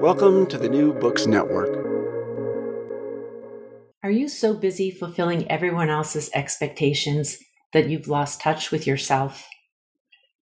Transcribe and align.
Welcome 0.00 0.46
to 0.48 0.58
the 0.58 0.68
New 0.68 0.92
Books 0.92 1.26
Network. 1.26 1.74
Are 4.02 4.10
you 4.10 4.28
so 4.28 4.52
busy 4.52 4.90
fulfilling 4.90 5.50
everyone 5.50 5.88
else's 5.88 6.30
expectations 6.34 7.38
that 7.72 7.88
you've 7.88 8.06
lost 8.06 8.40
touch 8.40 8.70
with 8.70 8.86
yourself? 8.86 9.48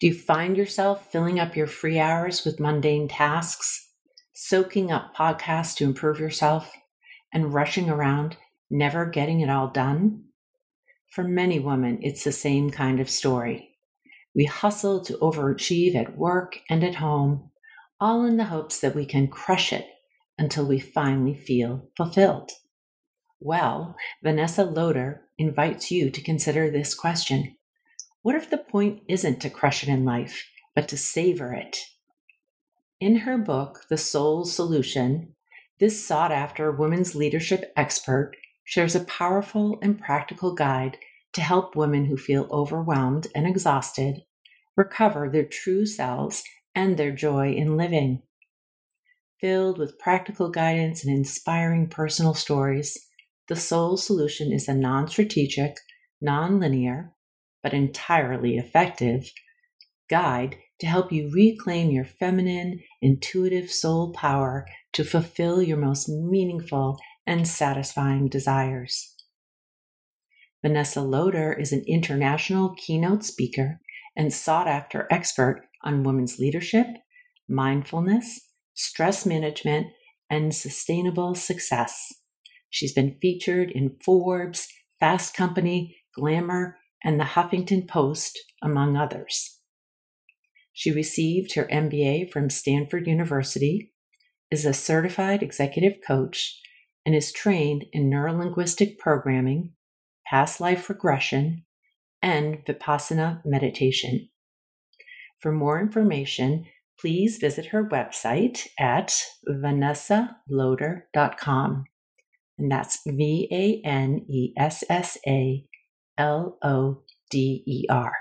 Do 0.01 0.09
you 0.09 0.15
find 0.15 0.57
yourself 0.57 1.11
filling 1.11 1.39
up 1.39 1.57
your 1.57 1.69
free 1.69 2.01
hours 2.01 2.45
with 2.45 2.59
mundane 2.59 3.07
tasks, 3.07 3.91
soaking 4.35 4.91
up 4.91 5.15
podcasts 5.17 5.77
to 5.77 5.85
improve 5.85 6.19
yourself, 6.19 6.73
and 7.33 7.55
rushing 7.55 7.89
around, 7.89 8.37
never 8.71 9.07
getting 9.07 9.41
it 9.41 9.49
all 9.49 9.69
done? 9.69 10.25
For 11.11 11.23
many 11.23 11.61
women, 11.61 12.01
it's 12.03 12.25
the 12.25 12.33
same 12.33 12.71
kind 12.71 12.99
of 12.99 13.09
story. 13.09 13.77
We 14.35 14.47
hustle 14.47 15.05
to 15.05 15.17
overachieve 15.19 15.95
at 15.95 16.19
work 16.19 16.59
and 16.69 16.83
at 16.83 16.97
home, 16.97 17.53
all 18.00 18.25
in 18.25 18.37
the 18.37 18.45
hopes 18.45 18.81
that 18.81 18.95
we 18.95 19.06
can 19.06 19.28
crush 19.28 19.73
it 19.73 19.87
until 20.39 20.67
we 20.67 20.81
finally 20.81 21.34
feel 21.34 21.89
fulfilled. 21.97 22.51
Well, 23.41 23.97
Vanessa 24.23 24.64
Loder 24.64 25.23
invites 25.39 25.91
you 25.91 26.11
to 26.11 26.23
consider 26.23 26.70
this 26.70 26.95
question 26.95 27.57
What 28.23 28.35
if 28.35 28.51
the 28.51 28.58
point 28.58 29.02
isn't 29.08 29.41
to 29.41 29.51
crush 29.51 29.83
it 29.83 29.89
in 29.89 30.05
life, 30.05 30.48
but 30.74 30.89
to 30.89 30.96
savor 30.96 31.52
it? 31.52 31.79
In 33.01 33.19
her 33.19 33.36
book, 33.36 33.85
The 33.89 33.98
Soul 33.98 34.45
Solution, 34.45 35.35
this 35.79 36.07
sought 36.07 36.33
after 36.33 36.70
women's 36.70 37.14
leadership 37.14 37.73
expert 37.77 38.33
shares 38.64 38.95
a 38.95 39.05
powerful 39.05 39.79
and 39.83 40.01
practical 40.01 40.55
guide 40.55 40.96
to 41.35 41.42
help 41.42 41.77
women 41.77 42.07
who 42.07 42.17
feel 42.17 42.48
overwhelmed 42.51 43.27
and 43.35 43.46
exhausted 43.46 44.23
recover 44.77 45.29
their 45.29 45.45
true 45.45 45.85
selves 45.85 46.42
and 46.74 46.96
their 46.96 47.12
joy 47.12 47.52
in 47.52 47.77
living. 47.77 48.23
Filled 49.40 49.79
with 49.79 49.98
practical 49.98 50.51
guidance 50.51 51.05
and 51.05 51.14
inspiring 51.14 51.89
personal 51.89 52.35
stories, 52.35 53.08
the 53.48 53.57
Soul 53.57 53.96
Solution 53.96 54.52
is 54.52 54.68
a 54.68 54.74
non 54.74 55.08
strategic, 55.08 55.77
non 56.20 56.61
linear, 56.61 57.13
but 57.63 57.74
entirely 57.74 58.57
effective 58.57 59.30
guide 60.08 60.57
to 60.80 60.86
help 60.86 61.13
you 61.13 61.30
reclaim 61.33 61.90
your 61.90 62.05
feminine, 62.05 62.80
intuitive 63.01 63.70
soul 63.70 64.13
power 64.13 64.67
to 64.92 65.05
fulfill 65.05 65.63
your 65.63 65.77
most 65.77 66.08
meaningful 66.08 66.98
and 67.27 67.46
satisfying 67.46 68.29
desires. 68.29 69.14
Vanessa 70.63 71.02
Loder 71.02 71.52
is 71.52 71.73
an 71.73 71.84
international 71.86 72.74
keynote 72.77 73.24
speaker 73.24 73.80
and 74.17 74.33
sought 74.33 74.67
after 74.67 75.07
expert 75.11 75.67
on 75.84 76.02
women's 76.02 76.39
leadership, 76.39 76.86
mindfulness, 77.48 78.40
stress 78.74 79.24
management, 79.24 79.89
and 80.28 80.55
sustainable 80.55 81.34
success. 81.34 82.12
She's 82.70 82.92
been 82.92 83.17
featured 83.20 83.70
in 83.70 83.96
Forbes, 84.05 84.67
Fast 84.98 85.34
Company, 85.36 85.96
Glamour, 86.17 86.78
and 87.05 87.20
the 87.20 87.24
Huffington 87.24 87.86
Post, 87.86 88.39
among 88.62 88.96
others. 88.96 89.61
She 90.72 90.90
received 90.90 91.55
her 91.55 91.68
MBA 91.70 92.33
from 92.33 92.51
Stanford 92.51 93.06
University, 93.06 93.92
is 94.51 94.64
a 94.64 94.72
certified 94.72 95.42
executive 95.42 95.98
coach, 96.05 96.61
and 97.06 97.14
is 97.14 97.33
trained 97.33 97.84
in 97.92 98.11
neurolinguistic 98.11 98.98
programming, 98.98 99.72
past 100.27 100.61
life 100.61 100.89
regression, 100.89 101.64
and 102.22 102.64
Vipassana 102.64 103.42
meditation. 103.45 104.30
For 105.45 105.53
more 105.53 105.79
information, 105.79 106.65
please 106.99 107.37
visit 107.37 107.67
her 107.67 107.85
website 107.85 108.67
at 108.79 109.15
vanessaloder.com. 109.47 111.85
And 112.57 112.73
that's 112.73 113.01
V 113.07 113.49
A 113.53 113.83
N 113.87 114.25
E 114.27 114.55
S 114.57 114.83
S 114.89 115.19
A 115.27 115.67
L 116.17 116.57
O 116.63 117.03
D 117.29 117.63
E 117.67 117.85
R. 117.91 118.15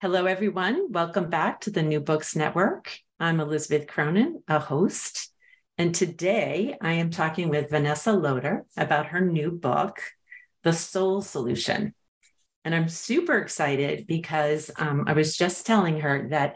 Hello, 0.00 0.26
everyone. 0.26 0.90
Welcome 0.90 1.30
back 1.30 1.60
to 1.60 1.70
the 1.70 1.84
New 1.84 2.00
Books 2.00 2.34
Network. 2.34 2.98
I'm 3.20 3.38
Elizabeth 3.38 3.86
Cronin, 3.86 4.42
a 4.48 4.58
host. 4.58 5.30
And 5.78 5.94
today 5.94 6.76
I 6.80 6.94
am 6.94 7.10
talking 7.10 7.48
with 7.48 7.70
Vanessa 7.70 8.12
Loder 8.12 8.66
about 8.76 9.06
her 9.06 9.20
new 9.20 9.52
book, 9.52 10.00
The 10.64 10.72
Soul 10.72 11.22
Solution. 11.22 11.94
And 12.64 12.74
I'm 12.74 12.88
super 12.88 13.38
excited 13.38 14.06
because 14.06 14.70
um, 14.76 15.04
I 15.06 15.14
was 15.14 15.36
just 15.36 15.66
telling 15.66 16.00
her 16.00 16.28
that 16.30 16.54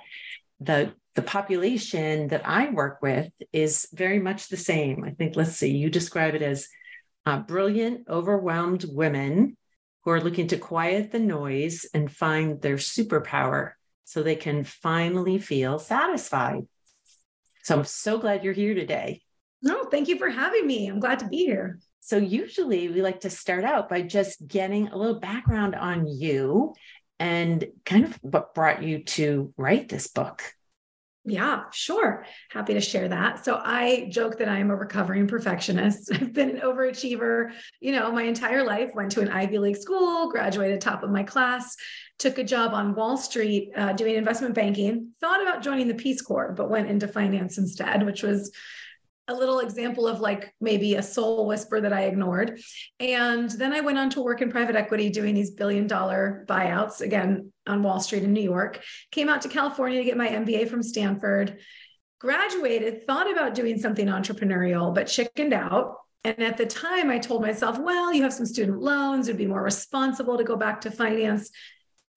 the 0.60 0.92
the 1.16 1.22
population 1.22 2.28
that 2.28 2.46
I 2.46 2.68
work 2.68 3.00
with 3.00 3.32
is 3.50 3.88
very 3.94 4.18
much 4.18 4.48
the 4.48 4.56
same. 4.58 5.02
I 5.02 5.12
think, 5.12 5.34
let's 5.34 5.56
see, 5.56 5.74
you 5.74 5.88
describe 5.88 6.34
it 6.34 6.42
as 6.42 6.68
uh, 7.24 7.38
brilliant, 7.38 8.06
overwhelmed 8.06 8.84
women 8.86 9.56
who 10.04 10.10
are 10.10 10.20
looking 10.20 10.46
to 10.48 10.58
quiet 10.58 11.10
the 11.10 11.18
noise 11.18 11.86
and 11.94 12.12
find 12.12 12.60
their 12.60 12.76
superpower 12.76 13.72
so 14.04 14.22
they 14.22 14.36
can 14.36 14.62
finally 14.62 15.38
feel 15.38 15.78
satisfied. 15.78 16.66
So 17.64 17.78
I'm 17.78 17.84
so 17.84 18.18
glad 18.18 18.44
you're 18.44 18.52
here 18.52 18.74
today. 18.74 19.22
No, 19.62 19.84
thank 19.84 20.09
you 20.09 20.18
for 20.18 20.28
having 20.28 20.66
me. 20.66 20.86
I'm 20.86 21.00
glad 21.00 21.20
to 21.20 21.28
be 21.28 21.38
here. 21.38 21.80
So, 22.06 22.18
usually 22.18 22.88
we 22.88 23.03
like 23.03 23.22
to 23.22 23.30
start 23.30 23.64
out 23.64 23.88
by 23.88 24.03
just 24.03 24.47
getting 24.47 24.86
a 24.86 24.97
little 24.97 25.18
background 25.18 25.74
on 25.74 26.06
you 26.06 26.72
and 27.18 27.66
kind 27.84 28.04
of 28.04 28.16
what 28.22 28.54
brought 28.54 28.84
you 28.84 29.03
to 29.03 29.53
write 29.56 29.88
this 29.88 30.06
book. 30.06 30.42
Yeah, 31.28 31.64
sure. 31.72 32.24
Happy 32.50 32.74
to 32.74 32.80
share 32.80 33.08
that. 33.08 33.44
So 33.44 33.60
I 33.60 34.08
joke 34.12 34.38
that 34.38 34.48
I 34.48 34.58
am 34.58 34.70
a 34.70 34.76
recovering 34.76 35.26
perfectionist. 35.26 36.08
I've 36.14 36.32
been 36.32 36.50
an 36.50 36.60
overachiever, 36.60 37.50
you 37.80 37.91
know, 37.91 38.12
my 38.12 38.22
entire 38.22 38.62
life. 38.62 38.92
Went 38.94 39.10
to 39.12 39.22
an 39.22 39.28
Ivy 39.28 39.59
League 39.59 39.76
school, 39.76 40.30
graduated 40.30 40.80
top 40.80 41.02
of 41.02 41.10
my 41.10 41.24
class, 41.24 41.74
took 42.20 42.38
a 42.38 42.44
job 42.44 42.72
on 42.72 42.94
Wall 42.94 43.16
Street 43.16 43.72
uh, 43.76 43.92
doing 43.94 44.14
investment 44.14 44.54
banking. 44.54 45.10
Thought 45.20 45.42
about 45.42 45.64
joining 45.64 45.88
the 45.88 45.94
Peace 45.94 46.22
Corps, 46.22 46.54
but 46.56 46.70
went 46.70 46.88
into 46.88 47.09
finance 47.09 47.59
instead, 47.59 48.06
which 48.06 48.22
was 48.22 48.52
a 49.28 49.34
little 49.34 49.58
example 49.58 50.06
of 50.06 50.20
like 50.20 50.54
maybe 50.60 50.94
a 50.94 51.02
soul 51.02 51.46
whisper 51.46 51.80
that 51.80 51.92
I 51.92 52.02
ignored. 52.02 52.60
And 53.00 53.50
then 53.50 53.72
I 53.72 53.80
went 53.80 53.98
on 53.98 54.10
to 54.10 54.22
work 54.22 54.40
in 54.40 54.50
private 54.50 54.76
equity 54.76 55.10
doing 55.10 55.34
these 55.34 55.50
billion 55.50 55.86
dollar 55.86 56.44
buyouts 56.48 57.00
again 57.00 57.52
on 57.66 57.82
Wall 57.82 58.00
Street 58.00 58.22
in 58.22 58.32
New 58.32 58.42
York. 58.42 58.82
Came 59.10 59.28
out 59.28 59.42
to 59.42 59.48
California 59.48 59.98
to 59.98 60.04
get 60.04 60.16
my 60.16 60.28
MBA 60.28 60.68
from 60.68 60.82
Stanford. 60.82 61.58
graduated, 62.18 63.06
thought 63.06 63.30
about 63.30 63.54
doing 63.54 63.78
something 63.78 64.06
entrepreneurial, 64.06 64.94
but 64.94 65.06
chickened 65.06 65.52
out. 65.52 65.96
And 66.24 66.42
at 66.42 66.56
the 66.56 66.66
time, 66.66 67.10
I 67.10 67.18
told 67.18 67.42
myself, 67.42 67.78
well, 67.78 68.12
you 68.12 68.22
have 68.22 68.32
some 68.32 68.46
student 68.46 68.80
loans, 68.80 69.28
it'd 69.28 69.38
be 69.38 69.46
more 69.46 69.62
responsible 69.62 70.38
to 70.38 70.44
go 70.44 70.56
back 70.56 70.80
to 70.82 70.90
finance. 70.90 71.50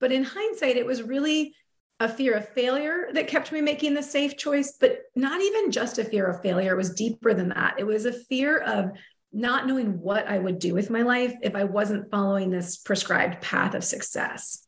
But 0.00 0.10
in 0.10 0.24
hindsight, 0.24 0.76
it 0.76 0.86
was 0.86 1.02
really 1.02 1.54
a 2.00 2.08
fear 2.08 2.34
of 2.34 2.48
failure 2.48 3.08
that 3.12 3.28
kept 3.28 3.52
me 3.52 3.60
making 3.60 3.92
the 3.92 4.02
safe 4.02 4.36
choice, 4.38 4.76
but 4.80 5.02
not 5.14 5.40
even 5.40 5.70
just 5.70 5.98
a 5.98 6.04
fear 6.04 6.26
of 6.26 6.40
failure. 6.42 6.72
It 6.72 6.78
was 6.78 6.94
deeper 6.94 7.34
than 7.34 7.50
that. 7.50 7.74
It 7.78 7.86
was 7.86 8.06
a 8.06 8.12
fear 8.12 8.58
of 8.58 8.92
not 9.32 9.66
knowing 9.66 10.00
what 10.00 10.26
I 10.26 10.38
would 10.38 10.58
do 10.58 10.74
with 10.74 10.90
my 10.90 11.02
life 11.02 11.34
if 11.42 11.54
I 11.54 11.64
wasn't 11.64 12.10
following 12.10 12.50
this 12.50 12.78
prescribed 12.78 13.42
path 13.42 13.74
of 13.74 13.84
success. 13.84 14.66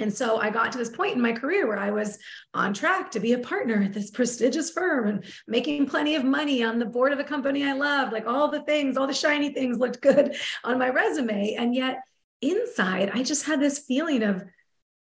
And 0.00 0.12
so 0.12 0.38
I 0.38 0.50
got 0.50 0.72
to 0.72 0.78
this 0.78 0.90
point 0.90 1.14
in 1.14 1.22
my 1.22 1.32
career 1.32 1.66
where 1.66 1.78
I 1.78 1.90
was 1.90 2.18
on 2.54 2.74
track 2.74 3.12
to 3.12 3.20
be 3.20 3.32
a 3.32 3.38
partner 3.38 3.82
at 3.82 3.92
this 3.92 4.10
prestigious 4.10 4.70
firm 4.70 5.08
and 5.08 5.24
making 5.46 5.86
plenty 5.86 6.16
of 6.16 6.24
money 6.24 6.62
on 6.62 6.78
the 6.78 6.86
board 6.86 7.12
of 7.12 7.18
a 7.18 7.24
company 7.24 7.64
I 7.64 7.72
loved. 7.72 8.12
Like 8.12 8.26
all 8.26 8.48
the 8.48 8.62
things, 8.62 8.96
all 8.96 9.06
the 9.06 9.14
shiny 9.14 9.52
things 9.52 9.78
looked 9.78 10.00
good 10.00 10.36
on 10.64 10.78
my 10.78 10.90
resume. 10.90 11.54
And 11.54 11.74
yet 11.74 11.98
inside, 12.42 13.10
I 13.14 13.22
just 13.22 13.46
had 13.46 13.60
this 13.60 13.80
feeling 13.80 14.22
of, 14.22 14.44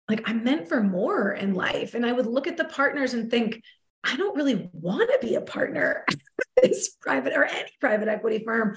like 0.08 0.28
I'm 0.28 0.44
meant 0.44 0.68
for 0.68 0.82
more 0.82 1.32
in 1.32 1.54
life. 1.54 1.94
And 1.94 2.04
I 2.04 2.12
would 2.12 2.26
look 2.26 2.46
at 2.46 2.56
the 2.56 2.64
partners 2.64 3.14
and 3.14 3.30
think, 3.30 3.62
I 4.04 4.16
don't 4.16 4.36
really 4.36 4.68
want 4.72 5.10
to 5.10 5.26
be 5.26 5.34
a 5.34 5.40
partner 5.40 6.04
this 6.62 6.90
private 7.00 7.32
or 7.32 7.44
any 7.44 7.70
private 7.80 8.08
equity 8.08 8.42
firm. 8.44 8.76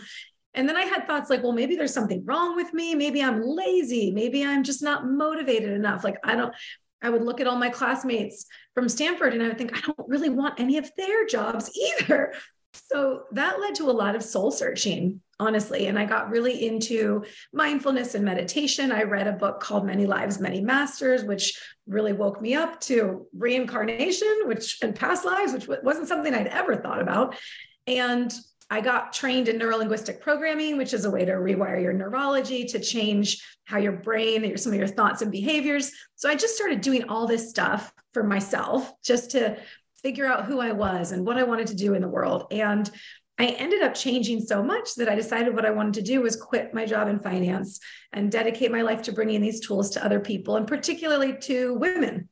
And 0.54 0.68
then 0.68 0.78
I 0.78 0.84
had 0.84 1.06
thoughts 1.06 1.30
like, 1.30 1.44
well, 1.44 1.52
maybe 1.52 1.76
there's 1.76 1.94
something 1.94 2.24
wrong 2.26 2.56
with 2.56 2.74
me. 2.74 2.96
Maybe 2.96 3.22
I'm 3.22 3.42
lazy. 3.42 4.12
Maybe 4.12 4.44
I'm 4.44 4.64
just 4.64 4.82
not 4.82 5.06
motivated 5.06 5.72
enough. 5.72 6.04
Like, 6.04 6.18
I 6.24 6.36
don't, 6.36 6.54
I 7.02 7.10
would 7.10 7.22
look 7.22 7.40
at 7.40 7.48
all 7.48 7.58
my 7.58 7.70
classmates 7.70 8.46
from 8.74 8.90
Stanford 8.90 9.34
and 9.34 9.44
I 9.44 9.50
would 9.50 9.58
think, 9.58 9.78
I 9.78 9.82
don't 9.82 10.10
really 10.10 10.30
want 10.30 10.60
any 10.60 10.78
of 10.78 10.90
their 10.98 11.26
jobs 11.28 11.70
either. 12.00 12.34
So 12.92 13.24
that 13.32 13.60
led 13.60 13.76
to 13.76 13.90
a 13.90 13.92
lot 13.92 14.16
of 14.16 14.24
soul 14.24 14.52
searching 14.52 15.22
honestly. 15.40 15.88
And 15.88 16.00
I 16.00 16.06
got 16.06 16.30
really 16.30 16.66
into 16.66 17.24
mindfulness 17.54 18.16
and 18.16 18.26
meditation. 18.26 18.92
I 18.92 19.04
read 19.04 19.28
a 19.28 19.34
book 19.34 19.60
called 19.60 19.86
Many 19.86 20.06
Lives, 20.06 20.40
Many 20.40 20.62
Masters, 20.62 21.24
which 21.24 21.62
really 21.88 22.14
woke 22.14 22.42
me 22.42 22.56
up 22.56 22.80
to 22.82 23.28
reincarnation, 23.38 24.44
which 24.46 24.80
and 24.82 24.96
past 24.96 25.26
lives, 25.26 25.54
which 25.54 25.68
wasn't 25.84 26.08
something 26.08 26.34
I'd 26.34 26.48
ever 26.48 26.76
thought 26.76 27.02
about. 27.02 27.36
And 27.86 28.34
I 28.70 28.82
got 28.82 29.14
trained 29.14 29.48
in 29.48 29.60
neurolinguistic 29.60 30.20
programming, 30.20 30.78
which 30.78 30.94
is 30.94 31.06
a 31.06 31.12
way 31.12 31.24
to 31.24 31.34
rewire 31.34 31.82
your 31.82 31.94
neurology 31.94 32.66
to 32.66 32.80
change 32.80 33.42
how 33.64 33.78
your 33.78 33.94
brain 33.94 34.44
and 34.44 34.60
some 34.60 34.74
of 34.74 34.78
your 34.78 34.88
thoughts 34.88 35.22
and 35.22 35.32
behaviors. 35.32 35.92
So 36.16 36.30
I 36.30 36.36
just 36.36 36.56
started 36.56 36.82
doing 36.82 37.06
all 37.08 37.28
this 37.28 37.50
stuff 37.50 37.94
for 38.14 38.24
myself 38.24 38.92
just 39.04 39.32
to 39.32 39.58
figure 40.08 40.26
out 40.26 40.46
who 40.46 40.62
I 40.62 40.72
was 40.72 41.12
and 41.12 41.26
what 41.26 41.36
I 41.36 41.44
wanted 41.44 41.68
to 41.68 41.76
do 41.76 41.94
in 41.94 42.02
the 42.02 42.08
world. 42.08 42.46
And 42.50 42.90
I 43.38 43.48
ended 43.48 43.82
up 43.84 43.94
changing 43.94 44.40
so 44.40 44.64
much 44.64 44.96
that 44.96 45.10
I 45.10 45.16
decided 45.16 45.54
what 45.54 45.66
I 45.66 45.72
wanted 45.72 45.96
to 45.96 46.02
do 46.02 46.22
was 46.22 46.38
quit 46.38 46.74
my 46.74 46.86
job 46.86 47.10
in 47.10 47.20
finance 47.20 47.82
and 48.14 48.32
dedicate 48.32 48.72
my 48.72 48.84
life 48.84 49.02
to 49.02 49.12
bringing 49.12 49.42
these 49.42 49.60
tools 49.60 49.90
to 49.92 50.06
other 50.06 50.22
people, 50.22 50.56
and 50.56 50.66
particularly 50.66 51.38
to 51.42 51.74
women, 51.74 52.30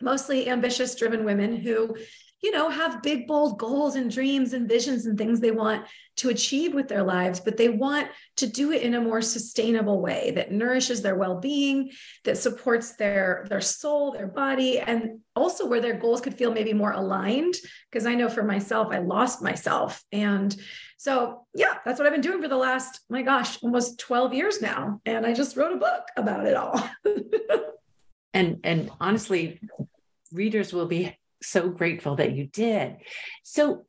mostly 0.00 0.48
ambitious, 0.48 0.94
driven 0.94 1.24
women 1.24 1.56
who 1.56 1.96
you 2.46 2.52
know, 2.52 2.68
have 2.68 3.02
big, 3.02 3.26
bold 3.26 3.58
goals 3.58 3.96
and 3.96 4.08
dreams 4.08 4.52
and 4.52 4.68
visions 4.68 5.04
and 5.04 5.18
things 5.18 5.40
they 5.40 5.50
want 5.50 5.84
to 6.14 6.28
achieve 6.28 6.74
with 6.74 6.86
their 6.86 7.02
lives, 7.02 7.40
but 7.40 7.56
they 7.56 7.68
want 7.68 8.06
to 8.36 8.46
do 8.46 8.70
it 8.70 8.82
in 8.82 8.94
a 8.94 9.00
more 9.00 9.20
sustainable 9.20 10.00
way 10.00 10.30
that 10.36 10.52
nourishes 10.52 11.02
their 11.02 11.16
well-being, 11.16 11.90
that 12.22 12.38
supports 12.38 12.94
their 12.94 13.46
their 13.50 13.60
soul, 13.60 14.12
their 14.12 14.28
body, 14.28 14.78
and 14.78 15.18
also 15.34 15.66
where 15.66 15.80
their 15.80 15.98
goals 15.98 16.20
could 16.20 16.38
feel 16.38 16.52
maybe 16.52 16.72
more 16.72 16.92
aligned. 16.92 17.54
Because 17.90 18.06
I 18.06 18.14
know 18.14 18.28
for 18.28 18.44
myself, 18.44 18.92
I 18.92 18.98
lost 18.98 19.42
myself. 19.42 20.04
And 20.12 20.54
so, 20.98 21.46
yeah, 21.52 21.78
that's 21.84 21.98
what 21.98 22.06
I've 22.06 22.12
been 22.12 22.20
doing 22.20 22.40
for 22.40 22.48
the 22.48 22.56
last, 22.56 23.00
my 23.10 23.22
gosh, 23.22 23.60
almost 23.60 23.98
12 23.98 24.34
years 24.34 24.62
now. 24.62 25.00
And 25.04 25.26
I 25.26 25.34
just 25.34 25.56
wrote 25.56 25.72
a 25.72 25.78
book 25.78 26.04
about 26.16 26.46
it 26.46 26.54
all. 26.54 26.80
and 28.32 28.60
and 28.62 28.92
honestly, 29.00 29.58
readers 30.30 30.72
will 30.72 30.86
be 30.86 31.18
so 31.42 31.68
grateful 31.68 32.16
that 32.16 32.32
you 32.32 32.46
did. 32.46 32.96
So, 33.42 33.84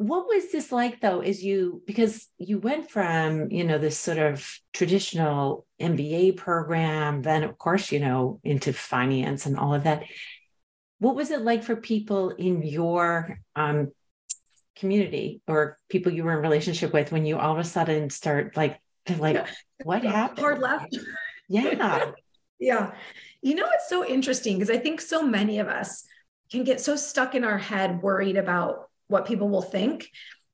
what 0.00 0.26
was 0.26 0.50
this 0.50 0.72
like 0.72 1.02
though 1.02 1.20
is 1.20 1.44
you 1.44 1.82
because 1.86 2.26
you 2.38 2.58
went 2.58 2.90
from 2.90 3.50
you 3.50 3.64
know 3.64 3.76
this 3.76 3.98
sort 3.98 4.16
of 4.16 4.58
traditional 4.72 5.66
mba 5.78 6.34
program 6.38 7.20
then 7.20 7.44
of 7.44 7.58
course 7.58 7.92
you 7.92 8.00
know 8.00 8.40
into 8.42 8.72
finance 8.72 9.44
and 9.44 9.58
all 9.58 9.74
of 9.74 9.84
that. 9.84 10.04
What 11.00 11.16
was 11.16 11.30
it 11.30 11.42
like 11.42 11.64
for 11.64 11.76
people 11.76 12.30
in 12.30 12.62
your 12.62 13.40
um, 13.54 13.92
community 14.74 15.42
or 15.46 15.76
people 15.90 16.12
you 16.12 16.24
were 16.24 16.32
in 16.36 16.42
relationship 16.42 16.94
with 16.94 17.12
when 17.12 17.26
you 17.26 17.38
all 17.38 17.52
of 17.52 17.58
a 17.58 17.64
sudden 17.64 18.08
start 18.08 18.56
like 18.56 18.80
like 19.18 19.46
what 19.82 20.02
happened? 20.04 20.38
hard 20.38 20.58
left. 20.60 20.96
Yeah. 21.48 22.12
Yeah. 22.62 22.92
You 23.40 23.54
know 23.54 23.66
it's 23.72 23.88
so 23.88 24.04
interesting? 24.04 24.58
Because 24.58 24.68
i 24.68 24.76
think 24.76 25.00
so 25.00 25.22
many 25.22 25.60
of 25.60 25.68
us 25.68 26.04
can 26.50 26.64
get 26.64 26.80
so 26.80 26.96
stuck 26.96 27.34
in 27.34 27.44
our 27.44 27.58
head 27.58 28.02
worried 28.02 28.36
about 28.36 28.88
what 29.08 29.26
people 29.26 29.48
will 29.48 29.62
think 29.62 30.10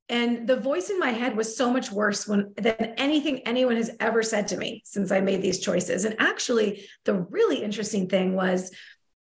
and 0.08 0.46
the 0.46 0.56
voice 0.56 0.90
in 0.90 1.00
my 1.00 1.10
head 1.10 1.36
was 1.36 1.56
so 1.56 1.70
much 1.72 1.90
worse 1.90 2.28
when 2.28 2.52
than 2.56 2.94
anything 2.96 3.40
anyone 3.40 3.76
has 3.76 3.90
ever 3.98 4.22
said 4.22 4.48
to 4.48 4.56
me 4.56 4.82
since 4.84 5.10
I 5.10 5.20
made 5.20 5.42
these 5.42 5.58
choices. 5.58 6.04
And 6.04 6.14
actually, 6.20 6.86
the 7.04 7.14
really 7.14 7.62
interesting 7.62 8.08
thing 8.08 8.34
was 8.34 8.70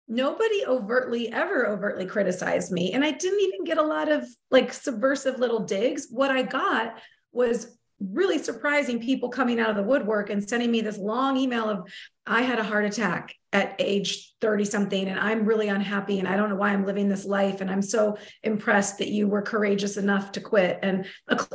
nobody 0.07 0.65
overtly 0.65 1.31
ever 1.31 1.67
overtly 1.67 2.05
criticized 2.05 2.71
me. 2.71 2.93
And 2.93 3.03
I 3.03 3.11
didn't 3.11 3.41
even 3.41 3.65
get 3.65 3.77
a 3.77 3.83
lot 3.83 4.09
of 4.09 4.25
like 4.51 4.71
subversive 4.71 5.37
little 5.37 5.65
digs. 5.65 6.07
What 6.09 6.31
I 6.31 6.43
got 6.43 6.95
was 7.33 7.77
really 7.99 8.37
surprising 8.37 8.99
people 8.99 9.29
coming 9.29 9.59
out 9.59 9.69
of 9.69 9.75
the 9.75 9.83
woodwork 9.83 10.29
and 10.29 10.47
sending 10.47 10.71
me 10.71 10.81
this 10.81 10.97
long 10.97 11.37
email 11.37 11.69
of 11.69 11.89
I 12.25 12.41
had 12.41 12.59
a 12.59 12.63
heart 12.63 12.85
attack 12.85 13.35
at 13.51 13.75
age 13.79 14.33
30 14.41 14.65
something 14.65 15.07
and 15.07 15.19
I'm 15.19 15.45
really 15.45 15.67
unhappy 15.67 16.19
and 16.19 16.27
I 16.27 16.37
don't 16.37 16.49
know 16.49 16.55
why 16.55 16.69
I'm 16.69 16.85
living 16.85 17.09
this 17.09 17.25
life 17.25 17.61
and 17.61 17.69
I'm 17.69 17.81
so 17.81 18.17
impressed 18.43 18.99
that 18.99 19.09
you 19.09 19.27
were 19.27 19.41
courageous 19.41 19.97
enough 19.97 20.31
to 20.33 20.41
quit 20.41 20.79
and 20.81 21.05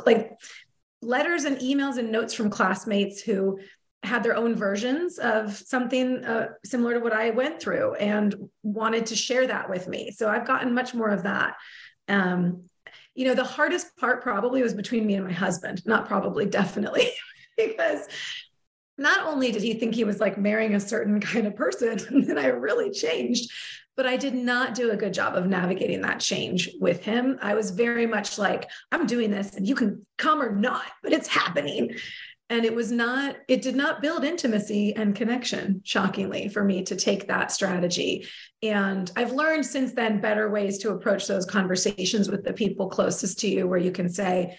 like 0.05 0.31
letters 1.01 1.45
and 1.45 1.57
emails 1.57 1.97
and 1.97 2.11
notes 2.11 2.33
from 2.33 2.49
classmates 2.49 3.21
who 3.21 3.59
had 4.03 4.23
their 4.23 4.35
own 4.35 4.55
versions 4.55 5.17
of 5.17 5.55
something 5.55 6.23
uh, 6.23 6.49
similar 6.63 6.93
to 6.93 6.99
what 6.99 7.13
I 7.13 7.31
went 7.31 7.59
through 7.59 7.95
and 7.95 8.35
wanted 8.61 9.07
to 9.07 9.15
share 9.15 9.47
that 9.47 9.69
with 9.69 9.87
me. 9.87 10.11
So 10.11 10.29
I've 10.29 10.45
gotten 10.45 10.73
much 10.73 10.93
more 10.93 11.09
of 11.09 11.23
that. 11.23 11.55
Um, 12.07 12.65
you 13.15 13.25
know, 13.25 13.33
the 13.33 13.43
hardest 13.43 13.95
part 13.97 14.21
probably 14.21 14.61
was 14.61 14.73
between 14.73 15.07
me 15.07 15.15
and 15.15 15.25
my 15.25 15.31
husband, 15.31 15.81
not 15.85 16.05
probably, 16.05 16.45
definitely, 16.45 17.09
because 17.57 18.07
not 18.97 19.25
only 19.25 19.51
did 19.51 19.61
he 19.61 19.73
think 19.73 19.95
he 19.95 20.03
was 20.03 20.19
like 20.19 20.37
marrying 20.37 20.75
a 20.75 20.79
certain 20.79 21.19
kind 21.19 21.47
of 21.47 21.55
person, 21.55 21.99
and 22.29 22.39
I 22.39 22.47
really 22.47 22.91
changed, 22.91 23.51
but 23.95 24.05
I 24.05 24.17
did 24.17 24.35
not 24.35 24.75
do 24.75 24.91
a 24.91 24.97
good 24.97 25.13
job 25.13 25.35
of 25.35 25.47
navigating 25.47 26.01
that 26.01 26.19
change 26.19 26.69
with 26.79 27.03
him. 27.03 27.39
I 27.41 27.55
was 27.55 27.71
very 27.71 28.05
much 28.05 28.37
like, 28.37 28.69
I'm 28.91 29.07
doing 29.07 29.31
this 29.31 29.55
and 29.55 29.65
you 29.67 29.75
can 29.75 30.05
come 30.17 30.41
or 30.41 30.53
not, 30.53 30.83
but 31.01 31.13
it's 31.13 31.29
happening 31.29 31.95
and 32.49 32.63
it 32.63 32.75
was 32.75 32.91
not 32.91 33.35
it 33.47 33.61
did 33.61 33.75
not 33.75 34.01
build 34.01 34.23
intimacy 34.23 34.95
and 34.95 35.15
connection 35.15 35.81
shockingly 35.83 36.47
for 36.47 36.63
me 36.63 36.83
to 36.83 36.95
take 36.95 37.27
that 37.27 37.51
strategy. 37.51 38.27
And 38.61 39.11
i've 39.15 39.31
learned 39.31 39.65
since 39.65 39.93
then 39.93 40.21
better 40.21 40.49
ways 40.49 40.79
to 40.79 40.91
approach 40.91 41.27
those 41.27 41.45
conversations 41.45 42.29
with 42.29 42.43
the 42.43 42.53
people 42.53 42.89
closest 42.89 43.39
to 43.39 43.47
you 43.47 43.67
where 43.67 43.79
you 43.79 43.91
can 43.91 44.09
say 44.09 44.57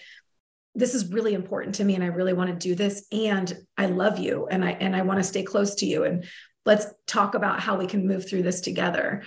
this 0.75 0.93
is 0.93 1.11
really 1.11 1.33
important 1.33 1.75
to 1.75 1.83
me 1.83 1.95
and 1.95 2.03
i 2.03 2.07
really 2.07 2.33
want 2.33 2.49
to 2.49 2.67
do 2.67 2.75
this 2.75 3.05
and 3.11 3.57
i 3.77 3.87
love 3.87 4.19
you 4.19 4.47
and 4.49 4.63
i 4.63 4.71
and 4.71 4.95
i 4.95 5.01
want 5.01 5.19
to 5.19 5.23
stay 5.23 5.43
close 5.43 5.75
to 5.75 5.85
you 5.85 6.03
and 6.03 6.25
let's 6.67 6.85
talk 7.07 7.33
about 7.33 7.61
how 7.61 7.77
we 7.77 7.87
can 7.87 8.05
move 8.05 8.29
through 8.29 8.43
this 8.43 8.59
together. 8.59 9.23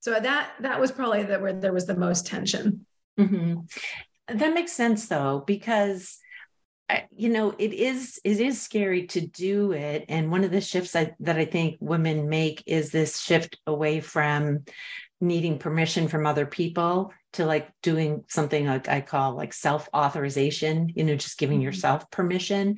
So 0.00 0.12
that 0.12 0.52
that 0.60 0.78
was 0.78 0.92
probably 0.92 1.24
the, 1.24 1.40
where 1.40 1.54
there 1.54 1.72
was 1.72 1.86
the 1.86 1.96
most 1.96 2.26
tension. 2.26 2.86
Mm-hmm. 3.18 3.60
that 4.38 4.54
makes 4.54 4.72
sense 4.72 5.06
though 5.06 5.44
because 5.46 6.18
you 7.14 7.28
know 7.28 7.54
it 7.58 7.72
is 7.72 8.20
it 8.24 8.40
is 8.40 8.60
scary 8.60 9.06
to 9.06 9.20
do 9.20 9.72
it 9.72 10.04
and 10.08 10.30
one 10.30 10.44
of 10.44 10.50
the 10.50 10.60
shifts 10.60 10.96
I, 10.96 11.14
that 11.20 11.36
i 11.36 11.44
think 11.44 11.76
women 11.80 12.28
make 12.28 12.62
is 12.66 12.90
this 12.90 13.18
shift 13.18 13.58
away 13.66 14.00
from 14.00 14.64
needing 15.20 15.58
permission 15.58 16.08
from 16.08 16.26
other 16.26 16.46
people 16.46 17.12
to 17.34 17.46
like 17.46 17.70
doing 17.82 18.24
something 18.28 18.66
like 18.66 18.88
i 18.88 19.00
call 19.00 19.34
like 19.34 19.52
self 19.52 19.88
authorization 19.94 20.90
you 20.94 21.04
know 21.04 21.14
just 21.14 21.38
giving 21.38 21.58
mm-hmm. 21.58 21.66
yourself 21.66 22.10
permission 22.10 22.74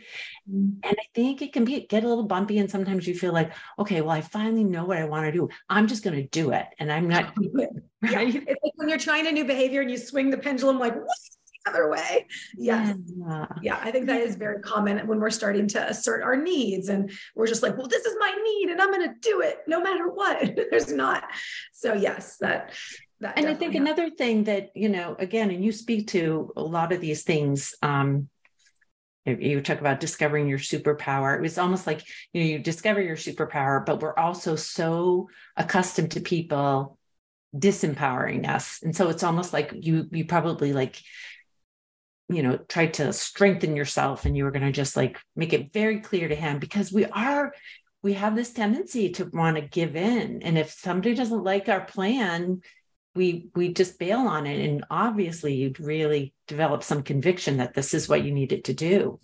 mm-hmm. 0.51 0.71
and 0.83 0.97
i 0.99 1.05
think 1.15 1.43
it 1.43 1.53
can 1.53 1.65
be 1.65 1.87
get 1.87 2.05
a 2.05 2.09
little 2.09 2.27
bumpy 2.27 2.59
and 2.59 2.71
sometimes 2.71 3.07
you 3.07 3.15
feel 3.15 3.33
like 3.33 3.53
okay 3.79 4.01
well 4.01 4.11
i 4.11 4.21
finally 4.21 4.65
know 4.65 4.85
what 4.85 4.99
i 4.99 5.05
want 5.05 5.25
to 5.25 5.33
do 5.33 5.49
i'm 5.69 5.87
just 5.87 6.05
going 6.05 6.17
to 6.17 6.29
do 6.29 6.51
it 6.51 6.67
and 6.79 6.93
i'm 6.93 7.09
not 7.09 7.33
right 7.53 7.69
yeah. 8.03 8.21
it's 8.21 8.63
like 8.63 8.73
when 8.77 8.89
you're 8.89 8.99
trying 8.99 9.27
a 9.27 9.33
new 9.33 9.45
behavior 9.45 9.81
and 9.81 9.91
you 9.91 9.99
swing 9.99 10.31
the 10.31 10.39
pendulum 10.39 10.79
like 10.79 10.95
what 10.95 11.09
other 11.67 11.89
way. 11.89 12.27
Yes. 12.57 12.97
Yeah. 13.17 13.47
yeah. 13.63 13.81
I 13.83 13.91
think 13.91 14.07
that 14.07 14.21
is 14.21 14.37
very 14.37 14.61
common 14.61 15.07
when 15.07 15.19
we're 15.19 15.31
starting 15.31 15.67
to 15.69 15.89
assert 15.89 16.23
our 16.23 16.37
needs 16.37 16.89
and 16.89 17.11
we're 17.35 17.47
just 17.47 17.63
like, 17.63 17.77
well, 17.77 17.89
this 17.89 18.05
is 18.05 18.15
my 18.19 18.31
need 18.45 18.71
and 18.71 18.81
I'm 18.81 18.91
going 18.91 19.09
to 19.09 19.15
do 19.21 19.41
it 19.41 19.59
no 19.67 19.81
matter 19.81 20.09
what. 20.09 20.59
There's 20.71 20.93
not. 20.93 21.25
So, 21.73 21.95
yes, 21.95 22.37
that 22.39 22.73
that 23.21 23.39
and 23.39 23.47
I 23.47 23.55
think 23.55 23.73
helped. 23.73 23.89
another 23.89 24.11
thing 24.11 24.45
that, 24.45 24.71
you 24.75 24.89
know, 24.89 25.17
again, 25.19 25.51
and 25.51 25.65
you 25.65 25.73
speak 25.73 26.09
to 26.09 26.53
a 26.57 26.63
lot 26.63 26.93
of 26.93 27.01
these 27.01 27.23
things, 27.23 27.75
um, 27.83 28.29
you 29.27 29.63
talk 29.63 29.81
about 29.81 30.01
discovering 30.01 30.49
your 30.49 30.59
superpower. 30.59 31.35
It 31.35 31.41
was 31.41 31.57
almost 31.57 31.87
like 31.87 32.03
you 32.33 32.43
know 32.43 32.47
you 32.47 32.59
discover 32.59 33.01
your 33.01 33.17
superpower, 33.17 33.85
but 33.85 34.01
we're 34.01 34.17
also 34.17 34.55
so 34.55 35.29
accustomed 35.57 36.11
to 36.13 36.21
people 36.21 36.99
disempowering 37.57 38.47
us, 38.47 38.83
and 38.83 38.95
so 38.95 39.09
it's 39.09 39.23
almost 39.23 39.53
like 39.55 39.73
you 39.73 40.09
you 40.13 40.27
probably 40.27 40.75
like 40.75 41.01
you 42.29 42.43
know 42.43 42.57
tried 42.69 42.95
to 42.95 43.13
strengthen 43.13 43.77
yourself, 43.77 44.25
and 44.25 44.37
you 44.37 44.45
were 44.45 44.51
going 44.51 44.65
to 44.65 44.73
just 44.73 44.97
like 44.97 45.19
make 45.37 45.53
it 45.53 45.73
very 45.73 46.01
clear 46.01 46.29
to 46.29 46.35
him 46.35 46.59
because 46.59 46.93
we 46.93 47.05
are 47.07 47.53
we 48.03 48.15
have 48.15 48.37
this 48.37 48.53
tendency 48.53 49.11
to 49.13 49.25
want 49.33 49.57
to 49.57 49.63
give 49.63 49.97
in, 49.97 50.43
and 50.43 50.59
if 50.59 50.71
somebody 50.71 51.15
doesn't 51.15 51.45
like 51.45 51.69
our 51.69 51.85
plan, 51.85 52.61
we 53.15 53.49
we 53.55 53.73
just 53.73 53.99
bail 53.99 54.21
on 54.21 54.47
it. 54.47 54.65
And 54.69 54.85
obviously 54.91 55.55
you'd 55.55 55.81
really 55.81 56.35
develop 56.47 56.83
some 56.83 57.03
conviction 57.03 57.59
that 57.59 57.75
this 57.75 57.95
is 57.95 58.09
what 58.09 58.25
you 58.25 58.33
needed 58.33 58.65
to 58.65 58.75
do 58.75 59.21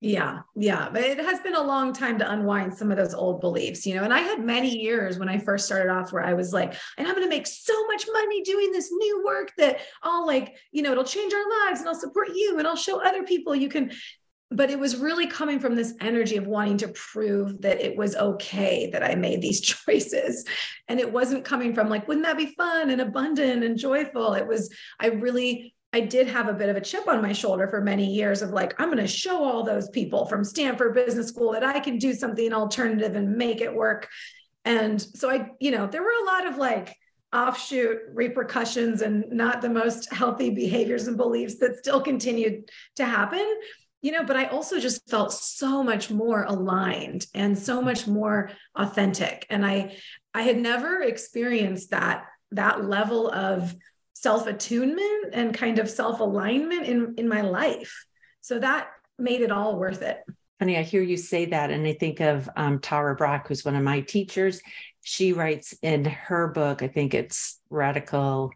yeah 0.00 0.40
yeah 0.54 0.90
but 0.92 1.02
it 1.02 1.18
has 1.18 1.40
been 1.40 1.54
a 1.54 1.62
long 1.62 1.90
time 1.90 2.18
to 2.18 2.30
unwind 2.30 2.76
some 2.76 2.90
of 2.90 2.98
those 2.98 3.14
old 3.14 3.40
beliefs 3.40 3.86
you 3.86 3.94
know 3.94 4.04
and 4.04 4.12
i 4.12 4.20
had 4.20 4.44
many 4.44 4.68
years 4.68 5.18
when 5.18 5.28
i 5.28 5.38
first 5.38 5.64
started 5.64 5.90
off 5.90 6.12
where 6.12 6.22
i 6.22 6.34
was 6.34 6.52
like 6.52 6.74
and 6.98 7.06
i'm 7.06 7.14
going 7.14 7.26
to 7.26 7.34
make 7.34 7.46
so 7.46 7.72
much 7.86 8.04
money 8.12 8.42
doing 8.42 8.70
this 8.72 8.92
new 8.92 9.24
work 9.24 9.52
that 9.56 9.78
i'll 10.02 10.26
like 10.26 10.56
you 10.70 10.82
know 10.82 10.92
it'll 10.92 11.02
change 11.02 11.32
our 11.32 11.66
lives 11.66 11.80
and 11.80 11.88
i'll 11.88 11.94
support 11.94 12.28
you 12.34 12.56
and 12.58 12.68
i'll 12.68 12.76
show 12.76 13.00
other 13.02 13.22
people 13.22 13.56
you 13.56 13.70
can 13.70 13.90
but 14.50 14.70
it 14.70 14.78
was 14.78 14.96
really 14.96 15.26
coming 15.26 15.58
from 15.58 15.74
this 15.74 15.94
energy 16.00 16.36
of 16.36 16.46
wanting 16.46 16.76
to 16.78 16.88
prove 16.88 17.60
that 17.62 17.80
it 17.80 17.96
was 17.96 18.14
okay 18.14 18.88
that 18.90 19.02
I 19.02 19.16
made 19.16 19.42
these 19.42 19.60
choices. 19.86 20.44
And 20.88 21.00
it 21.00 21.12
wasn't 21.12 21.44
coming 21.44 21.74
from 21.74 21.88
like, 21.88 22.06
wouldn't 22.06 22.26
that 22.26 22.36
be 22.36 22.54
fun 22.54 22.90
and 22.90 23.00
abundant 23.00 23.64
and 23.64 23.76
joyful? 23.76 24.34
It 24.34 24.46
was, 24.46 24.72
I 25.00 25.08
really, 25.08 25.74
I 25.96 26.00
did 26.00 26.26
have 26.28 26.48
a 26.48 26.52
bit 26.52 26.68
of 26.68 26.76
a 26.76 26.80
chip 26.82 27.08
on 27.08 27.22
my 27.22 27.32
shoulder 27.32 27.66
for 27.68 27.80
many 27.80 28.04
years 28.04 28.42
of 28.42 28.50
like, 28.50 28.78
I'm 28.78 28.88
going 28.88 28.98
to 28.98 29.06
show 29.06 29.42
all 29.42 29.62
those 29.62 29.88
people 29.88 30.26
from 30.26 30.44
Stanford 30.44 30.92
Business 30.92 31.28
School 31.28 31.52
that 31.52 31.64
I 31.64 31.80
can 31.80 31.96
do 31.96 32.12
something 32.12 32.52
alternative 32.52 33.16
and 33.16 33.38
make 33.38 33.62
it 33.62 33.74
work. 33.74 34.06
And 34.66 35.00
so 35.00 35.30
I, 35.30 35.52
you 35.58 35.70
know, 35.70 35.86
there 35.86 36.02
were 36.02 36.22
a 36.22 36.26
lot 36.26 36.46
of 36.46 36.58
like, 36.58 36.94
offshoot 37.32 37.98
repercussions 38.12 39.02
and 39.02 39.24
not 39.30 39.60
the 39.60 39.68
most 39.68 40.12
healthy 40.12 40.50
behaviors 40.50 41.08
and 41.08 41.16
beliefs 41.16 41.56
that 41.56 41.76
still 41.76 42.00
continued 42.00 42.70
to 42.94 43.04
happen 43.04 43.44
you 44.02 44.12
know, 44.12 44.24
but 44.24 44.36
I 44.36 44.44
also 44.44 44.78
just 44.78 45.10
felt 45.10 45.32
so 45.32 45.82
much 45.82 46.12
more 46.12 46.44
aligned 46.44 47.26
and 47.34 47.58
so 47.58 47.82
much 47.82 48.06
more 48.06 48.50
authentic. 48.76 49.44
And 49.50 49.66
I, 49.66 49.96
I 50.32 50.42
had 50.42 50.58
never 50.58 51.02
experienced 51.02 51.90
that, 51.90 52.26
that 52.52 52.84
level 52.84 53.28
of 53.28 53.74
self-attunement 54.26 55.34
and 55.34 55.54
kind 55.54 55.78
of 55.78 55.88
self-alignment 55.88 56.84
in, 56.84 57.14
in 57.16 57.28
my 57.28 57.42
life. 57.42 58.06
So 58.40 58.58
that 58.58 58.88
made 59.20 59.40
it 59.40 59.52
all 59.52 59.78
worth 59.78 60.02
it. 60.02 60.18
Funny, 60.58 60.76
I 60.76 60.82
hear 60.82 61.00
you 61.00 61.16
say 61.16 61.44
that, 61.44 61.70
and 61.70 61.86
I 61.86 61.92
think 61.92 62.18
of 62.18 62.50
um, 62.56 62.80
Tara 62.80 63.14
Brach, 63.14 63.46
who's 63.46 63.64
one 63.64 63.76
of 63.76 63.84
my 63.84 64.00
teachers. 64.00 64.60
She 65.04 65.32
writes 65.32 65.74
in 65.80 66.06
her 66.06 66.48
book, 66.48 66.82
I 66.82 66.88
think 66.88 67.14
it's 67.14 67.60
Radical 67.70 68.50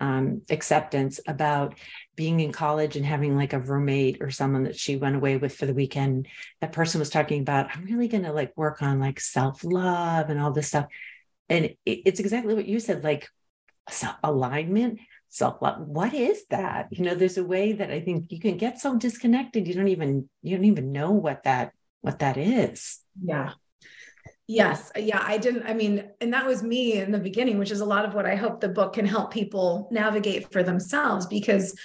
um, 0.00 0.42
acceptance 0.50 1.20
about 1.28 1.78
being 2.16 2.40
in 2.40 2.50
college 2.50 2.96
and 2.96 3.06
having 3.06 3.36
like 3.36 3.52
a 3.52 3.60
roommate 3.60 4.16
or 4.20 4.32
someone 4.32 4.64
that 4.64 4.76
she 4.76 4.96
went 4.96 5.14
away 5.14 5.36
with 5.36 5.54
for 5.54 5.66
the 5.66 5.74
weekend. 5.74 6.26
That 6.60 6.72
person 6.72 6.98
was 6.98 7.10
talking 7.10 7.40
about, 7.40 7.68
I'm 7.72 7.84
really 7.84 8.08
going 8.08 8.24
to 8.24 8.32
like 8.32 8.52
work 8.56 8.82
on 8.82 8.98
like 8.98 9.20
self 9.20 9.62
love 9.62 10.28
and 10.28 10.40
all 10.40 10.50
this 10.50 10.66
stuff. 10.66 10.86
And 11.48 11.66
it, 11.66 11.78
it's 11.86 12.18
exactly 12.18 12.54
what 12.54 12.66
you 12.66 12.80
said 12.80 13.04
like 13.04 13.28
alignment, 14.22 15.00
self 15.28 15.60
love. 15.62 15.80
What 15.86 16.14
is 16.14 16.44
that? 16.50 16.88
You 16.90 17.04
know, 17.04 17.14
there's 17.14 17.38
a 17.38 17.44
way 17.44 17.72
that 17.72 17.90
I 17.90 18.00
think 18.00 18.30
you 18.30 18.40
can 18.40 18.56
get 18.56 18.80
so 18.80 18.96
disconnected. 18.96 19.66
You 19.66 19.74
don't 19.74 19.88
even, 19.88 20.28
you 20.42 20.56
don't 20.56 20.66
even 20.66 20.92
know 20.92 21.12
what 21.12 21.44
that, 21.44 21.72
what 22.00 22.20
that 22.20 22.36
is. 22.36 23.00
Yeah. 23.22 23.52
Yes. 24.46 24.90
Yeah. 24.96 25.22
I 25.22 25.36
didn't, 25.36 25.64
I 25.64 25.74
mean, 25.74 26.08
and 26.20 26.32
that 26.32 26.46
was 26.46 26.62
me 26.62 26.94
in 26.94 27.12
the 27.12 27.18
beginning, 27.18 27.58
which 27.58 27.70
is 27.70 27.80
a 27.80 27.84
lot 27.84 28.06
of 28.06 28.14
what 28.14 28.24
I 28.24 28.34
hope 28.34 28.60
the 28.60 28.68
book 28.68 28.94
can 28.94 29.04
help 29.04 29.30
people 29.30 29.88
navigate 29.90 30.50
for 30.50 30.62
themselves. 30.62 31.26
Because 31.26 31.78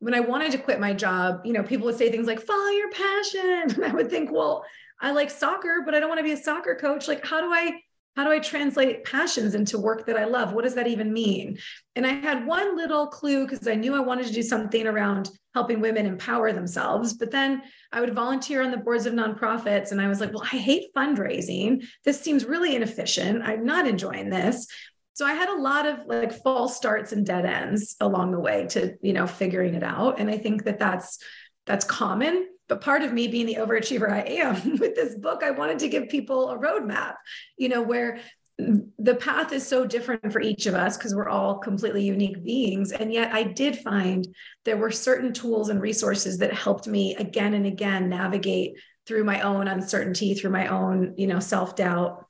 when 0.00 0.14
I 0.14 0.20
wanted 0.20 0.50
to 0.52 0.58
quit 0.58 0.80
my 0.80 0.92
job, 0.92 1.42
you 1.44 1.52
know, 1.52 1.62
people 1.62 1.86
would 1.86 1.96
say 1.96 2.10
things 2.10 2.26
like, 2.26 2.40
follow 2.40 2.70
your 2.70 2.90
passion. 2.90 3.70
And 3.82 3.84
I 3.84 3.94
would 3.94 4.10
think, 4.10 4.32
well, 4.32 4.64
I 5.00 5.12
like 5.12 5.30
soccer, 5.30 5.82
but 5.84 5.94
I 5.94 6.00
don't 6.00 6.08
want 6.08 6.18
to 6.18 6.24
be 6.24 6.32
a 6.32 6.36
soccer 6.36 6.74
coach. 6.74 7.06
Like, 7.06 7.24
how 7.24 7.40
do 7.40 7.52
I 7.52 7.80
how 8.18 8.24
do 8.24 8.32
I 8.32 8.40
translate 8.40 9.04
passions 9.04 9.54
into 9.54 9.78
work 9.78 10.04
that 10.06 10.16
I 10.16 10.24
love? 10.24 10.52
What 10.52 10.64
does 10.64 10.74
that 10.74 10.88
even 10.88 11.12
mean? 11.12 11.56
And 11.94 12.04
I 12.04 12.14
had 12.14 12.44
one 12.44 12.76
little 12.76 13.06
clue 13.06 13.46
because 13.46 13.68
I 13.68 13.76
knew 13.76 13.94
I 13.94 14.00
wanted 14.00 14.26
to 14.26 14.32
do 14.32 14.42
something 14.42 14.88
around 14.88 15.30
helping 15.54 15.80
women 15.80 16.04
empower 16.04 16.52
themselves. 16.52 17.12
But 17.14 17.30
then 17.30 17.62
I 17.92 18.00
would 18.00 18.12
volunteer 18.12 18.64
on 18.64 18.72
the 18.72 18.76
boards 18.76 19.06
of 19.06 19.14
nonprofits. 19.14 19.92
And 19.92 20.00
I 20.00 20.08
was 20.08 20.18
like, 20.18 20.32
well, 20.32 20.42
I 20.42 20.56
hate 20.56 20.86
fundraising. 20.96 21.84
This 22.04 22.20
seems 22.20 22.44
really 22.44 22.74
inefficient. 22.74 23.44
I'm 23.44 23.64
not 23.64 23.86
enjoying 23.86 24.30
this. 24.30 24.66
So 25.12 25.24
I 25.24 25.34
had 25.34 25.48
a 25.48 25.62
lot 25.62 25.86
of 25.86 26.06
like 26.06 26.42
false 26.42 26.76
starts 26.76 27.12
and 27.12 27.24
dead 27.24 27.46
ends 27.46 27.94
along 28.00 28.32
the 28.32 28.40
way 28.40 28.66
to, 28.70 28.96
you 29.00 29.12
know, 29.12 29.28
figuring 29.28 29.74
it 29.74 29.84
out. 29.84 30.18
And 30.18 30.28
I 30.28 30.38
think 30.38 30.64
that 30.64 30.80
that's 30.80 31.20
that's 31.66 31.84
common 31.84 32.48
but 32.68 32.80
part 32.80 33.02
of 33.02 33.12
me 33.12 33.28
being 33.28 33.46
the 33.46 33.56
overachiever 33.56 34.10
I 34.10 34.20
am 34.20 34.78
with 34.78 34.94
this 34.94 35.14
book, 35.14 35.42
I 35.42 35.50
wanted 35.50 35.78
to 35.80 35.88
give 35.88 36.08
people 36.08 36.50
a 36.50 36.58
roadmap, 36.58 37.14
you 37.56 37.68
know, 37.68 37.82
where 37.82 38.20
the 38.58 39.14
path 39.14 39.52
is 39.52 39.66
so 39.66 39.86
different 39.86 40.32
for 40.32 40.40
each 40.40 40.66
of 40.66 40.74
us 40.74 40.96
because 40.96 41.14
we're 41.14 41.28
all 41.28 41.58
completely 41.58 42.02
unique 42.02 42.42
beings. 42.42 42.90
And 42.90 43.12
yet 43.12 43.32
I 43.32 43.44
did 43.44 43.78
find 43.78 44.26
there 44.64 44.76
were 44.76 44.90
certain 44.90 45.32
tools 45.32 45.68
and 45.68 45.80
resources 45.80 46.38
that 46.38 46.52
helped 46.52 46.88
me 46.88 47.14
again 47.14 47.54
and 47.54 47.66
again 47.66 48.08
navigate 48.08 48.76
through 49.06 49.24
my 49.24 49.42
own 49.42 49.68
uncertainty, 49.68 50.34
through 50.34 50.50
my 50.50 50.66
own, 50.66 51.14
you 51.16 51.28
know, 51.28 51.38
self-doubt. 51.38 52.26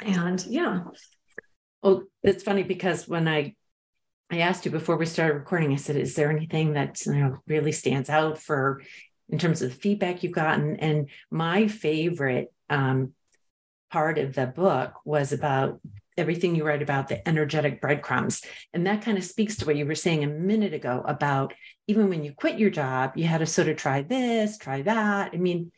And 0.00 0.44
yeah. 0.46 0.80
Well, 1.80 2.04
it's 2.24 2.42
funny 2.42 2.64
because 2.64 3.06
when 3.06 3.28
I 3.28 3.54
I 4.30 4.38
asked 4.38 4.64
you 4.64 4.70
before 4.70 4.96
we 4.96 5.04
started 5.04 5.34
recording, 5.34 5.72
I 5.72 5.76
said, 5.76 5.96
is 5.96 6.14
there 6.14 6.30
anything 6.30 6.72
that 6.72 7.04
you 7.04 7.14
know 7.14 7.38
really 7.46 7.72
stands 7.72 8.08
out 8.08 8.38
for 8.38 8.80
in 9.32 9.38
terms 9.38 9.62
of 9.62 9.70
the 9.70 9.76
feedback 9.76 10.22
you've 10.22 10.32
gotten. 10.32 10.76
And 10.76 11.08
my 11.30 11.66
favorite 11.66 12.52
um, 12.70 13.14
part 13.90 14.18
of 14.18 14.34
the 14.34 14.46
book 14.46 14.94
was 15.04 15.32
about 15.32 15.80
everything 16.16 16.54
you 16.54 16.64
write 16.64 16.82
about 16.82 17.08
the 17.08 17.26
energetic 17.26 17.80
breadcrumbs. 17.80 18.42
And 18.74 18.86
that 18.86 19.02
kind 19.02 19.16
of 19.16 19.24
speaks 19.24 19.56
to 19.56 19.66
what 19.66 19.76
you 19.76 19.86
were 19.86 19.94
saying 19.94 20.22
a 20.22 20.28
minute 20.28 20.74
ago 20.74 21.02
about 21.06 21.54
even 21.86 22.10
when 22.10 22.22
you 22.22 22.32
quit 22.32 22.58
your 22.58 22.70
job, 22.70 23.12
you 23.16 23.24
had 23.24 23.38
to 23.38 23.46
sort 23.46 23.68
of 23.68 23.76
try 23.76 24.02
this, 24.02 24.58
try 24.58 24.82
that. 24.82 25.30
I 25.32 25.38
mean, 25.38 25.72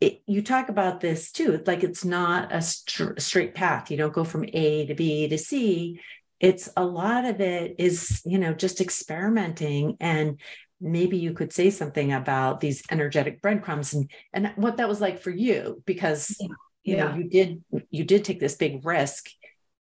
it, 0.00 0.22
you 0.26 0.42
talk 0.42 0.70
about 0.70 1.00
this 1.00 1.30
too. 1.30 1.62
Like 1.66 1.84
it's 1.84 2.04
not 2.04 2.52
a 2.52 2.62
st- 2.62 3.20
straight 3.20 3.54
path. 3.54 3.90
You 3.90 3.98
don't 3.98 4.12
go 4.12 4.24
from 4.24 4.46
A 4.52 4.86
to 4.86 4.94
B 4.94 5.28
to 5.28 5.38
C. 5.38 6.00
It's 6.40 6.68
a 6.76 6.84
lot 6.84 7.24
of 7.24 7.40
it 7.40 7.76
is, 7.78 8.22
you 8.24 8.38
know, 8.38 8.52
just 8.52 8.80
experimenting 8.80 9.96
and 10.00 10.40
maybe 10.84 11.16
you 11.16 11.32
could 11.32 11.52
say 11.52 11.70
something 11.70 12.12
about 12.12 12.60
these 12.60 12.82
energetic 12.90 13.40
breadcrumbs 13.40 13.94
and 13.94 14.10
and 14.32 14.52
what 14.56 14.76
that 14.76 14.88
was 14.88 15.00
like 15.00 15.20
for 15.20 15.30
you 15.30 15.82
because 15.86 16.36
yeah. 16.38 16.48
you 16.84 16.96
know 16.96 17.14
you 17.14 17.28
did 17.28 17.64
you 17.90 18.04
did 18.04 18.24
take 18.24 18.38
this 18.38 18.56
big 18.56 18.84
risk 18.84 19.28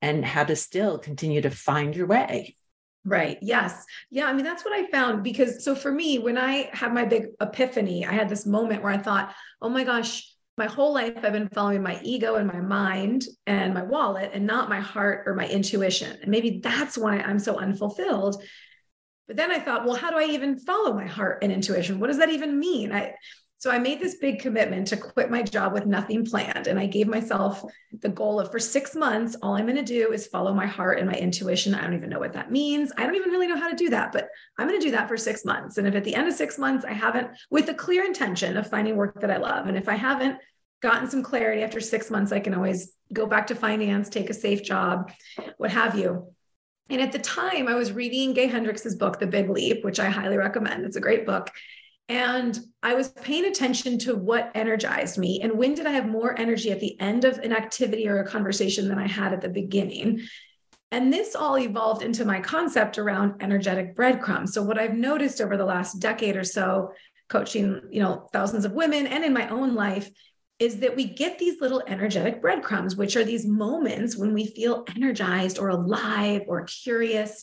and 0.00 0.24
had 0.24 0.48
to 0.48 0.56
still 0.56 0.98
continue 0.98 1.40
to 1.40 1.50
find 1.50 1.94
your 1.94 2.06
way 2.06 2.56
Right. 3.04 3.38
Yes. 3.42 3.84
Yeah. 4.10 4.26
I 4.26 4.32
mean, 4.32 4.44
that's 4.44 4.64
what 4.64 4.74
I 4.74 4.88
found 4.90 5.24
because 5.24 5.64
so 5.64 5.74
for 5.74 5.90
me, 5.90 6.20
when 6.20 6.38
I 6.38 6.70
had 6.72 6.94
my 6.94 7.04
big 7.04 7.26
epiphany, 7.40 8.06
I 8.06 8.12
had 8.12 8.28
this 8.28 8.46
moment 8.46 8.82
where 8.82 8.92
I 8.92 8.98
thought, 8.98 9.34
oh 9.60 9.68
my 9.68 9.82
gosh, 9.82 10.32
my 10.56 10.66
whole 10.66 10.94
life 10.94 11.14
I've 11.16 11.32
been 11.32 11.48
following 11.48 11.82
my 11.82 11.98
ego 12.04 12.36
and 12.36 12.46
my 12.46 12.60
mind 12.60 13.24
and 13.46 13.74
my 13.74 13.82
wallet 13.82 14.30
and 14.34 14.46
not 14.46 14.68
my 14.68 14.80
heart 14.80 15.24
or 15.26 15.34
my 15.34 15.48
intuition. 15.48 16.16
And 16.20 16.30
maybe 16.30 16.60
that's 16.62 16.96
why 16.96 17.18
I'm 17.18 17.38
so 17.38 17.58
unfulfilled 17.58 18.40
but 19.32 19.38
then 19.38 19.50
I 19.50 19.60
thought, 19.60 19.86
well, 19.86 19.96
how 19.96 20.10
do 20.10 20.18
I 20.18 20.24
even 20.24 20.58
follow 20.58 20.92
my 20.92 21.06
heart 21.06 21.38
and 21.40 21.50
intuition? 21.50 21.98
What 21.98 22.08
does 22.08 22.18
that 22.18 22.28
even 22.28 22.58
mean? 22.58 22.92
I 22.92 23.14
so 23.56 23.70
I 23.70 23.78
made 23.78 23.98
this 23.98 24.16
big 24.16 24.40
commitment 24.40 24.88
to 24.88 24.96
quit 24.98 25.30
my 25.30 25.40
job 25.40 25.72
with 25.72 25.86
nothing 25.86 26.26
planned. 26.26 26.66
And 26.66 26.78
I 26.78 26.84
gave 26.84 27.06
myself 27.06 27.64
the 28.00 28.10
goal 28.10 28.40
of 28.40 28.50
for 28.50 28.58
six 28.58 28.94
months, 28.94 29.36
all 29.40 29.54
I'm 29.54 29.64
going 29.64 29.76
to 29.76 29.82
do 29.82 30.12
is 30.12 30.26
follow 30.26 30.52
my 30.52 30.66
heart 30.66 30.98
and 30.98 31.08
my 31.08 31.14
intuition. 31.14 31.74
I 31.74 31.80
don't 31.80 31.94
even 31.94 32.10
know 32.10 32.18
what 32.18 32.34
that 32.34 32.50
means. 32.50 32.92
I 32.98 33.06
don't 33.06 33.14
even 33.14 33.30
really 33.30 33.46
know 33.46 33.56
how 33.56 33.70
to 33.70 33.76
do 33.76 33.88
that, 33.88 34.12
but 34.12 34.28
I'm 34.58 34.68
going 34.68 34.78
to 34.78 34.84
do 34.84 34.90
that 34.90 35.08
for 35.08 35.16
six 35.16 35.46
months. 35.46 35.78
And 35.78 35.86
if 35.86 35.94
at 35.94 36.04
the 36.04 36.14
end 36.14 36.28
of 36.28 36.34
six 36.34 36.58
months, 36.58 36.84
I 36.84 36.92
haven't, 36.92 37.28
with 37.50 37.70
a 37.70 37.74
clear 37.74 38.04
intention 38.04 38.58
of 38.58 38.68
finding 38.68 38.96
work 38.96 39.18
that 39.22 39.30
I 39.30 39.38
love, 39.38 39.66
and 39.66 39.78
if 39.78 39.88
I 39.88 39.94
haven't 39.94 40.36
gotten 40.82 41.08
some 41.08 41.22
clarity 41.22 41.62
after 41.62 41.80
six 41.80 42.10
months, 42.10 42.32
I 42.32 42.40
can 42.40 42.52
always 42.52 42.92
go 43.14 43.26
back 43.26 43.46
to 43.46 43.54
finance, 43.54 44.10
take 44.10 44.28
a 44.28 44.34
safe 44.34 44.62
job, 44.62 45.10
what 45.56 45.70
have 45.70 45.96
you. 45.96 46.34
And 46.90 47.00
at 47.00 47.12
the 47.12 47.18
time, 47.18 47.68
I 47.68 47.74
was 47.74 47.92
reading 47.92 48.34
Gay 48.34 48.48
Hendricks's 48.48 48.96
book, 48.96 49.18
The 49.18 49.26
Big 49.26 49.48
Leap, 49.48 49.84
which 49.84 50.00
I 50.00 50.10
highly 50.10 50.36
recommend. 50.36 50.84
It's 50.84 50.96
a 50.96 51.00
great 51.00 51.24
book. 51.24 51.50
And 52.08 52.58
I 52.82 52.94
was 52.94 53.08
paying 53.08 53.46
attention 53.46 53.98
to 54.00 54.14
what 54.14 54.50
energized 54.54 55.16
me 55.16 55.40
and 55.42 55.56
when 55.56 55.74
did 55.74 55.86
I 55.86 55.92
have 55.92 56.06
more 56.06 56.38
energy 56.38 56.70
at 56.70 56.80
the 56.80 57.00
end 57.00 57.24
of 57.24 57.38
an 57.38 57.52
activity 57.52 58.08
or 58.08 58.18
a 58.18 58.26
conversation 58.26 58.88
than 58.88 58.98
I 58.98 59.06
had 59.06 59.32
at 59.32 59.40
the 59.40 59.48
beginning. 59.48 60.20
And 60.90 61.10
this 61.10 61.34
all 61.34 61.58
evolved 61.58 62.02
into 62.02 62.26
my 62.26 62.40
concept 62.40 62.98
around 62.98 63.40
energetic 63.40 63.96
breadcrumbs. 63.96 64.52
So 64.52 64.62
what 64.62 64.78
I've 64.78 64.94
noticed 64.94 65.40
over 65.40 65.56
the 65.56 65.64
last 65.64 66.00
decade 66.00 66.36
or 66.36 66.44
so, 66.44 66.92
coaching, 67.30 67.80
you 67.90 68.02
know, 68.02 68.28
thousands 68.32 68.66
of 68.66 68.72
women 68.72 69.06
and 69.06 69.24
in 69.24 69.32
my 69.32 69.48
own 69.48 69.74
life 69.74 70.10
is 70.58 70.78
that 70.78 70.94
we 70.94 71.04
get 71.04 71.38
these 71.38 71.60
little 71.60 71.82
energetic 71.86 72.40
breadcrumbs, 72.40 72.96
which 72.96 73.16
are 73.16 73.24
these 73.24 73.46
moments 73.46 74.16
when 74.16 74.32
we 74.32 74.46
feel 74.46 74.84
energized 74.94 75.58
or 75.58 75.68
alive 75.70 76.42
or 76.46 76.64
curious. 76.64 77.42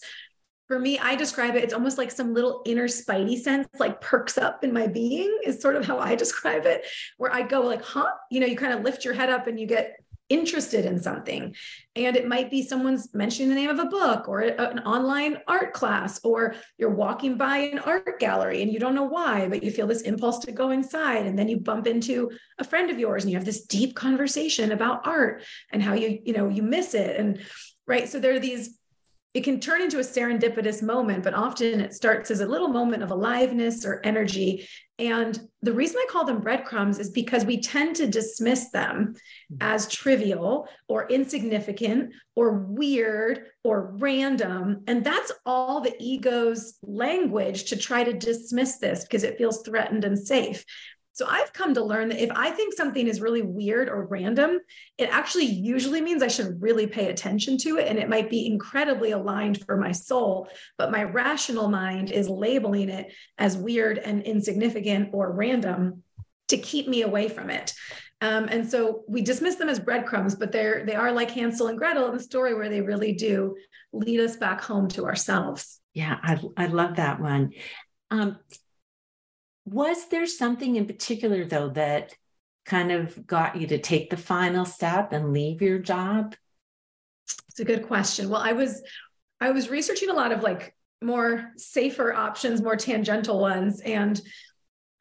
For 0.67 0.79
me, 0.79 0.99
I 0.99 1.15
describe 1.15 1.55
it, 1.55 1.63
it's 1.63 1.73
almost 1.73 1.97
like 1.97 2.11
some 2.11 2.33
little 2.33 2.61
inner 2.65 2.87
spidey 2.87 3.39
sense, 3.39 3.67
like 3.79 4.01
perks 4.01 4.37
up 4.37 4.63
in 4.63 4.71
my 4.71 4.87
being, 4.87 5.39
is 5.43 5.61
sort 5.61 5.75
of 5.75 5.85
how 5.85 5.99
I 5.99 6.15
describe 6.23 6.65
it, 6.65 6.85
where 7.17 7.33
I 7.33 7.41
go, 7.41 7.61
like, 7.61 7.83
huh? 7.83 8.11
You 8.29 8.39
know, 8.39 8.47
you 8.47 8.55
kind 8.55 8.73
of 8.73 8.81
lift 8.81 9.03
your 9.03 9.13
head 9.13 9.29
up 9.29 9.47
and 9.47 9.59
you 9.59 9.65
get 9.65 9.95
interested 10.29 10.85
in 10.85 11.01
something. 11.01 11.55
And 11.95 12.15
it 12.15 12.27
might 12.27 12.49
be 12.49 12.61
someone's 12.63 13.13
mentioning 13.13 13.49
the 13.49 13.55
name 13.55 13.69
of 13.69 13.79
a 13.79 13.85
book 13.85 14.29
or 14.29 14.39
an 14.39 14.79
online 14.79 15.39
art 15.47 15.73
class, 15.73 16.19
or 16.23 16.55
you're 16.77 16.89
walking 16.89 17.37
by 17.37 17.57
an 17.57 17.79
art 17.79 18.19
gallery 18.19 18.61
and 18.61 18.71
you 18.71 18.79
don't 18.79 18.95
know 18.95 19.03
why, 19.03 19.49
but 19.49 19.63
you 19.63 19.71
feel 19.71 19.87
this 19.87 20.03
impulse 20.03 20.39
to 20.39 20.51
go 20.51 20.69
inside. 20.69 21.25
And 21.25 21.37
then 21.37 21.49
you 21.49 21.59
bump 21.59 21.87
into 21.87 22.31
a 22.57 22.63
friend 22.63 22.89
of 22.89 22.99
yours 22.99 23.23
and 23.23 23.31
you 23.31 23.37
have 23.37 23.45
this 23.45 23.65
deep 23.65 23.95
conversation 23.95 24.71
about 24.71 25.05
art 25.05 25.43
and 25.71 25.83
how 25.83 25.93
you, 25.93 26.19
you 26.23 26.33
know, 26.33 26.47
you 26.47 26.63
miss 26.63 26.93
it. 26.93 27.17
And 27.17 27.41
right. 27.87 28.07
So 28.07 28.19
there 28.19 28.33
are 28.35 28.39
these 28.39 28.78
it 29.33 29.43
can 29.43 29.59
turn 29.59 29.81
into 29.81 29.99
a 29.99 30.03
serendipitous 30.03 30.81
moment, 30.81 31.23
but 31.23 31.35
often 31.35 31.81
it 31.81 31.93
starts 31.93 32.31
as 32.31 32.39
a 32.39 32.47
little 32.47 32.67
moment 32.67 33.03
of 33.03 33.11
aliveness 33.11 33.85
or 33.85 34.01
energy. 34.03 34.67
And 34.97 35.39
the 35.61 35.71
reason 35.71 35.97
I 35.99 36.07
call 36.09 36.25
them 36.25 36.41
breadcrumbs 36.41 36.97
is 36.97 37.11
because 37.11 37.45
we 37.45 37.61
tend 37.61 37.95
to 37.97 38.07
dismiss 38.07 38.71
them 38.71 39.13
mm-hmm. 39.13 39.57
as 39.61 39.87
trivial 39.87 40.67
or 40.87 41.07
insignificant 41.09 42.13
or 42.35 42.53
weird 42.53 43.45
or 43.63 43.95
random. 43.97 44.83
And 44.87 45.03
that's 45.03 45.31
all 45.45 45.81
the 45.81 45.95
ego's 45.99 46.77
language 46.81 47.65
to 47.65 47.77
try 47.77 48.03
to 48.03 48.13
dismiss 48.13 48.77
this 48.77 49.03
because 49.03 49.23
it 49.23 49.37
feels 49.37 49.61
threatened 49.61 50.05
and 50.05 50.17
safe. 50.17 50.65
So 51.19 51.27
I've 51.27 51.51
come 51.51 51.73
to 51.73 51.83
learn 51.83 52.07
that 52.09 52.23
if 52.23 52.31
I 52.33 52.49
think 52.49 52.73
something 52.73 53.05
is 53.05 53.19
really 53.19 53.41
weird 53.41 53.89
or 53.89 54.05
random, 54.05 54.57
it 54.97 55.09
actually 55.09 55.47
usually 55.47 55.99
means 55.99 56.23
I 56.23 56.29
should 56.29 56.61
really 56.61 56.87
pay 56.87 57.09
attention 57.09 57.57
to 57.57 57.75
it. 57.75 57.89
And 57.89 57.99
it 57.99 58.07
might 58.07 58.29
be 58.29 58.47
incredibly 58.47 59.11
aligned 59.11 59.65
for 59.65 59.75
my 59.75 59.91
soul, 59.91 60.47
but 60.77 60.93
my 60.93 61.03
rational 61.03 61.67
mind 61.67 62.09
is 62.09 62.29
labeling 62.29 62.87
it 62.87 63.11
as 63.37 63.57
weird 63.57 63.97
and 63.97 64.23
insignificant 64.23 65.09
or 65.11 65.33
random 65.33 66.03
to 66.47 66.57
keep 66.57 66.87
me 66.87 67.01
away 67.01 67.27
from 67.27 67.49
it. 67.49 67.73
Um, 68.21 68.47
and 68.47 68.71
so 68.71 69.03
we 69.09 69.21
dismiss 69.21 69.55
them 69.55 69.67
as 69.67 69.77
breadcrumbs, 69.77 70.35
but 70.35 70.53
they're 70.53 70.85
they 70.85 70.95
are 70.95 71.11
like 71.11 71.31
Hansel 71.31 71.67
and 71.67 71.77
Gretel 71.77 72.07
in 72.07 72.13
the 72.13 72.23
story 72.23 72.53
where 72.53 72.69
they 72.69 72.79
really 72.79 73.11
do 73.11 73.57
lead 73.91 74.21
us 74.21 74.37
back 74.37 74.61
home 74.61 74.87
to 74.91 75.05
ourselves. 75.05 75.81
Yeah, 75.93 76.15
I, 76.23 76.39
I 76.55 76.67
love 76.67 76.95
that 76.95 77.19
one. 77.19 77.51
Um, 78.09 78.37
was 79.71 80.07
there 80.07 80.25
something 80.25 80.75
in 80.75 80.85
particular, 80.85 81.45
though, 81.45 81.69
that 81.69 82.15
kind 82.65 82.91
of 82.91 83.25
got 83.25 83.55
you 83.55 83.67
to 83.67 83.79
take 83.79 84.09
the 84.09 84.17
final 84.17 84.65
step 84.65 85.11
and 85.11 85.33
leave 85.33 85.61
your 85.61 85.79
job? 85.79 86.35
It's 87.49 87.59
a 87.59 87.65
good 87.65 87.87
question. 87.87 88.29
Well, 88.29 88.41
I 88.41 88.53
was 88.53 88.81
I 89.41 89.51
was 89.51 89.69
researching 89.69 90.09
a 90.09 90.13
lot 90.13 90.31
of 90.31 90.43
like 90.43 90.75
more 91.01 91.51
safer 91.57 92.13
options, 92.13 92.61
more 92.61 92.75
tangential 92.75 93.39
ones. 93.39 93.79
And 93.81 94.19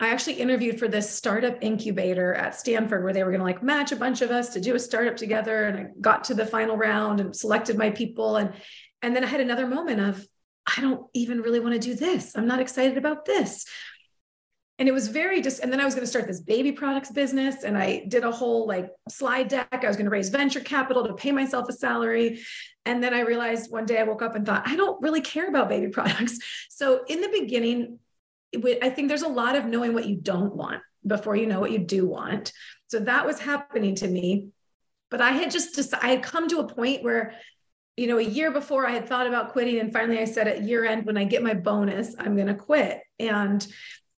I 0.00 0.10
actually 0.10 0.34
interviewed 0.34 0.78
for 0.78 0.86
this 0.86 1.10
startup 1.10 1.58
incubator 1.60 2.34
at 2.34 2.54
Stanford 2.54 3.02
where 3.02 3.12
they 3.12 3.24
were 3.24 3.30
going 3.30 3.40
to 3.40 3.44
like 3.44 3.64
match 3.64 3.90
a 3.90 3.96
bunch 3.96 4.22
of 4.22 4.30
us 4.30 4.50
to 4.50 4.60
do 4.60 4.76
a 4.76 4.78
startup 4.78 5.16
together. 5.16 5.64
And 5.64 5.78
I 5.78 5.86
got 6.00 6.24
to 6.24 6.34
the 6.34 6.46
final 6.46 6.76
round 6.76 7.20
and 7.20 7.34
selected 7.34 7.76
my 7.76 7.90
people. 7.90 8.36
And 8.36 8.52
and 9.02 9.14
then 9.14 9.24
I 9.24 9.28
had 9.28 9.40
another 9.40 9.66
moment 9.66 10.00
of, 10.00 10.26
I 10.66 10.80
don't 10.80 11.06
even 11.14 11.40
really 11.40 11.60
want 11.60 11.74
to 11.74 11.80
do 11.80 11.94
this. 11.94 12.36
I'm 12.36 12.46
not 12.46 12.60
excited 12.60 12.98
about 12.98 13.24
this 13.24 13.64
and 14.78 14.88
it 14.88 14.92
was 14.92 15.08
very 15.08 15.40
just 15.40 15.60
and 15.60 15.72
then 15.72 15.80
i 15.80 15.84
was 15.84 15.94
going 15.94 16.04
to 16.04 16.10
start 16.10 16.26
this 16.26 16.40
baby 16.40 16.72
products 16.72 17.10
business 17.10 17.64
and 17.64 17.76
i 17.76 18.04
did 18.08 18.24
a 18.24 18.30
whole 18.30 18.66
like 18.66 18.90
slide 19.08 19.48
deck 19.48 19.68
i 19.72 19.86
was 19.86 19.96
going 19.96 20.04
to 20.04 20.10
raise 20.10 20.28
venture 20.28 20.60
capital 20.60 21.06
to 21.06 21.14
pay 21.14 21.32
myself 21.32 21.68
a 21.68 21.72
salary 21.72 22.40
and 22.84 23.02
then 23.02 23.14
i 23.14 23.20
realized 23.20 23.70
one 23.70 23.86
day 23.86 23.98
i 23.98 24.02
woke 24.02 24.22
up 24.22 24.34
and 24.34 24.46
thought 24.46 24.66
i 24.66 24.76
don't 24.76 25.00
really 25.02 25.20
care 25.20 25.48
about 25.48 25.68
baby 25.68 25.88
products 25.92 26.38
so 26.70 27.04
in 27.08 27.20
the 27.20 27.28
beginning 27.28 27.98
i 28.82 28.90
think 28.90 29.08
there's 29.08 29.22
a 29.22 29.28
lot 29.28 29.56
of 29.56 29.66
knowing 29.66 29.94
what 29.94 30.06
you 30.06 30.16
don't 30.16 30.54
want 30.54 30.82
before 31.06 31.36
you 31.36 31.46
know 31.46 31.60
what 31.60 31.72
you 31.72 31.78
do 31.78 32.06
want 32.06 32.52
so 32.88 32.98
that 33.00 33.26
was 33.26 33.38
happening 33.38 33.94
to 33.94 34.08
me 34.08 34.48
but 35.10 35.20
i 35.20 35.30
had 35.30 35.50
just 35.50 35.74
decided 35.74 36.04
i 36.04 36.08
had 36.10 36.22
come 36.22 36.48
to 36.48 36.60
a 36.60 36.74
point 36.74 37.02
where 37.02 37.34
you 37.96 38.06
know, 38.06 38.18
a 38.18 38.22
year 38.22 38.52
before 38.52 38.86
I 38.86 38.92
had 38.92 39.08
thought 39.08 39.26
about 39.26 39.50
quitting. 39.50 39.80
And 39.80 39.92
finally 39.92 40.20
I 40.20 40.24
said 40.24 40.46
at 40.46 40.62
year 40.62 40.84
end, 40.84 41.04
when 41.04 41.16
I 41.16 41.24
get 41.24 41.42
my 41.42 41.54
bonus, 41.54 42.14
I'm 42.16 42.36
going 42.36 42.46
to 42.46 42.54
quit. 42.54 43.00
And 43.18 43.66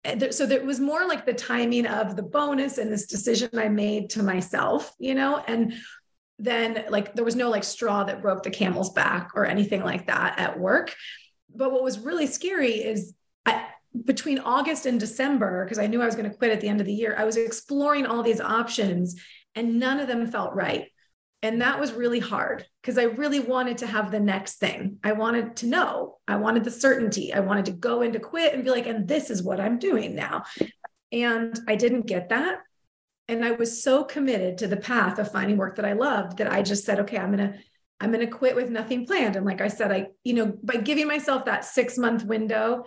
Eh, 0.04 0.30
so 0.30 0.46
there 0.46 0.64
was 0.64 0.80
more 0.80 1.06
like 1.06 1.26
the 1.26 1.34
timing 1.34 1.86
of 1.86 2.16
the 2.16 2.22
bonus 2.22 2.78
and 2.78 2.92
this 2.92 3.06
decision 3.06 3.50
I 3.56 3.68
made 3.68 4.10
to 4.10 4.22
myself, 4.22 4.94
you 4.98 5.14
know, 5.14 5.42
and 5.46 5.74
then 6.38 6.86
like 6.88 7.14
there 7.14 7.24
was 7.24 7.36
no 7.36 7.50
like 7.50 7.64
straw 7.64 8.04
that 8.04 8.22
broke 8.22 8.42
the 8.42 8.50
camel's 8.50 8.92
back 8.92 9.30
or 9.34 9.44
anything 9.44 9.82
like 9.82 10.06
that 10.06 10.38
at 10.38 10.58
work. 10.58 10.94
But 11.54 11.72
what 11.72 11.82
was 11.82 11.98
really 11.98 12.26
scary 12.26 12.74
is 12.74 13.14
I, 13.44 13.66
between 14.04 14.38
August 14.38 14.86
and 14.86 14.98
December, 14.98 15.64
because 15.64 15.78
I 15.78 15.86
knew 15.86 16.00
I 16.00 16.06
was 16.06 16.16
going 16.16 16.30
to 16.30 16.36
quit 16.36 16.52
at 16.52 16.60
the 16.60 16.68
end 16.68 16.80
of 16.80 16.86
the 16.86 16.94
year, 16.94 17.14
I 17.18 17.24
was 17.24 17.36
exploring 17.36 18.06
all 18.06 18.22
these 18.22 18.40
options 18.40 19.20
and 19.54 19.78
none 19.78 20.00
of 20.00 20.06
them 20.06 20.26
felt 20.26 20.54
right. 20.54 20.86
And 21.42 21.62
that 21.62 21.80
was 21.80 21.92
really 21.92 22.20
hard 22.20 22.66
because 22.82 22.98
I 22.98 23.04
really 23.04 23.40
wanted 23.40 23.78
to 23.78 23.86
have 23.86 24.10
the 24.10 24.20
next 24.20 24.56
thing. 24.56 24.98
I 25.02 25.12
wanted 25.12 25.56
to 25.56 25.66
know, 25.66 26.18
I 26.28 26.36
wanted 26.36 26.64
the 26.64 26.70
certainty. 26.70 27.32
I 27.32 27.40
wanted 27.40 27.64
to 27.66 27.72
go 27.72 28.02
into 28.02 28.20
quit 28.20 28.52
and 28.52 28.62
be 28.62 28.70
like, 28.70 28.86
and 28.86 29.08
this 29.08 29.30
is 29.30 29.42
what 29.42 29.58
I'm 29.58 29.78
doing 29.78 30.14
now. 30.14 30.44
And 31.12 31.58
I 31.66 31.76
didn't 31.76 32.06
get 32.06 32.28
that. 32.28 32.58
And 33.26 33.44
I 33.44 33.52
was 33.52 33.82
so 33.82 34.04
committed 34.04 34.58
to 34.58 34.66
the 34.66 34.76
path 34.76 35.18
of 35.18 35.32
finding 35.32 35.56
work 35.56 35.76
that 35.76 35.84
I 35.84 35.94
loved 35.94 36.38
that 36.38 36.52
I 36.52 36.62
just 36.62 36.84
said, 36.84 37.00
okay, 37.00 37.16
I'm 37.16 37.34
going 37.34 37.52
to 37.52 37.58
I'm 38.00 38.12
going 38.12 38.24
to 38.24 38.32
quit 38.32 38.56
with 38.56 38.70
nothing 38.70 39.06
planned. 39.06 39.36
And 39.36 39.44
like 39.44 39.60
I 39.60 39.68
said, 39.68 39.92
I, 39.92 40.06
you 40.24 40.32
know, 40.32 40.54
by 40.62 40.76
giving 40.76 41.06
myself 41.06 41.44
that 41.44 41.66
six 41.66 41.98
month 41.98 42.24
window, 42.24 42.86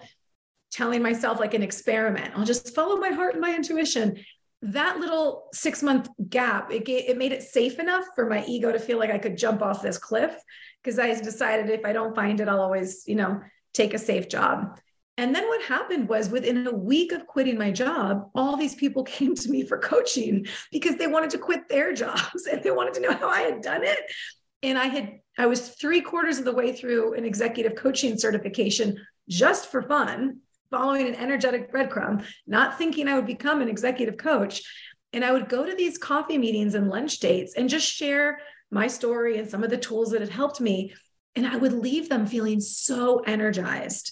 telling 0.72 1.04
myself 1.04 1.40
like 1.40 1.54
an 1.54 1.62
experiment, 1.62 2.34
I'll 2.36 2.46
just 2.46 2.74
follow 2.74 2.98
my 2.98 3.10
heart 3.10 3.34
and 3.34 3.42
my 3.42 3.56
intuition 3.56 4.18
that 4.66 4.98
little 5.00 5.50
six 5.54 5.84
month 5.84 6.10
gap 6.30 6.72
it, 6.72 6.86
gave, 6.86 7.10
it 7.10 7.18
made 7.18 7.32
it 7.32 7.44
safe 7.44 7.80
enough 7.80 8.06
for 8.16 8.28
my 8.28 8.46
ego 8.46 8.72
to 8.72 8.80
feel 8.80 8.98
like 8.98 9.12
i 9.12 9.18
could 9.18 9.38
jump 9.38 9.62
off 9.62 9.82
this 9.82 9.98
cliff 9.98 10.36
because 10.82 10.98
i 10.98 11.14
decided 11.14 11.70
if 11.70 11.86
i 11.86 11.92
don't 11.92 12.16
find 12.16 12.40
it 12.40 12.48
i'll 12.48 12.62
always 12.62 13.04
you 13.06 13.16
know 13.16 13.42
take 13.74 13.94
a 13.94 14.00
safe 14.00 14.30
job. 14.30 14.80
And 15.18 15.36
then 15.36 15.48
what 15.48 15.62
happened 15.64 16.10
was 16.10 16.30
within 16.30 16.66
a 16.66 16.72
week 16.72 17.12
of 17.12 17.28
quitting 17.28 17.58
my 17.58 17.70
job 17.70 18.30
all 18.34 18.58
these 18.58 18.76
people 18.76 19.04
came 19.18 19.36
to 19.36 19.50
me 19.50 19.64
for 19.64 19.78
coaching 19.78 20.48
because 20.72 20.96
they 20.96 21.08
wanted 21.08 21.30
to 21.32 21.38
quit 21.38 21.70
their 21.70 21.94
jobs 21.94 22.46
and 22.52 22.64
they 22.64 22.72
wanted 22.72 22.94
to 22.96 23.02
know 23.02 23.14
how 23.14 23.30
i 23.30 23.42
had 23.42 23.62
done 23.62 23.84
it. 23.84 24.00
And 24.62 24.78
i 24.78 24.86
had 24.86 25.20
i 25.38 25.46
was 25.46 25.70
three 25.70 26.02
quarters 26.02 26.40
of 26.40 26.46
the 26.46 26.54
way 26.54 26.72
through 26.72 27.14
an 27.14 27.26
executive 27.26 27.76
coaching 27.76 28.18
certification 28.18 28.98
just 29.30 29.72
for 29.72 29.82
fun 29.82 30.40
following 30.74 31.08
an 31.08 31.14
energetic 31.14 31.72
breadcrumb, 31.72 32.26
not 32.48 32.80
thinking 32.80 33.08
I 33.08 33.14
would 33.14 33.28
become 33.28 33.62
an 33.62 33.70
executive 33.70 34.18
coach. 34.18 34.64
And 35.14 35.24
I 35.24 35.32
would 35.32 35.48
go 35.48 35.64
to 35.64 35.76
these 35.76 36.00
coffee 36.00 36.40
meetings 36.40 36.74
and 36.74 36.90
lunch 36.90 37.20
dates 37.20 37.54
and 37.56 37.70
just 37.70 37.86
share 37.86 38.40
my 38.72 38.88
story 38.88 39.38
and 39.38 39.48
some 39.48 39.64
of 39.64 39.70
the 39.70 39.78
tools 39.78 40.10
that 40.10 40.22
had 40.22 40.32
helped 40.32 40.60
me. 40.60 40.96
And 41.36 41.46
I 41.46 41.58
would 41.58 41.74
leave 41.74 42.10
them 42.10 42.26
feeling 42.26 42.60
so 42.60 43.20
energized. 43.20 44.12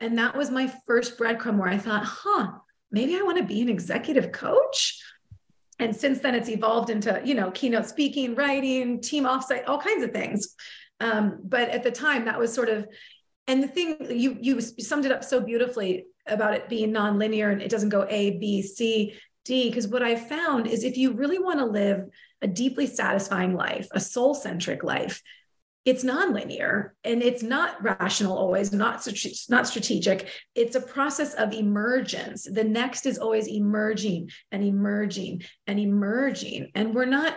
And 0.00 0.16
that 0.16 0.34
was 0.34 0.50
my 0.50 0.72
first 0.86 1.18
breadcrumb 1.18 1.58
where 1.58 1.68
I 1.68 1.76
thought, 1.76 2.04
huh, 2.04 2.52
maybe 2.90 3.14
I 3.14 3.22
want 3.22 3.36
to 3.36 3.44
be 3.44 3.60
an 3.60 3.68
executive 3.68 4.32
coach. 4.32 4.98
And 5.78 5.94
since 5.94 6.20
then, 6.20 6.34
it's 6.34 6.48
evolved 6.48 6.88
into, 6.88 7.20
you 7.22 7.34
know, 7.34 7.50
keynote 7.50 7.86
speaking, 7.86 8.34
writing, 8.34 9.02
team 9.02 9.24
offsite, 9.24 9.68
all 9.68 9.78
kinds 9.78 10.02
of 10.02 10.12
things. 10.12 10.54
Um, 11.00 11.40
but 11.44 11.68
at 11.68 11.82
the 11.82 11.90
time, 11.90 12.24
that 12.24 12.38
was 12.38 12.54
sort 12.54 12.70
of 12.70 12.86
and 13.48 13.62
the 13.62 13.68
thing 13.68 13.96
you 14.10 14.36
you 14.40 14.60
summed 14.60 15.06
it 15.06 15.12
up 15.12 15.24
so 15.24 15.40
beautifully 15.40 16.06
about 16.26 16.54
it 16.54 16.68
being 16.68 16.92
nonlinear 16.92 17.50
and 17.50 17.62
it 17.62 17.70
doesn't 17.70 17.88
go 17.88 18.06
A, 18.08 18.38
B, 18.38 18.62
C, 18.62 19.14
D. 19.44 19.68
Because 19.68 19.88
what 19.88 20.02
I 20.02 20.14
found 20.14 20.66
is 20.66 20.84
if 20.84 20.96
you 20.96 21.12
really 21.12 21.38
want 21.38 21.58
to 21.58 21.64
live 21.64 22.04
a 22.42 22.46
deeply 22.46 22.86
satisfying 22.86 23.54
life, 23.54 23.88
a 23.92 24.00
soul 24.00 24.34
centric 24.34 24.84
life, 24.84 25.22
it's 25.86 26.04
nonlinear 26.04 26.90
and 27.02 27.22
it's 27.22 27.42
not 27.42 27.82
rational 27.82 28.36
always, 28.36 28.72
not, 28.72 29.08
not 29.48 29.66
strategic. 29.66 30.28
It's 30.54 30.76
a 30.76 30.82
process 30.82 31.32
of 31.32 31.54
emergence. 31.54 32.44
The 32.44 32.64
next 32.64 33.06
is 33.06 33.16
always 33.16 33.48
emerging 33.48 34.28
and 34.52 34.62
emerging 34.62 35.44
and 35.66 35.80
emerging. 35.80 36.72
And 36.74 36.94
we're 36.94 37.06
not 37.06 37.34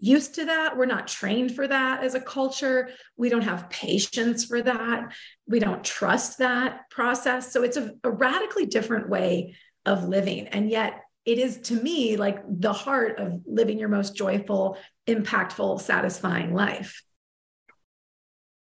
used 0.00 0.34
to 0.36 0.46
that. 0.46 0.76
We're 0.76 0.86
not 0.86 1.06
trained 1.06 1.54
for 1.54 1.68
that 1.68 2.02
as 2.02 2.14
a 2.14 2.20
culture. 2.20 2.90
We 3.16 3.28
don't 3.28 3.42
have 3.42 3.70
patience 3.70 4.44
for 4.44 4.62
that. 4.62 5.12
We 5.46 5.58
don't 5.58 5.84
trust 5.84 6.38
that 6.38 6.90
process. 6.90 7.52
So 7.52 7.62
it's 7.62 7.76
a, 7.76 7.92
a, 8.02 8.10
radically 8.10 8.66
different 8.66 9.08
way 9.08 9.56
of 9.84 10.04
living. 10.04 10.48
And 10.48 10.70
yet, 10.70 11.02
it 11.26 11.38
is 11.38 11.58
to 11.62 11.74
me 11.74 12.16
like 12.16 12.42
the 12.48 12.72
heart 12.72 13.18
of 13.18 13.42
living 13.46 13.78
your 13.78 13.90
most 13.90 14.16
joyful, 14.16 14.78
impactful, 15.06 15.80
satisfying 15.82 16.54
life. 16.54 17.02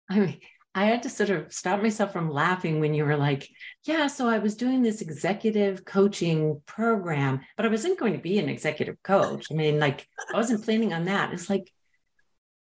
I 0.10 0.20
mean, 0.20 0.40
I 0.76 0.86
had 0.86 1.04
to 1.04 1.10
sort 1.10 1.32
of 1.32 1.52
stop 1.52 1.82
myself 1.82 2.14
from 2.14 2.30
laughing 2.30 2.80
when 2.80 2.94
you 2.94 3.04
were 3.04 3.18
like, 3.18 3.50
yeah, 3.86 4.08
so 4.08 4.28
I 4.28 4.38
was 4.38 4.56
doing 4.56 4.82
this 4.82 5.02
executive 5.02 5.84
coaching 5.84 6.62
program, 6.66 7.42
but 7.58 7.66
I 7.66 7.70
wasn't 7.70 8.00
going 8.00 8.14
to 8.14 8.20
be 8.20 8.38
an 8.38 8.50
executive 8.50 9.02
coach. 9.02 9.48
I 9.52 9.56
mean, 9.56 9.80
like, 9.80 10.08
I 10.32 10.38
wasn't 10.38 10.64
planning 10.64 10.94
on 10.94 11.06
that. 11.06 11.34
It's 11.34 11.50
like, 11.50 11.72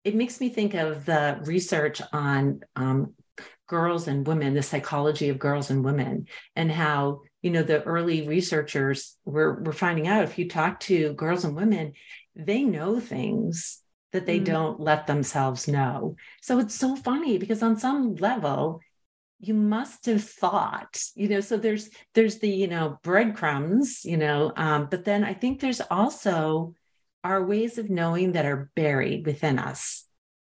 it 0.04 0.16
makes 0.16 0.40
me 0.40 0.50
think 0.50 0.74
of 0.74 1.06
the 1.06 1.40
research 1.44 2.02
on 2.12 2.62
um, 2.76 3.14
girls 3.68 4.08
and 4.08 4.26
women, 4.26 4.56
the 4.56 4.64
psychology 4.64 5.30
of 5.30 5.38
girls 5.38 5.70
and 5.70 5.86
women, 5.86 6.26
and 6.56 6.72
how, 6.72 7.22
you 7.44 7.52
know, 7.52 7.62
the 7.62 7.84
early 7.84 8.28
researchers 8.28 9.18
were, 9.24 9.62
were 9.62 9.72
finding 9.72 10.08
out 10.08 10.24
if 10.24 10.40
you 10.40 10.50
talk 10.50 10.80
to 10.82 11.14
girls 11.14 11.46
and 11.46 11.56
women, 11.56 11.94
they 12.36 12.64
know 12.64 13.00
things 13.00 13.82
that 14.12 14.26
they 14.26 14.40
mm. 14.40 14.46
don't 14.46 14.80
let 14.80 15.08
themselves 15.08 15.68
know. 15.68 16.16
So 16.42 16.60
it's 16.60 16.76
so 16.76 16.96
funny 16.96 17.38
because 17.38 17.62
on 17.62 17.78
some 17.78 18.16
level, 18.16 18.82
you 19.40 19.54
must 19.54 20.06
have 20.08 20.24
thought, 20.24 21.02
you 21.16 21.30
know, 21.30 21.40
so 21.40 21.58
there's 21.58 21.90
there's 22.14 22.40
the, 22.40 22.50
you 22.50 22.68
know, 22.68 23.00
breadcrumbs, 23.04 24.04
you 24.04 24.18
know, 24.18 24.52
um, 24.56 24.88
but 24.92 25.06
then 25.06 25.24
I 25.24 25.34
think 25.34 25.60
there's 25.60 25.82
also 25.90 26.74
our 27.24 27.44
ways 27.46 27.78
of 27.78 27.90
knowing 27.90 28.34
that 28.34 28.46
are 28.46 28.70
buried 28.76 29.26
within 29.26 29.60
us. 29.60 30.06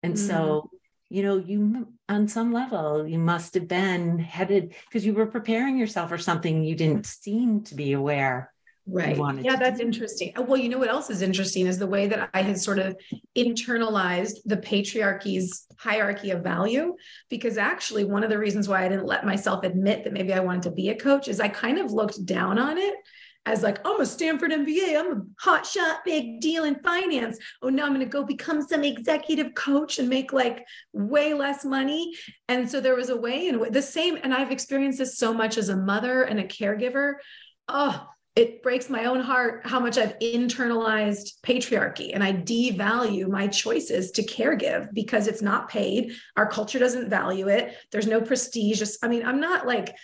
And 0.04 0.16
mm. 0.16 0.18
so, 0.18 0.70
you 1.10 1.24
know, 1.24 1.38
you 1.38 1.88
on 2.08 2.28
some 2.28 2.54
level, 2.54 3.08
you 3.08 3.18
must 3.18 3.56
have 3.56 3.68
been 3.68 4.20
headed 4.20 4.76
because 4.88 5.06
you 5.06 5.14
were 5.14 5.28
preparing 5.28 5.78
yourself 5.78 6.10
for 6.10 6.20
something 6.20 6.64
you 6.64 6.76
didn't 6.76 7.08
seem 7.08 7.64
to 7.64 7.76
be 7.76 7.94
aware 7.94 8.52
Right. 8.88 9.18
Yeah, 9.44 9.56
that's 9.56 9.80
interesting. 9.80 10.32
Uh, 10.38 10.44
well, 10.44 10.58
you 10.58 10.70
know 10.70 10.78
what 10.78 10.90
else 10.90 11.10
is 11.10 11.24
interesting 11.24 11.66
is 11.66 11.80
the 11.80 11.88
way 11.88 12.08
that 12.08 12.30
I 12.34 12.42
had 12.44 12.60
sort 12.60 12.78
of 12.78 12.96
internalized 13.36 14.36
the 14.46 14.58
patriarchy's 14.58 15.66
hierarchy 15.78 16.30
of 16.30 16.44
value. 16.44 16.96
Because 17.30 17.58
actually, 17.58 18.06
one 18.06 18.24
of 18.24 18.30
the 18.30 18.38
reasons 18.38 18.68
why 18.68 18.86
I 18.86 18.90
didn't 18.90 19.08
let 19.08 19.26
myself 19.26 19.64
admit 19.64 20.04
that 20.04 20.14
maybe 20.14 20.34
I 20.34 20.40
wanted 20.40 20.64
to 20.64 20.72
be 20.72 20.90
a 20.90 20.96
coach 20.96 21.28
is 21.28 21.40
I 21.40 21.48
kind 21.48 21.80
of 21.80 21.92
looked 21.92 22.26
down 22.26 22.60
on 22.60 22.78
it 22.78 22.96
as 23.48 23.64
like, 23.64 23.80
I'm 23.86 24.02
a 24.02 24.06
Stanford 24.06 24.52
MBA, 24.52 25.00
I'm 25.00 25.12
a 25.14 25.22
hot 25.40 25.66
shot, 25.66 26.04
big 26.04 26.40
deal 26.42 26.64
in 26.64 26.76
finance. 26.84 27.38
Oh, 27.62 27.70
now 27.70 27.86
I'm 27.86 27.94
going 27.94 28.00
to 28.00 28.06
go 28.06 28.24
become 28.24 28.62
some 28.62 28.84
executive 28.84 29.54
coach 29.54 30.00
and 30.00 30.10
make 30.10 30.34
like 30.34 30.66
way 30.94 31.34
less 31.34 31.64
money. 31.64 32.14
And 32.48 32.70
so 32.70 32.82
there 32.82 32.96
was 32.96 33.10
a 33.10 33.18
way 33.18 33.48
in 33.48 33.72
the 33.72 33.82
same, 33.82 34.18
and 34.24 34.34
I've 34.34 34.52
experienced 34.52 34.98
this 34.98 35.18
so 35.18 35.34
much 35.34 35.58
as 35.58 35.70
a 35.70 35.78
mother 35.78 36.24
and 36.24 36.40
a 36.40 36.44
caregiver. 36.44 37.16
Oh, 37.68 38.08
it 38.36 38.62
breaks 38.62 38.90
my 38.90 39.06
own 39.06 39.22
heart 39.22 39.66
how 39.66 39.80
much 39.80 39.98
I've 39.98 40.20
internalized 40.20 41.40
patriarchy 41.42 42.12
and 42.14 42.22
I 42.22 42.34
devalue 42.34 43.30
my 43.30 43.48
choices 43.48 44.12
to 44.12 44.24
care 44.24 44.56
give 44.56 44.90
because 44.94 45.28
it's 45.28 45.42
not 45.42 45.70
paid. 45.70 46.12
Our 46.36 46.46
culture 46.46 46.78
doesn't 46.78 47.10
value 47.10 47.48
it. 47.48 47.76
There's 47.92 48.08
no 48.08 48.20
prestige. 48.20 48.84
I 49.02 49.08
mean, 49.08 49.26
I'm 49.26 49.40
not 49.40 49.66
like 49.66 49.96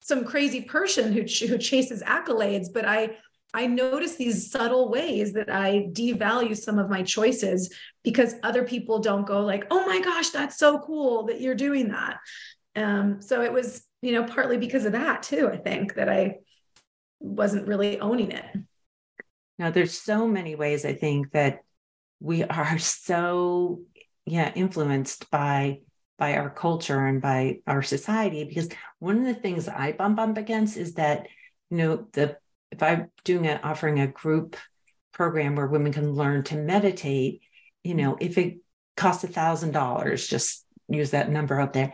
some 0.00 0.24
crazy 0.24 0.62
person 0.62 1.12
who, 1.12 1.22
who 1.22 1.58
chases 1.58 2.02
accolades, 2.02 2.68
but 2.72 2.84
I 2.84 3.16
I 3.52 3.66
notice 3.66 4.14
these 4.14 4.48
subtle 4.48 4.90
ways 4.90 5.32
that 5.32 5.50
I 5.50 5.88
devalue 5.92 6.56
some 6.56 6.78
of 6.78 6.88
my 6.88 7.02
choices 7.02 7.74
because 8.04 8.36
other 8.44 8.62
people 8.62 9.00
don't 9.00 9.26
go 9.26 9.40
like, 9.40 9.66
"Oh 9.72 9.84
my 9.86 10.00
gosh, 10.00 10.30
that's 10.30 10.56
so 10.56 10.78
cool 10.78 11.24
that 11.26 11.40
you're 11.40 11.56
doing 11.56 11.88
that." 11.88 12.18
Um, 12.76 13.20
so 13.20 13.42
it 13.42 13.52
was, 13.52 13.82
you 14.02 14.12
know, 14.12 14.22
partly 14.22 14.56
because 14.56 14.84
of 14.84 14.92
that 14.92 15.24
too. 15.24 15.48
I 15.52 15.56
think 15.56 15.94
that 15.94 16.08
I 16.08 16.36
wasn't 17.20 17.68
really 17.68 18.00
owning 18.00 18.32
it. 18.32 18.44
Now, 19.58 19.70
there's 19.70 19.98
so 19.98 20.26
many 20.26 20.54
ways 20.54 20.84
I 20.84 20.94
think 20.94 21.32
that 21.32 21.60
we 22.18 22.42
are 22.44 22.78
so 22.78 23.82
yeah 24.26 24.52
influenced 24.54 25.30
by 25.30 25.80
by 26.18 26.36
our 26.36 26.50
culture 26.50 27.06
and 27.06 27.22
by 27.22 27.60
our 27.66 27.82
society 27.82 28.44
because 28.44 28.68
one 28.98 29.18
of 29.18 29.24
the 29.24 29.34
things 29.34 29.66
I 29.66 29.92
bump 29.92 30.18
up 30.18 30.36
against 30.36 30.76
is 30.76 30.94
that 30.94 31.26
you 31.70 31.78
know 31.78 32.06
the 32.12 32.36
if 32.70 32.82
I'm 32.82 33.10
doing 33.24 33.46
a 33.46 33.60
offering 33.62 34.00
a 34.00 34.06
group 34.06 34.56
program 35.12 35.56
where 35.56 35.66
women 35.66 35.92
can 35.92 36.12
learn 36.12 36.44
to 36.44 36.56
meditate, 36.56 37.42
you 37.82 37.94
know, 37.94 38.16
if 38.20 38.38
it 38.38 38.58
costs 38.96 39.24
a 39.24 39.28
thousand 39.28 39.72
dollars, 39.72 40.26
just 40.26 40.64
use 40.88 41.10
that 41.10 41.30
number 41.30 41.60
out 41.60 41.72
there 41.72 41.92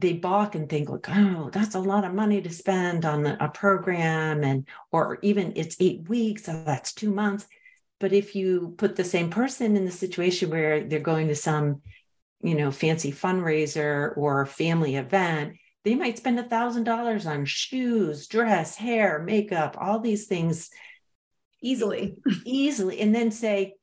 they 0.00 0.12
balk 0.14 0.54
and 0.54 0.68
think 0.68 0.88
like 0.88 1.08
oh 1.08 1.50
that's 1.52 1.74
a 1.74 1.80
lot 1.80 2.04
of 2.04 2.14
money 2.14 2.40
to 2.40 2.50
spend 2.50 3.04
on 3.04 3.26
a 3.26 3.48
program 3.48 4.44
and 4.44 4.66
or 4.92 5.18
even 5.22 5.52
it's 5.56 5.76
eight 5.80 6.08
weeks 6.08 6.44
so 6.44 6.62
that's 6.64 6.92
two 6.92 7.10
months. 7.12 7.46
But 8.00 8.12
if 8.12 8.36
you 8.36 8.74
put 8.78 8.94
the 8.94 9.04
same 9.04 9.28
person 9.28 9.76
in 9.76 9.84
the 9.84 9.90
situation 9.90 10.50
where 10.50 10.84
they're 10.84 11.00
going 11.00 11.28
to 11.28 11.34
some 11.34 11.82
you 12.42 12.54
know 12.54 12.70
fancy 12.70 13.12
fundraiser 13.12 14.16
or 14.16 14.46
family 14.46 14.96
event 14.96 15.56
they 15.84 15.94
might 15.94 16.18
spend 16.18 16.38
a 16.38 16.44
thousand 16.44 16.84
dollars 16.84 17.26
on 17.26 17.44
shoes 17.44 18.26
dress 18.28 18.76
hair 18.76 19.18
makeup 19.20 19.76
all 19.78 19.98
these 19.98 20.26
things 20.26 20.70
easily. 21.62 22.16
easily 22.44 23.00
and 23.00 23.14
then 23.14 23.30
say 23.30 23.74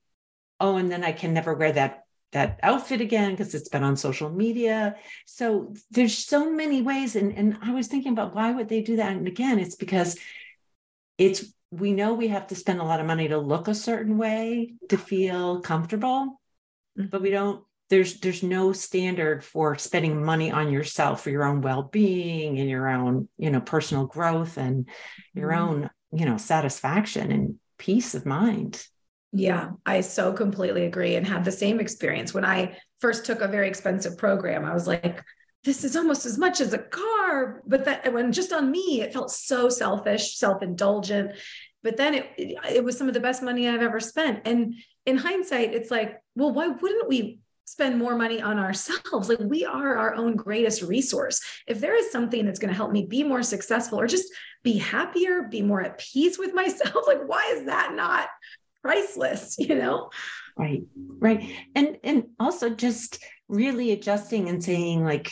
oh 0.60 0.78
and 0.78 0.90
then 0.90 1.04
i 1.04 1.12
can 1.12 1.34
never 1.34 1.54
wear 1.54 1.74
that 1.74 2.05
that 2.36 2.60
outfit 2.64 3.00
again 3.00 3.32
because 3.32 3.56
it's 3.56 3.70
been 3.70 3.82
on 3.82 3.96
social 3.96 4.30
media. 4.30 4.96
So 5.26 5.74
there's 5.90 6.18
so 6.18 6.52
many 6.52 6.82
ways. 6.82 7.16
And, 7.16 7.32
and 7.32 7.58
I 7.62 7.72
was 7.72 7.88
thinking 7.88 8.12
about 8.12 8.36
why 8.36 8.52
would 8.52 8.68
they 8.68 8.82
do 8.82 8.98
that? 8.98 9.14
And 9.14 9.26
again, 9.26 9.58
it's 9.58 9.78
because 9.78 10.20
it's 11.18 11.46
we 11.72 11.94
know 11.94 12.14
we 12.14 12.28
have 12.28 12.48
to 12.48 12.56
spend 12.56 12.82
a 12.82 12.84
lot 12.84 13.00
of 13.00 13.06
money 13.06 13.30
to 13.30 13.38
look 13.38 13.70
a 13.70 13.74
certain 13.74 14.18
way 14.18 14.74
to 14.90 14.98
feel 14.98 15.62
comfortable, 15.62 16.42
mm-hmm. 17.00 17.08
but 17.08 17.22
we 17.22 17.30
don't 17.30 17.64
there's 17.90 18.20
there's 18.20 18.44
no 18.44 18.74
standard 18.74 19.42
for 19.42 19.78
spending 19.78 20.22
money 20.22 20.52
on 20.52 20.74
yourself 20.74 21.22
for 21.22 21.30
your 21.30 21.46
own 21.46 21.62
well-being 21.62 22.60
and 22.60 22.70
your 22.70 22.90
own 22.90 23.30
you 23.38 23.50
know 23.50 23.62
personal 23.62 24.08
growth 24.08 24.58
and 24.58 24.90
your 25.34 25.52
mm-hmm. 25.52 25.70
own 25.70 25.90
you 26.12 26.26
know 26.26 26.36
satisfaction 26.36 27.32
and 27.32 27.56
peace 27.78 28.14
of 28.14 28.26
mind 28.26 28.86
yeah, 29.32 29.72
I 29.86 30.02
so 30.02 30.34
completely 30.34 30.86
agree 30.86 31.16
and 31.16 31.28
had 31.28 31.46
the 31.46 31.52
same 31.52 31.80
experience 31.80 32.34
when 32.34 32.46
I 32.46 32.78
first 33.00 33.26
took 33.26 33.42
a 33.42 33.48
very 33.48 33.68
expensive 33.68 34.18
program. 34.18 34.66
I 34.66 34.74
was 34.74 34.88
like, 34.88 35.24
this 35.64 35.84
is 35.84 35.96
almost 35.96 36.26
as 36.26 36.38
much 36.38 36.62
as 36.62 36.74
a 36.74 36.78
car, 36.78 37.62
but 37.66 37.86
that 37.86 38.14
when 38.14 38.32
just 38.32 38.54
on 38.54 38.72
me, 38.72 39.02
it 39.02 39.14
felt 39.14 39.32
so 39.32 39.68
selfish, 39.68 40.38
self-indulgent. 40.38 41.32
But 41.84 41.98
then 41.98 42.14
it, 42.14 42.58
it, 42.70 42.84
was 42.84 42.98
some 42.98 43.08
of 43.08 43.14
the 43.14 43.20
best 43.20 43.44
money 43.44 43.68
I've 43.68 43.82
ever 43.82 44.00
spent. 44.00 44.42
And 44.46 44.76
in 45.06 45.18
hindsight, 45.18 45.74
it's 45.74 45.92
like, 45.92 46.20
well, 46.36 46.52
why 46.52 46.68
wouldn't 46.68 47.10
we 47.10 47.40
spend 47.66 47.98
more 47.98 48.16
money 48.16 48.42
on 48.42 48.60
ourselves. 48.60 49.28
Like 49.28 49.40
we 49.40 49.66
are 49.66 49.98
our 49.98 50.14
own 50.16 50.36
greatest 50.36 50.84
resource. 50.84 51.42
If 51.68 51.82
there 51.82 51.96
is 51.96 52.12
something 52.12 52.46
that's 52.46 52.60
going 52.60 52.70
to 52.70 52.78
help 52.78 52.92
me 52.92 53.06
be 53.06 53.24
more 53.24 53.44
successful 53.44 54.00
or 54.00 54.08
just 54.08 54.32
be 54.64 54.78
happier, 54.78 55.44
be 55.44 55.62
more 55.62 55.82
at 55.82 55.98
peace 55.98 56.38
with 56.38 56.54
myself, 56.54 57.06
like 57.08 57.28
why 57.28 57.54
is 57.56 57.66
that 57.66 57.94
not 57.96 58.28
priceless 58.86 59.56
you 59.60 59.76
know 59.76 60.10
right 60.58 60.84
right 61.20 61.50
and 61.74 61.98
and 62.04 62.26
also 62.40 62.70
just 62.70 63.24
really 63.48 63.92
adjusting 63.92 64.48
and 64.48 64.64
saying 64.64 65.04
like 65.04 65.32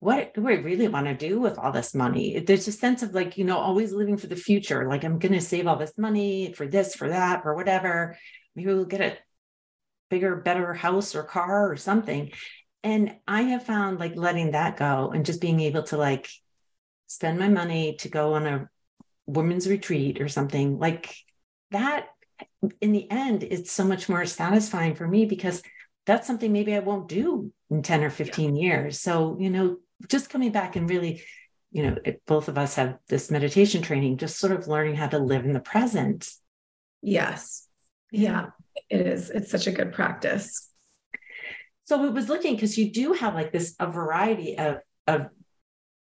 what 0.00 0.34
do 0.34 0.48
I 0.48 0.54
really 0.54 0.88
want 0.88 1.06
to 1.06 1.14
do 1.14 1.38
with 1.38 1.60
all 1.60 1.70
this 1.70 1.94
money? 1.94 2.40
There's 2.40 2.66
a 2.66 2.72
sense 2.72 3.04
of 3.04 3.14
like, 3.14 3.38
you 3.38 3.44
know, 3.44 3.58
always 3.58 3.92
living 3.92 4.16
for 4.16 4.26
the 4.26 4.34
future. 4.34 4.88
Like, 4.88 5.04
I'm 5.04 5.20
going 5.20 5.30
to 5.30 5.40
save 5.40 5.68
all 5.68 5.76
this 5.76 5.96
money 5.96 6.52
for 6.54 6.66
this, 6.66 6.96
for 6.96 7.08
that, 7.08 7.42
or 7.44 7.54
whatever. 7.54 8.18
Maybe 8.56 8.74
we'll 8.74 8.84
get 8.84 9.00
a 9.00 9.16
bigger, 10.10 10.34
better 10.34 10.74
house 10.74 11.14
or 11.14 11.22
car 11.22 11.70
or 11.70 11.76
something. 11.76 12.32
And 12.82 13.14
I 13.28 13.42
have 13.42 13.62
found 13.62 14.00
like 14.00 14.16
letting 14.16 14.50
that 14.50 14.76
go 14.76 15.12
and 15.14 15.24
just 15.24 15.40
being 15.40 15.60
able 15.60 15.84
to 15.84 15.96
like 15.96 16.28
spend 17.06 17.38
my 17.38 17.48
money 17.48 17.94
to 18.00 18.08
go 18.08 18.34
on 18.34 18.46
a 18.48 18.68
women's 19.26 19.68
retreat 19.68 20.20
or 20.20 20.26
something 20.28 20.80
like 20.80 21.14
that 21.70 22.08
in 22.80 22.92
the 22.92 23.10
end, 23.10 23.42
it's 23.42 23.72
so 23.72 23.84
much 23.84 24.08
more 24.08 24.24
satisfying 24.26 24.94
for 24.94 25.06
me 25.06 25.24
because 25.24 25.62
that's 26.06 26.26
something 26.26 26.52
maybe 26.52 26.74
I 26.74 26.80
won't 26.80 27.08
do 27.08 27.52
in 27.70 27.82
10 27.82 28.04
or 28.04 28.10
15 28.10 28.56
yeah. 28.56 28.62
years. 28.62 29.00
So, 29.00 29.36
you 29.38 29.50
know, 29.50 29.78
just 30.08 30.30
coming 30.30 30.52
back 30.52 30.76
and 30.76 30.88
really, 30.88 31.22
you 31.70 31.82
know, 31.82 31.96
it, 32.04 32.22
both 32.26 32.48
of 32.48 32.58
us 32.58 32.74
have 32.74 32.98
this 33.08 33.30
meditation 33.30 33.82
training, 33.82 34.18
just 34.18 34.38
sort 34.38 34.52
of 34.52 34.68
learning 34.68 34.96
how 34.96 35.08
to 35.08 35.18
live 35.18 35.44
in 35.44 35.52
the 35.52 35.60
present. 35.60 36.28
Yes. 37.00 37.68
Yeah, 38.10 38.50
it 38.90 39.06
is. 39.06 39.30
It's 39.30 39.50
such 39.50 39.66
a 39.66 39.72
good 39.72 39.92
practice. 39.92 40.68
So 41.84 42.04
it 42.04 42.12
was 42.12 42.28
looking 42.28 42.54
because 42.54 42.76
you 42.78 42.90
do 42.90 43.14
have 43.14 43.34
like 43.34 43.52
this 43.52 43.74
a 43.80 43.86
variety 43.86 44.58
of 44.58 44.78
of 45.06 45.28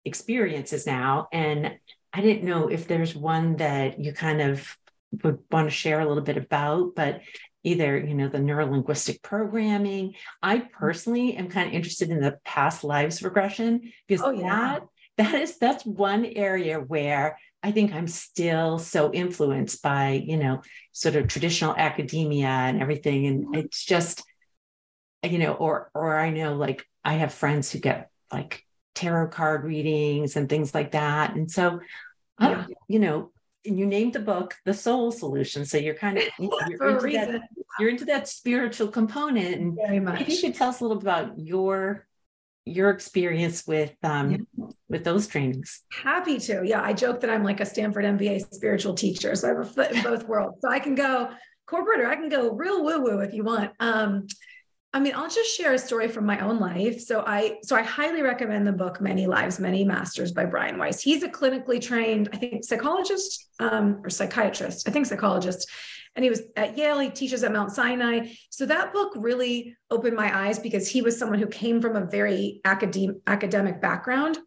experiences 0.05 0.87
now. 0.87 1.29
And 1.33 1.79
I 2.13 2.21
didn't 2.21 2.45
know 2.45 2.69
if 2.69 2.87
there's 2.89 3.15
one 3.15 3.57
that 3.57 4.01
you 4.01 4.13
kind 4.13 4.41
of 4.43 4.77
would 5.23 5.39
want 5.51 5.69
to 5.69 5.71
share 5.71 6.01
a 6.01 6.07
little 6.07 6.23
bit 6.23 6.37
about, 6.37 6.95
but 6.95 7.21
either 7.65 7.97
you 7.97 8.15
know 8.15 8.29
the 8.29 8.39
neurolinguistic 8.39 9.23
programming 9.23 10.13
i 10.43 10.59
personally 10.59 11.37
am 11.37 11.49
kind 11.49 11.69
of 11.69 11.75
interested 11.75 12.11
in 12.11 12.21
the 12.21 12.37
past 12.45 12.83
lives 12.83 13.23
regression 13.23 13.93
because 14.09 14.21
oh, 14.27 14.33
yeah. 14.33 14.49
that 14.49 14.83
that 15.17 15.35
is 15.41 15.59
that's 15.59 15.87
one 15.87 16.25
area 16.25 16.81
where 16.81 17.39
i 17.63 17.71
think 17.71 17.95
i'm 17.95 18.09
still 18.09 18.81
so 18.81 19.13
influenced 19.13 19.81
by 19.81 20.21
you 20.27 20.37
know 20.37 20.61
sort 20.91 21.15
of 21.15 21.29
traditional 21.29 21.73
academia 21.77 22.49
and 22.49 22.83
everything 22.83 23.29
and 23.29 23.45
mm-hmm. 23.45 23.55
it's 23.55 23.85
just 23.85 24.25
you 25.23 25.39
know 25.39 25.53
or 25.53 25.89
or 25.95 26.19
i 26.19 26.31
know 26.31 26.57
like 26.57 26.85
I 27.05 27.15
have 27.15 27.35
friends 27.35 27.71
who 27.71 27.79
get 27.79 28.11
like 28.33 28.65
tarot 28.95 29.29
card 29.29 29.65
readings 29.65 30.37
and 30.37 30.49
things 30.49 30.75
like 30.75 30.93
that. 30.93 31.35
And 31.35 31.51
so, 31.51 31.81
yeah. 32.41 32.67
you 32.89 32.99
know, 32.99 33.33
you 33.65 33.87
named 33.87 34.13
the 34.13 34.21
book 34.21 34.55
the 34.65 34.75
soul 34.75 35.13
solution. 35.13 35.65
So 35.65 35.79
you're 35.79 35.95
kind 35.95 36.19
of 36.19 36.25
you're, 36.39 37.07
into 37.07 37.33
that, 37.33 37.49
you're 37.79 37.91
into 37.91 38.05
that 38.07 38.29
spiritual 38.29 38.89
component 38.89 39.57
and 39.57 39.77
very 39.77 40.01
much 40.01 40.23
if 40.23 40.29
you 40.29 40.41
could 40.41 40.55
tell 40.55 40.71
us 40.71 40.81
a 40.81 40.85
little 40.85 40.99
bit 40.99 41.05
about 41.05 41.39
your 41.39 42.07
your 42.65 42.91
experience 42.91 43.67
with 43.67 43.93
um 44.05 44.31
yeah. 44.31 44.67
with 44.89 45.05
those 45.05 45.27
trainings. 45.27 45.83
Happy 45.93 46.39
to. 46.39 46.63
Yeah 46.65 46.83
i 46.83 46.93
joke 46.93 47.21
that 47.21 47.31
i'm 47.31 47.45
like 47.45 47.61
a 47.61 47.67
stanford 47.67 48.05
mba 48.05 48.41
spiritual 48.55 48.95
teacher 48.95 49.35
so 49.35 49.49
i 49.49 49.51
have 49.51 49.61
a 49.61 49.65
foot 49.65 49.93
in 49.93 50.03
both 50.03 50.27
worlds. 50.27 50.59
So 50.61 50.71
i 50.71 50.79
can 50.79 50.95
go 50.95 51.31
corporate 51.67 52.01
or 52.01 52.07
i 52.07 52.15
can 52.15 52.29
go 52.29 52.53
real 52.53 52.85
woo 52.85 53.03
woo 53.03 53.21
if 53.21 53.33
you 53.33 53.45
want. 53.45 53.73
Um 53.81 54.27
I 54.95 55.01
mean, 55.01 55.15
I'll 55.17 55.31
just 55.31 55.57
share 55.57 55.73
a 55.73 55.79
story 55.79 56.09
from 56.09 56.27
my 56.27 56.39
own 56.41 56.61
life. 56.61 57.01
So 57.01 57.25
I 57.27 57.59
so 57.63 57.77
I 57.77 57.83
highly 57.83 58.21
recommend 58.21 58.67
the 58.67 58.73
book 58.73 59.01
Many 59.01 59.27
Lives, 59.27 59.59
Many 59.59 59.85
Masters 59.85 60.33
by 60.33 60.45
Brian 60.45 60.77
Weiss. 60.77 61.01
He's 61.01 61.23
a 61.23 61.29
clinically 61.29 61.81
trained, 61.81 62.29
I 62.33 62.37
think, 62.37 62.65
psychologist 62.65 63.49
um, 63.59 64.01
or 64.05 64.11
psychiatrist. 64.11 64.87
I 64.87 64.93
think 64.93 65.07
psychologist. 65.07 65.71
And 66.15 66.23
he 66.23 66.29
was 66.29 66.43
at 66.57 66.77
Yale, 66.77 66.99
he 66.99 67.09
teaches 67.09 67.43
at 67.43 67.53
Mount 67.53 67.73
Sinai. 67.73 68.29
So 68.51 68.67
that 68.67 68.93
book 68.93 69.13
really 69.17 69.77
opened 69.91 70.15
my 70.15 70.47
eyes 70.47 70.59
because 70.59 70.87
he 70.87 71.01
was 71.01 71.19
someone 71.19 71.39
who 71.39 71.47
came 71.47 71.81
from 71.81 71.97
a 71.97 72.05
very 72.05 72.61
academic 72.67 73.17
academic 73.27 73.81
background. 73.81 74.39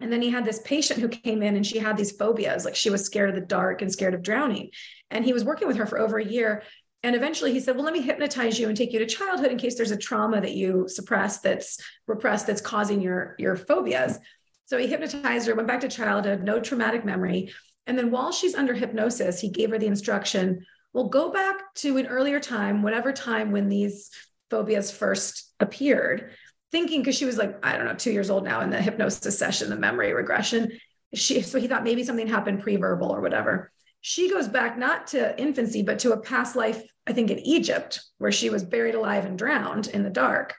And 0.00 0.12
then 0.12 0.20
he 0.20 0.30
had 0.30 0.44
this 0.44 0.60
patient 0.64 0.98
who 0.98 1.08
came 1.08 1.44
in 1.44 1.54
and 1.54 1.64
she 1.64 1.78
had 1.78 1.96
these 1.96 2.10
phobias, 2.10 2.64
like 2.64 2.74
she 2.74 2.90
was 2.90 3.04
scared 3.04 3.28
of 3.28 3.36
the 3.36 3.40
dark 3.40 3.80
and 3.80 3.92
scared 3.92 4.14
of 4.14 4.22
drowning. 4.22 4.70
And 5.12 5.24
he 5.24 5.32
was 5.32 5.44
working 5.44 5.68
with 5.68 5.76
her 5.76 5.86
for 5.86 6.00
over 6.00 6.18
a 6.18 6.24
year 6.24 6.64
and 7.02 7.16
eventually 7.16 7.52
he 7.52 7.60
said, 7.60 7.74
Well, 7.74 7.84
let 7.84 7.94
me 7.94 8.00
hypnotize 8.00 8.58
you 8.58 8.68
and 8.68 8.76
take 8.76 8.92
you 8.92 8.98
to 9.00 9.06
childhood 9.06 9.50
in 9.50 9.58
case 9.58 9.76
there's 9.76 9.90
a 9.90 9.96
trauma 9.96 10.40
that 10.40 10.54
you 10.54 10.86
suppress 10.88 11.40
that's 11.40 11.78
repressed 12.06 12.46
that's 12.46 12.60
causing 12.60 13.00
your, 13.00 13.34
your 13.38 13.56
phobias. 13.56 14.18
So 14.66 14.78
he 14.78 14.86
hypnotized 14.86 15.48
her, 15.48 15.54
went 15.54 15.68
back 15.68 15.80
to 15.80 15.88
childhood, 15.88 16.44
no 16.44 16.60
traumatic 16.60 17.04
memory. 17.04 17.52
And 17.86 17.98
then 17.98 18.10
while 18.10 18.30
she's 18.30 18.54
under 18.54 18.74
hypnosis, 18.74 19.40
he 19.40 19.50
gave 19.50 19.70
her 19.70 19.78
the 19.78 19.86
instruction 19.86 20.64
well, 20.94 21.08
go 21.08 21.32
back 21.32 21.74
to 21.76 21.96
an 21.96 22.06
earlier 22.06 22.38
time, 22.38 22.82
whatever 22.82 23.14
time 23.14 23.50
when 23.50 23.70
these 23.70 24.10
phobias 24.50 24.90
first 24.90 25.50
appeared, 25.58 26.32
thinking 26.70 27.00
because 27.00 27.16
she 27.16 27.24
was 27.24 27.38
like, 27.38 27.64
I 27.64 27.78
don't 27.78 27.86
know, 27.86 27.94
two 27.94 28.12
years 28.12 28.28
old 28.28 28.44
now 28.44 28.60
in 28.60 28.68
the 28.68 28.80
hypnosis 28.80 29.38
session, 29.38 29.70
the 29.70 29.76
memory 29.76 30.12
regression. 30.12 30.70
She, 31.14 31.40
so 31.40 31.58
he 31.58 31.66
thought 31.66 31.82
maybe 31.82 32.04
something 32.04 32.26
happened 32.26 32.60
pre-verbal 32.60 33.10
or 33.10 33.22
whatever 33.22 33.72
she 34.02 34.28
goes 34.28 34.48
back 34.48 34.76
not 34.76 35.06
to 35.08 35.40
infancy, 35.40 35.82
but 35.82 36.00
to 36.00 36.12
a 36.12 36.20
past 36.20 36.56
life, 36.56 36.82
I 37.06 37.12
think 37.12 37.30
in 37.30 37.40
Egypt, 37.40 38.00
where 38.18 38.32
she 38.32 38.50
was 38.50 38.64
buried 38.64 38.94
alive 38.94 39.24
and 39.24 39.38
drowned 39.38 39.88
in 39.88 40.02
the 40.02 40.10
dark. 40.10 40.54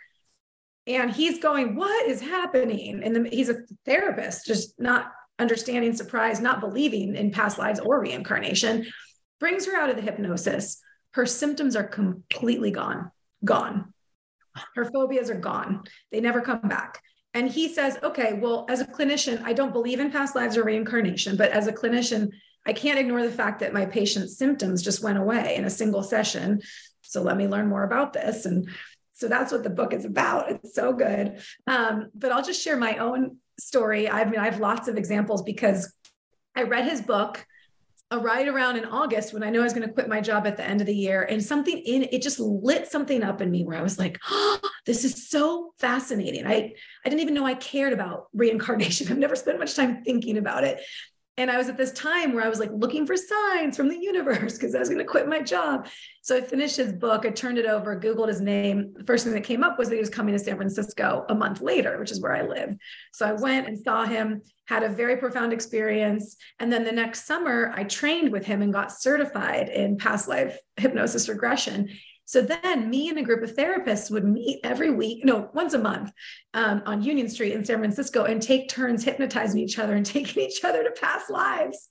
And 0.85 1.11
he's 1.11 1.39
going, 1.39 1.75
What 1.75 2.07
is 2.07 2.21
happening? 2.21 3.01
And 3.03 3.15
the, 3.15 3.29
he's 3.29 3.49
a 3.49 3.61
therapist, 3.85 4.45
just 4.45 4.79
not 4.79 5.11
understanding, 5.39 5.93
surprise, 5.93 6.39
not 6.39 6.59
believing 6.59 7.15
in 7.15 7.31
past 7.31 7.57
lives 7.57 7.79
or 7.79 7.99
reincarnation, 7.99 8.85
brings 9.39 9.65
her 9.65 9.75
out 9.75 9.89
of 9.89 9.95
the 9.95 10.01
hypnosis. 10.01 10.79
Her 11.11 11.25
symptoms 11.25 11.75
are 11.75 11.83
completely 11.83 12.71
gone, 12.71 13.11
gone. 13.45 13.93
Her 14.75 14.85
phobias 14.85 15.29
are 15.29 15.39
gone. 15.39 15.83
They 16.11 16.21
never 16.21 16.41
come 16.41 16.61
back. 16.61 17.01
And 17.33 17.49
he 17.49 17.73
says, 17.73 17.97
Okay, 18.03 18.33
well, 18.33 18.65
as 18.69 18.81
a 18.81 18.85
clinician, 18.85 19.41
I 19.43 19.53
don't 19.53 19.73
believe 19.73 19.99
in 19.99 20.11
past 20.11 20.35
lives 20.35 20.57
or 20.57 20.63
reincarnation, 20.63 21.37
but 21.37 21.51
as 21.51 21.67
a 21.67 21.73
clinician, 21.73 22.29
I 22.65 22.73
can't 22.73 22.99
ignore 22.99 23.23
the 23.23 23.31
fact 23.31 23.59
that 23.59 23.73
my 23.73 23.85
patient's 23.85 24.37
symptoms 24.37 24.81
just 24.81 25.03
went 25.03 25.17
away 25.17 25.55
in 25.55 25.65
a 25.65 25.69
single 25.69 26.03
session. 26.03 26.61
So 27.01 27.21
let 27.21 27.37
me 27.37 27.47
learn 27.47 27.67
more 27.67 27.83
about 27.83 28.13
this. 28.13 28.45
And 28.45 28.69
so 29.13 29.27
that's 29.27 29.51
what 29.51 29.63
the 29.63 29.69
book 29.69 29.93
is 29.93 30.05
about. 30.05 30.49
It's 30.49 30.73
so 30.73 30.93
good. 30.93 31.41
Um, 31.67 32.09
but 32.15 32.31
I'll 32.31 32.43
just 32.43 32.61
share 32.61 32.77
my 32.77 32.97
own 32.97 33.37
story. 33.59 34.09
I 34.09 34.25
mean, 34.25 34.39
I 34.39 34.45
have 34.45 34.59
lots 34.59 34.87
of 34.87 34.97
examples 34.97 35.43
because 35.43 35.93
I 36.55 36.63
read 36.63 36.87
his 36.87 37.01
book 37.01 37.45
uh, 38.11 38.19
right 38.19 38.47
around 38.47 38.77
in 38.77 38.85
August 38.85 39.33
when 39.33 39.43
I 39.43 39.49
knew 39.49 39.59
I 39.59 39.63
was 39.63 39.73
going 39.73 39.87
to 39.87 39.93
quit 39.93 40.07
my 40.07 40.21
job 40.21 40.47
at 40.47 40.57
the 40.57 40.63
end 40.63 40.81
of 40.81 40.87
the 40.87 40.95
year. 40.95 41.23
And 41.23 41.43
something 41.43 41.77
in 41.77 42.03
it 42.03 42.21
just 42.21 42.39
lit 42.39 42.87
something 42.87 43.23
up 43.23 43.41
in 43.41 43.51
me 43.51 43.63
where 43.63 43.77
I 43.77 43.81
was 43.81 43.99
like, 43.99 44.19
oh, 44.29 44.59
this 44.85 45.03
is 45.03 45.29
so 45.29 45.73
fascinating. 45.77 46.45
I, 46.45 46.73
I 47.05 47.09
didn't 47.09 47.21
even 47.21 47.33
know 47.33 47.45
I 47.45 47.55
cared 47.55 47.93
about 47.93 48.27
reincarnation. 48.33 49.07
I've 49.11 49.17
never 49.17 49.35
spent 49.35 49.59
much 49.59 49.75
time 49.75 50.03
thinking 50.03 50.37
about 50.37 50.63
it 50.63 50.81
and 51.37 51.49
I 51.49 51.57
was 51.57 51.67
at 51.67 51.77
this 51.77 51.91
time 51.93 52.33
where 52.33 52.43
I 52.43 52.49
was 52.49 52.59
like 52.59 52.69
looking 52.71 53.07
for 53.07 53.17
signs 53.17 53.75
from 53.75 53.89
the 53.89 53.97
universe 53.97 54.53
because 54.53 54.75
I 54.75 54.79
was 54.79 54.89
going 54.89 54.99
to 54.99 55.05
quit 55.05 55.27
my 55.27 55.41
job. 55.41 55.87
So 56.21 56.37
I 56.37 56.41
finished 56.41 56.77
his 56.77 56.93
book. 56.93 57.25
I 57.25 57.31
turned 57.31 57.57
it 57.57 57.65
over, 57.65 57.99
Googled 57.99 58.27
his 58.27 58.39
name. 58.39 58.93
The 58.95 59.03
first 59.03 59.23
thing 59.23 59.33
that 59.33 59.43
came 59.43 59.63
up 59.63 59.79
was 59.79 59.89
that 59.89 59.95
he 59.95 59.99
was 59.99 60.11
coming 60.11 60.37
to 60.37 60.39
San 60.39 60.57
Francisco 60.57 61.25
a 61.29 61.35
month 61.35 61.59
later, 61.59 61.97
which 61.97 62.11
is 62.11 62.21
where 62.21 62.35
I 62.35 62.43
live. 62.43 62.75
So 63.13 63.25
I 63.25 63.33
went 63.33 63.67
and 63.67 63.79
saw 63.79 64.05
him, 64.05 64.43
had 64.67 64.83
a 64.83 64.89
very 64.89 65.17
profound 65.17 65.53
experience. 65.53 66.37
And 66.59 66.71
then 66.71 66.83
the 66.83 66.91
next 66.91 67.25
summer, 67.25 67.73
I 67.75 67.83
trained 67.85 68.31
with 68.31 68.45
him 68.45 68.61
and 68.61 68.71
got 68.71 68.91
certified 68.91 69.69
in 69.69 69.97
past 69.97 70.27
life 70.27 70.57
hypnosis 70.77 71.27
regression. 71.27 71.89
So 72.25 72.41
then 72.41 72.89
me 72.89 73.09
and 73.09 73.17
a 73.19 73.23
group 73.23 73.43
of 73.43 73.55
therapists 73.55 74.09
would 74.09 74.23
meet 74.23 74.59
every 74.63 74.91
week, 74.91 75.25
no, 75.25 75.49
once 75.53 75.73
a 75.73 75.79
month 75.79 76.11
um, 76.53 76.81
on 76.85 77.03
Union 77.03 77.29
Street 77.29 77.53
in 77.53 77.65
San 77.65 77.79
Francisco 77.79 78.23
and 78.23 78.41
take 78.41 78.69
turns 78.69 79.03
hypnotizing 79.03 79.59
each 79.61 79.77
other 79.77 79.95
and 79.95 80.05
taking 80.17 80.43
each 80.43 80.63
other 80.63 80.83
to 80.83 80.91
past 80.91 81.29
lives. 81.29 81.89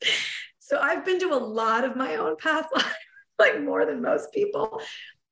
So 0.59 0.79
I've 0.81 1.05
been 1.05 1.21
to 1.21 1.35
a 1.35 1.37
lot 1.37 1.85
of 1.85 1.97
my 1.97 2.17
own 2.17 2.37
past 2.37 2.69
lives, 2.75 2.89
like 3.39 3.63
more 3.63 3.85
than 3.85 4.01
most 4.01 4.33
people. 4.33 4.81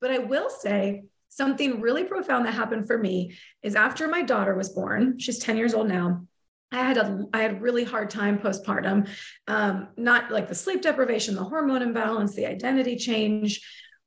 But 0.01 0.11
I 0.11 0.19
will 0.19 0.51
say 0.51 1.05
something 1.31 1.81
really 1.81 2.05
profound 2.05 2.45
that 2.45 2.55
happened 2.55 2.87
for 2.87 2.99
me 2.99 3.37
is 3.63 3.75
after 3.75 4.09
my 4.09 4.23
daughter 4.23 4.55
was 4.55 4.69
born, 4.69 5.19
she's 5.19 5.39
10 5.39 5.57
years 5.57 5.75
old 5.75 5.89
now. 5.89 6.27
I 6.73 6.85
had 6.85 6.99
a 6.99 7.25
I 7.33 7.43
had 7.43 7.53
a 7.53 7.61
really 7.61 7.83
hard 7.83 8.11
time 8.11 8.39
postpartum, 8.39 9.09
um, 9.49 9.89
not 9.97 10.31
like 10.31 10.47
the 10.47 10.55
sleep 10.55 10.83
deprivation, 10.83 11.35
the 11.35 11.43
hormone 11.43 11.83
imbalance, 11.83 12.35
the 12.35 12.47
identity 12.47 12.95
change, 12.97 13.61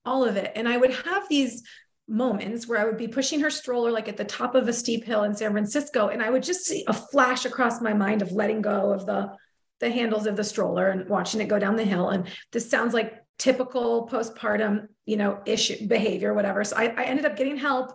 all 0.06 0.24
of 0.24 0.36
it. 0.36 0.52
And 0.56 0.68
I 0.68 0.78
would 0.78 0.94
have 0.94 1.28
these 1.30 1.64
moments 2.08 2.68
where 2.68 2.80
I 2.80 2.86
would 2.86 2.98
be 2.98 3.08
pushing 3.08 3.40
her 3.40 3.50
stroller 3.50 3.92
like 3.92 4.10
at 4.10 4.18
the 4.18 4.26
top 4.26 4.56
of 4.56 4.68
a 4.68 4.74
steep 4.74 5.06
hill 5.06 5.24
in 5.24 5.36
San 5.36 5.52
Francisco 5.52 6.10
and 6.10 6.22
I 6.22 6.30
would 6.30 6.44
just 6.44 6.66
see 6.66 6.84
a 6.88 6.94
flash 6.94 7.46
across 7.46 7.82
my 7.82 7.94
mind 7.94 8.22
of 8.22 8.32
letting 8.34 8.62
go 8.62 8.92
of 8.92 9.06
the 9.06 9.32
the 9.80 9.90
handles 9.90 10.28
of 10.28 10.36
the 10.36 10.44
stroller 10.44 10.90
and 10.90 11.10
watching 11.10 11.42
it 11.42 11.48
go 11.48 11.60
down 11.60 11.76
the 11.76 11.84
hill. 11.84 12.10
And 12.10 12.28
this 12.52 12.70
sounds 12.70 12.94
like 12.94 13.16
typical 13.38 14.08
postpartum 14.08 14.88
you 15.06 15.18
know 15.18 15.42
issue 15.46 15.88
behavior 15.88 16.34
whatever. 16.34 16.64
So 16.64 16.76
I, 16.76 16.88
I 16.88 17.04
ended 17.06 17.26
up 17.26 17.38
getting 17.38 17.58
help. 17.58 17.94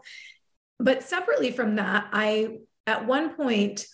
But 0.80 1.02
separately 1.02 1.50
from 1.50 1.76
that 1.76 2.08
I 2.12 2.58
at 2.86 3.06
one 3.06 3.34
point 3.34 3.84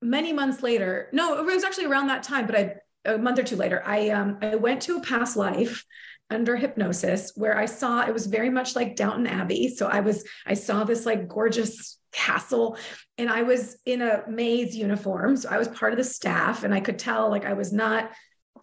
many 0.00 0.32
months 0.32 0.64
later 0.64 1.08
no 1.12 1.38
it 1.38 1.44
was 1.44 1.62
actually 1.62 1.86
around 1.86 2.08
that 2.08 2.24
time 2.24 2.44
but 2.44 2.56
I 2.56 2.74
a 3.04 3.18
month 3.18 3.38
or 3.38 3.44
two 3.44 3.54
later 3.54 3.80
I 3.86 4.10
um 4.10 4.38
I 4.42 4.56
went 4.56 4.82
to 4.82 4.96
a 4.96 5.00
past 5.00 5.36
life 5.36 5.84
under 6.32 6.56
hypnosis 6.56 7.32
where 7.36 7.56
I 7.56 7.66
saw 7.66 8.02
it 8.02 8.12
was 8.12 8.26
very 8.26 8.50
much 8.50 8.74
like 8.74 8.96
Downton 8.96 9.26
Abbey. 9.26 9.68
So 9.68 9.86
I 9.86 10.00
was, 10.00 10.24
I 10.46 10.54
saw 10.54 10.84
this 10.84 11.06
like 11.06 11.28
gorgeous 11.28 11.98
castle 12.12 12.76
and 13.18 13.30
I 13.30 13.42
was 13.42 13.76
in 13.86 14.02
a 14.02 14.22
maid's 14.28 14.76
uniform. 14.76 15.36
So 15.36 15.48
I 15.48 15.58
was 15.58 15.68
part 15.68 15.92
of 15.92 15.98
the 15.98 16.04
staff 16.04 16.64
and 16.64 16.74
I 16.74 16.80
could 16.80 16.98
tell 16.98 17.30
like 17.30 17.44
I 17.44 17.54
was 17.54 17.72
not, 17.72 18.10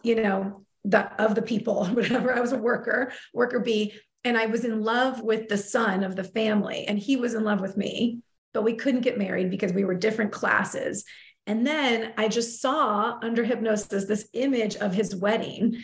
you 0.02 0.16
know, 0.16 0.64
the 0.84 1.12
of 1.22 1.34
the 1.34 1.42
people, 1.42 1.84
whatever. 1.86 2.34
I 2.34 2.40
was 2.40 2.52
a 2.52 2.58
worker, 2.58 3.12
worker 3.34 3.60
bee. 3.60 3.94
And 4.24 4.36
I 4.36 4.46
was 4.46 4.64
in 4.64 4.82
love 4.82 5.22
with 5.22 5.48
the 5.48 5.56
son 5.56 6.04
of 6.04 6.14
the 6.14 6.24
family 6.24 6.84
and 6.86 6.98
he 6.98 7.16
was 7.16 7.34
in 7.34 7.42
love 7.42 7.60
with 7.60 7.76
me, 7.76 8.20
but 8.52 8.62
we 8.62 8.74
couldn't 8.74 9.00
get 9.00 9.18
married 9.18 9.50
because 9.50 9.72
we 9.72 9.84
were 9.84 9.94
different 9.94 10.30
classes. 10.30 11.04
And 11.46 11.66
then 11.66 12.12
I 12.18 12.28
just 12.28 12.60
saw 12.60 13.18
under 13.22 13.44
hypnosis 13.44 14.04
this 14.04 14.28
image 14.34 14.76
of 14.76 14.92
his 14.92 15.16
wedding 15.16 15.82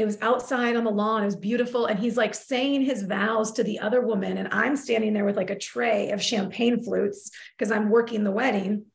it 0.00 0.06
was 0.06 0.18
outside 0.22 0.76
on 0.76 0.84
the 0.84 0.90
lawn. 0.90 1.22
It 1.22 1.26
was 1.26 1.36
beautiful. 1.36 1.84
And 1.84 1.98
he's 1.98 2.16
like 2.16 2.34
saying 2.34 2.82
his 2.82 3.02
vows 3.02 3.52
to 3.52 3.62
the 3.62 3.80
other 3.80 4.00
woman. 4.00 4.38
And 4.38 4.48
I'm 4.50 4.74
standing 4.76 5.12
there 5.12 5.26
with 5.26 5.36
like 5.36 5.50
a 5.50 5.58
tray 5.58 6.10
of 6.10 6.22
champagne 6.22 6.82
flutes 6.82 7.30
because 7.56 7.70
I'm 7.70 7.90
working 7.90 8.24
the 8.24 8.30
wedding. 8.30 8.86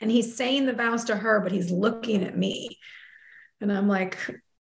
And 0.00 0.10
he's 0.10 0.36
saying 0.36 0.66
the 0.66 0.74
vows 0.74 1.04
to 1.04 1.16
her, 1.16 1.40
but 1.40 1.52
he's 1.52 1.70
looking 1.70 2.22
at 2.22 2.36
me. 2.36 2.78
And 3.62 3.72
I'm 3.72 3.88
like, 3.88 4.18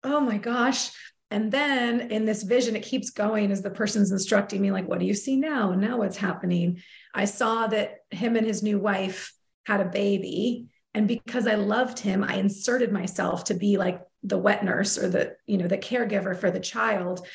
oh 0.03 0.21
my 0.21 0.39
gosh. 0.39 0.91
And 1.31 1.53
then 1.53 2.13
in 2.13 2.25
this 2.25 2.43
vision, 2.43 2.75
it 2.75 2.85
keeps 2.85 3.11
going 3.11 3.51
as 3.51 3.61
the 3.61 3.71
person's 3.71 4.13
instructing 4.13 4.63
me, 4.63 4.71
like, 4.71 4.89
what 4.89 5.01
do 5.01 5.05
you 5.05 5.15
see 5.15 5.37
now? 5.37 5.73
And 5.73 5.83
now 5.83 5.99
what's 5.99 6.17
happening? 6.17 6.81
I 7.13 7.27
saw 7.27 7.67
that 7.67 7.97
him 8.11 8.37
and 8.37 8.47
his 8.47 8.63
new 8.63 8.79
wife 8.79 9.35
had 9.67 9.81
a 9.81 9.87
baby. 9.87 10.69
And 10.97 11.07
because 11.07 11.47
I 11.47 11.57
loved 11.57 11.99
him, 11.99 12.25
I 12.25 12.37
inserted 12.37 12.91
myself 12.91 13.45
to 13.45 13.55
be 13.55 13.77
like 13.77 14.01
the 14.23 14.39
wet 14.39 14.65
nurse 14.65 14.97
or 14.97 15.11
the 15.11 15.37
you 15.47 15.59
know 15.59 15.69
the 15.69 15.77
caregiver 15.77 16.35
for 16.35 16.51
the 16.51 16.59
child. 16.59 17.27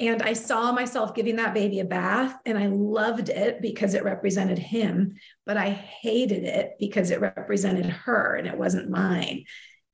And 0.00 0.22
i 0.22 0.32
saw 0.32 0.72
myself 0.72 1.14
giving 1.14 1.36
that 1.36 1.54
baby 1.54 1.78
a 1.78 1.84
bath 1.84 2.36
and 2.44 2.58
i 2.58 2.66
loved 2.66 3.28
it 3.30 3.62
because 3.62 3.94
it 3.94 4.04
represented 4.04 4.58
him 4.58 5.14
but 5.46 5.56
i 5.56 5.70
hated 5.70 6.44
it 6.44 6.72
because 6.78 7.10
it 7.10 7.22
represented 7.22 7.86
her 7.86 8.34
and 8.34 8.46
it 8.46 8.58
wasn't 8.58 8.90
mine. 8.90 9.44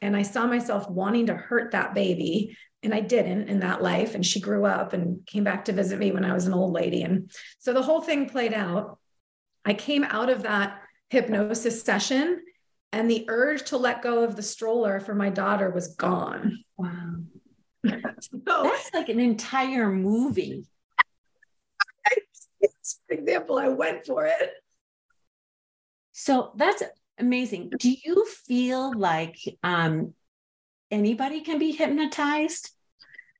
And 0.01 0.17
i 0.17 0.23
saw 0.23 0.47
myself 0.47 0.89
wanting 0.89 1.27
to 1.27 1.35
hurt 1.35 1.73
that 1.73 1.95
baby 1.95 2.57
and 2.83 2.95
i 2.95 3.01
didn't 3.01 3.51
in 3.51 3.61
that 3.61 3.83
life. 3.83 4.15
And 4.15 4.25
she 4.25 4.41
grew 4.41 4.65
up 4.65 4.95
and 4.95 5.25
came 5.27 5.45
back 5.45 5.67
to 5.67 5.73
visit 5.73 5.99
me 5.99 6.13
when 6.13 6.25
i 6.25 6.33
was 6.33 6.47
an 6.47 6.55
old 6.55 6.73
lady. 6.73 7.03
And 7.03 7.31
so 7.59 7.75
the 7.75 7.83
whole 7.83 8.01
thing 8.01 8.29
played 8.31 8.55
out. 8.55 8.99
I 9.67 9.75
came 9.75 10.03
out 10.03 10.31
of 10.31 10.45
that 10.45 10.81
hypnosis 11.11 11.83
session 11.83 12.41
and 12.93 13.11
the 13.11 13.25
urge 13.29 13.65
to 13.65 13.77
let 13.77 14.03
go 14.03 14.23
of 14.23 14.37
the 14.37 14.43
stroller 14.43 15.01
for 15.01 15.15
my 15.15 15.31
daughter 15.31 15.71
was 15.71 15.89
gone. 15.97 16.65
Wow. 16.77 17.17
so, 17.85 18.41
That's 18.45 18.91
like 18.93 19.09
an 19.09 19.21
entire 19.21 19.91
movie. 19.91 20.67
For 23.09 23.15
example, 23.15 23.59
I 23.59 23.69
went 23.69 24.07
for 24.07 24.27
it. 24.27 24.51
So 26.13 26.53
that's 26.57 26.83
amazing. 27.19 27.71
Do 27.79 27.91
you 27.91 28.27
feel 28.47 28.93
like 28.97 29.39
um, 29.63 30.15
anybody 30.91 31.41
can 31.41 31.59
be 31.59 31.73
hypnotized? 31.73 32.71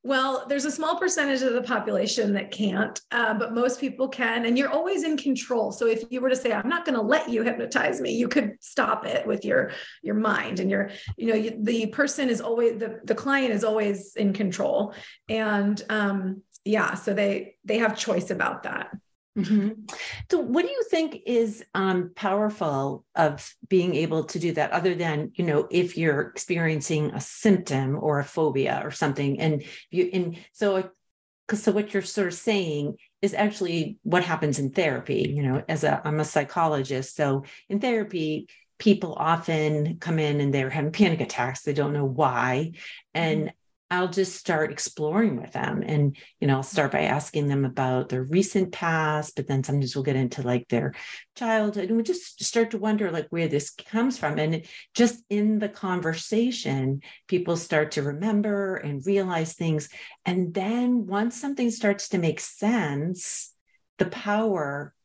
Well, 0.05 0.45
there's 0.49 0.65
a 0.65 0.71
small 0.71 0.97
percentage 0.97 1.43
of 1.43 1.53
the 1.53 1.61
population 1.61 2.33
that 2.33 2.51
can't, 2.51 2.99
uh, 3.11 3.35
but 3.35 3.53
most 3.53 3.79
people 3.79 4.09
can. 4.09 4.45
And 4.45 4.57
you're 4.57 4.69
always 4.69 5.03
in 5.03 5.15
control. 5.15 5.71
So 5.71 5.87
if 5.87 6.03
you 6.09 6.19
were 6.19 6.29
to 6.29 6.35
say, 6.35 6.51
"I'm 6.51 6.67
not 6.67 6.83
going 6.83 6.95
to 6.95 7.01
let 7.01 7.29
you 7.29 7.41
hypnotize 7.41 8.01
me," 8.01 8.11
you 8.11 8.27
could 8.27 8.57
stop 8.59 9.05
it 9.05 9.25
with 9.25 9.45
your 9.45 9.71
your 10.01 10.15
mind 10.15 10.59
and 10.59 10.69
your, 10.69 10.89
you 11.15 11.27
know, 11.27 11.35
you, 11.35 11.57
the 11.57 11.87
person 11.87 12.29
is 12.29 12.41
always 12.41 12.79
the 12.79 12.99
the 13.05 13.15
client 13.15 13.53
is 13.53 13.63
always 13.63 14.13
in 14.17 14.33
control. 14.33 14.93
And 15.29 15.81
um, 15.89 16.41
yeah, 16.65 16.95
so 16.95 17.13
they 17.13 17.55
they 17.63 17.77
have 17.77 17.97
choice 17.97 18.29
about 18.29 18.63
that. 18.63 18.89
Mm-hmm. 19.37 19.85
So, 20.29 20.39
what 20.39 20.63
do 20.63 20.71
you 20.71 20.83
think 20.91 21.23
is 21.25 21.65
um, 21.73 22.11
powerful 22.15 23.03
of 23.15 23.55
being 23.67 23.95
able 23.95 24.25
to 24.25 24.37
do 24.37 24.51
that, 24.53 24.71
other 24.71 24.93
than 24.93 25.31
you 25.33 25.43
know, 25.43 25.67
if 25.71 25.97
you're 25.97 26.21
experiencing 26.21 27.11
a 27.11 27.19
symptom 27.19 27.97
or 27.99 28.19
a 28.19 28.23
phobia 28.23 28.81
or 28.83 28.91
something, 28.91 29.39
and 29.39 29.63
you 29.89 30.09
and 30.13 30.37
so, 30.51 30.87
because 31.47 31.63
so 31.63 31.71
what 31.71 31.93
you're 31.93 32.03
sort 32.03 32.27
of 32.27 32.35
saying 32.35 32.97
is 33.23 33.33
actually 33.33 33.97
what 34.03 34.23
happens 34.23 34.59
in 34.59 34.69
therapy. 34.69 35.33
You 35.35 35.41
know, 35.41 35.63
as 35.67 35.83
a 35.83 35.99
I'm 36.05 36.19
a 36.19 36.25
psychologist, 36.25 37.15
so 37.15 37.45
in 37.69 37.79
therapy, 37.79 38.47
people 38.77 39.15
often 39.17 39.97
come 39.97 40.19
in 40.19 40.41
and 40.41 40.53
they're 40.53 40.69
having 40.69 40.91
panic 40.91 41.21
attacks. 41.21 41.63
They 41.63 41.73
don't 41.73 41.93
know 41.93 42.05
why, 42.05 42.73
and 43.15 43.45
mm-hmm. 43.45 43.57
I'll 43.93 44.07
just 44.07 44.35
start 44.35 44.71
exploring 44.71 45.39
with 45.39 45.51
them. 45.51 45.83
And, 45.85 46.17
you 46.39 46.47
know, 46.47 46.55
I'll 46.55 46.63
start 46.63 46.91
by 46.91 47.03
asking 47.03 47.47
them 47.47 47.63
about 47.63 48.09
their 48.09 48.23
recent 48.23 48.71
past, 48.71 49.35
but 49.35 49.47
then 49.47 49.63
sometimes 49.63 49.95
we'll 49.95 50.03
get 50.03 50.15
into 50.15 50.41
like 50.41 50.67
their 50.67 50.95
childhood 51.35 51.89
and 51.89 51.97
we 51.97 52.03
just 52.03 52.43
start 52.43 52.71
to 52.71 52.79
wonder 52.79 53.11
like 53.11 53.27
where 53.29 53.47
this 53.47 53.69
comes 53.69 54.17
from. 54.17 54.39
And 54.39 54.65
just 54.95 55.23
in 55.29 55.59
the 55.59 55.69
conversation, 55.69 57.01
people 57.27 57.55
start 57.55 57.91
to 57.91 58.01
remember 58.01 58.77
and 58.77 59.05
realize 59.05 59.53
things. 59.53 59.89
And 60.25 60.55
then 60.55 61.05
once 61.05 61.39
something 61.39 61.69
starts 61.69 62.09
to 62.09 62.17
make 62.17 62.39
sense, 62.39 63.53
the 63.99 64.07
power 64.07 64.95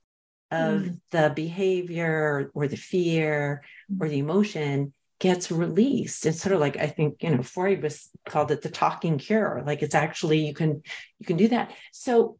of 0.50 0.80
mm. 0.80 1.00
the 1.10 1.30
behavior 1.36 2.50
or 2.54 2.68
the 2.68 2.76
fear 2.76 3.62
or 4.00 4.08
the 4.08 4.18
emotion 4.18 4.94
gets 5.18 5.50
released. 5.50 6.26
It's 6.26 6.40
sort 6.40 6.54
of 6.54 6.60
like 6.60 6.76
I 6.76 6.86
think 6.86 7.22
you 7.22 7.30
know 7.30 7.42
Freud 7.42 7.82
was 7.82 8.08
called 8.28 8.50
it 8.50 8.62
the 8.62 8.70
talking 8.70 9.18
cure. 9.18 9.62
Like 9.66 9.82
it's 9.82 9.94
actually 9.94 10.46
you 10.46 10.54
can 10.54 10.82
you 11.18 11.26
can 11.26 11.36
do 11.36 11.48
that. 11.48 11.72
So 11.92 12.38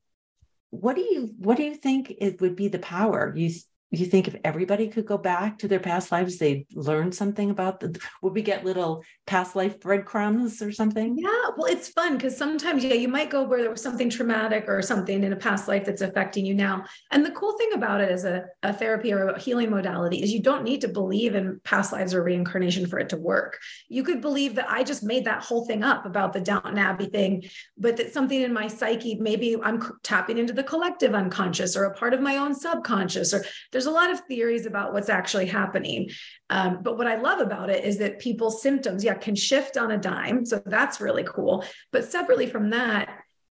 what 0.71 0.97
do 0.97 1.03
you 1.03 1.35
what 1.39 1.57
do 1.57 1.65
you 1.65 1.75
think 1.75 2.13
it 2.19 2.41
would 2.41 2.55
be 2.55 2.69
the 2.69 2.79
power 2.79 3.33
you 3.35 3.51
you 3.91 4.05
think 4.05 4.29
if 4.29 4.37
everybody 4.45 4.89
could 4.89 5.07
go 5.07 5.17
back 5.17 5.59
to 5.59 5.69
their 5.69 5.81
past 5.81 6.13
lives, 6.13 6.37
they'd 6.37 6.67
learn 6.75 7.11
something 7.11 7.51
about 7.51 7.81
the, 7.81 7.99
would 8.21 8.35
we 8.35 8.43
get 8.43 8.65
little 8.65 9.03
past 9.27 9.57
life 9.57 9.81
breadcrumbs 9.81 10.61
or 10.61 10.73
something? 10.73 11.17
Yeah, 11.17 11.51
well, 11.57 11.73
it's 11.73 11.89
fun 11.89 12.17
because 12.17 12.37
sometimes, 12.37 12.85
yeah, 12.85 12.95
you 12.95 13.09
might 13.09 13.31
go 13.31 13.45
where 13.45 13.63
there 13.63 13.71
was 13.71 13.83
something 13.83 14.11
traumatic 14.11 14.65
or 14.69 14.83
something 14.83 15.25
in 15.25 15.33
a 15.33 15.37
past 15.37 15.69
life 15.69 15.87
that's 15.87 16.03
affecting 16.03 16.45
you 16.45 16.55
now. 16.55 16.85
And 17.11 17.25
the 17.25 17.31
cool 17.31 17.57
thing 17.57 17.73
about 17.73 18.03
it 18.03 18.11
as 18.11 18.25
a, 18.25 18.45
a 18.63 18.75
therapy 18.75 19.13
or 19.13 19.29
a 19.29 19.41
healing 19.41 19.71
modality 19.71 20.23
is 20.23 20.33
you 20.33 20.43
don't 20.43 20.65
need 20.65 20.83
to 20.83 20.89
believe 20.89 21.35
in 21.35 21.59
past 21.65 21.93
lives 21.93 22.13
or 22.13 22.23
reincarnation 22.23 22.87
for 22.87 22.99
it 22.99 23.09
to 23.11 23.17
work. 23.17 23.59
You 23.89 24.03
could 24.03 24.21
believe 24.21 24.55
that 24.57 24.69
I 24.69 24.83
just 24.83 25.03
made 25.03 25.25
that 25.25 25.43
whole 25.43 25.65
thing 25.65 25.83
up 25.83 26.05
about 26.05 26.35
the 26.35 26.41
Downton 26.41 26.77
Abbey 26.77 27.07
thing, 27.07 27.45
but 27.79 27.97
that 27.97 28.13
something 28.13 28.43
in 28.43 28.53
my 28.53 28.69
psyche, 28.69 29.15
maybe 29.15 29.57
I'm 29.63 29.83
tapping 30.03 30.37
into 30.37 30.53
the 30.53 30.63
collective 30.63 31.15
unconscious 31.15 31.75
or 31.75 31.85
a 31.85 31.95
part 31.95 32.13
of 32.13 32.21
my 32.21 32.37
own 32.37 32.55
subconscious 32.55 33.33
or 33.33 33.45
there's 33.79 33.87
a 33.87 33.93
lot 33.93 34.11
of 34.11 34.19
theories 34.23 34.67
about 34.67 34.93
what's 34.93 35.09
actually 35.09 35.47
happening. 35.47 36.11
Um, 36.51 36.81
but 36.83 36.99
what 36.99 37.07
I 37.07 37.15
love 37.15 37.39
about 37.39 37.71
it 37.71 37.85
is 37.85 37.99
that 37.99 38.19
people's 38.19 38.61
symptoms, 38.61 39.05
yeah, 39.05 39.15
can 39.15 39.37
shift 39.37 39.77
on 39.77 39.93
a 39.93 39.97
dime. 39.97 40.45
So 40.45 40.61
that's 40.67 41.01
really 41.01 41.23
cool. 41.23 41.65
But 41.93 42.05
separately 42.05 42.49
from 42.49 42.71
that, 42.71 43.09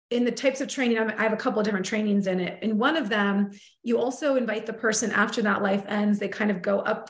in 0.09 0.25
the 0.25 0.31
types 0.31 0.59
of 0.59 0.67
training, 0.67 0.97
I 0.97 1.23
have 1.23 1.31
a 1.31 1.37
couple 1.37 1.61
of 1.61 1.63
different 1.63 1.85
trainings 1.85 2.27
in 2.27 2.41
it. 2.41 2.61
In 2.61 2.77
one 2.77 2.97
of 2.97 3.07
them, 3.07 3.51
you 3.81 3.97
also 3.97 4.35
invite 4.35 4.65
the 4.65 4.73
person 4.73 5.09
after 5.13 5.41
that 5.43 5.61
life 5.61 5.85
ends, 5.87 6.19
they 6.19 6.27
kind 6.27 6.51
of 6.51 6.61
go 6.61 6.79
up 6.79 7.09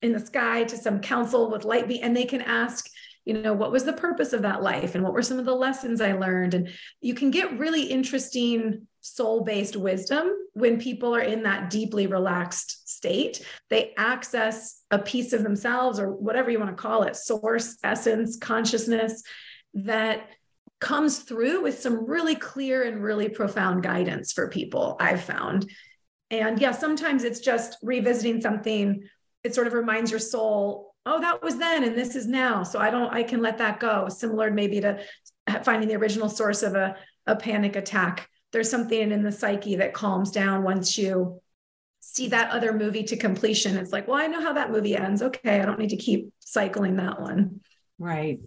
in 0.00 0.14
the 0.14 0.20
sky 0.20 0.64
to 0.64 0.78
some 0.78 1.00
council 1.00 1.50
with 1.50 1.66
light 1.66 1.88
beam 1.88 2.00
and 2.02 2.16
they 2.16 2.24
can 2.24 2.40
ask 2.40 2.88
you 3.26 3.34
know 3.34 3.52
what 3.52 3.72
was 3.72 3.84
the 3.84 3.92
purpose 3.92 4.32
of 4.32 4.42
that 4.42 4.62
life 4.62 4.94
and 4.94 5.02
what 5.02 5.12
were 5.12 5.22
some 5.22 5.38
of 5.38 5.44
the 5.44 5.54
lessons 5.54 6.00
i 6.00 6.12
learned? 6.12 6.54
And 6.54 6.70
you 7.00 7.12
can 7.12 7.30
get 7.30 7.58
really 7.58 7.82
interesting 7.82 8.86
soul-based 9.00 9.76
wisdom 9.76 10.32
when 10.54 10.80
people 10.80 11.14
are 11.14 11.20
in 11.20 11.42
that 11.42 11.68
deeply 11.68 12.06
relaxed 12.06 12.88
state. 12.88 13.44
They 13.68 13.92
access 13.96 14.80
a 14.90 14.98
piece 14.98 15.32
of 15.32 15.42
themselves 15.42 16.00
or 16.00 16.10
whatever 16.10 16.50
you 16.50 16.58
want 16.58 16.70
to 16.70 16.80
call 16.80 17.02
it 17.02 17.14
source 17.16 17.76
essence 17.84 18.36
consciousness 18.36 19.22
that 19.74 20.28
comes 20.80 21.18
through 21.18 21.62
with 21.62 21.80
some 21.80 22.08
really 22.08 22.34
clear 22.34 22.82
and 22.84 23.02
really 23.02 23.28
profound 23.28 23.82
guidance 23.82 24.32
for 24.32 24.48
people 24.48 24.96
i've 25.00 25.22
found. 25.22 25.68
And 26.30 26.60
yeah 26.60 26.72
sometimes 26.72 27.24
it's 27.24 27.40
just 27.40 27.76
revisiting 27.82 28.40
something. 28.40 29.02
It 29.42 29.54
sort 29.54 29.66
of 29.66 29.72
reminds 29.72 30.10
your 30.10 30.20
soul 30.20 30.95
oh 31.06 31.20
that 31.20 31.42
was 31.42 31.56
then 31.56 31.84
and 31.84 31.96
this 31.96 32.14
is 32.16 32.26
now. 32.26 32.62
So 32.62 32.78
i 32.78 32.90
don't 32.90 33.12
i 33.14 33.22
can 33.22 33.40
let 33.40 33.58
that 33.58 33.80
go. 33.80 34.08
Similar 34.08 34.50
maybe 34.50 34.80
to 34.80 35.00
finding 35.62 35.88
the 35.88 35.96
original 35.96 36.28
source 36.28 36.62
of 36.62 36.74
a, 36.74 36.96
a 37.26 37.36
panic 37.36 37.76
attack. 37.76 38.28
There's 38.52 38.70
something 38.70 39.12
in 39.12 39.22
the 39.22 39.32
psyche 39.32 39.76
that 39.76 39.94
calms 39.94 40.30
down 40.30 40.64
once 40.64 40.98
you 40.98 41.40
see 42.00 42.28
that 42.28 42.50
other 42.50 42.72
movie 42.72 43.04
to 43.04 43.16
completion. 43.16 43.76
It's 43.76 43.92
like 43.92 44.08
well 44.08 44.18
i 44.18 44.26
know 44.26 44.42
how 44.42 44.52
that 44.54 44.70
movie 44.70 44.96
ends. 44.96 45.22
Okay 45.22 45.60
i 45.60 45.64
don't 45.64 45.78
need 45.78 45.90
to 45.90 45.96
keep 45.96 46.32
cycling 46.40 46.96
that 46.96 47.20
one. 47.20 47.60
Right. 47.98 48.40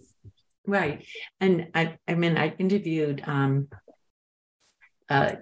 Right. 0.66 1.04
And 1.40 1.68
i 1.74 1.96
i 2.06 2.14
mean 2.14 2.36
i 2.36 2.54
interviewed 2.58 3.22
um 3.26 3.68
uh 5.08 5.32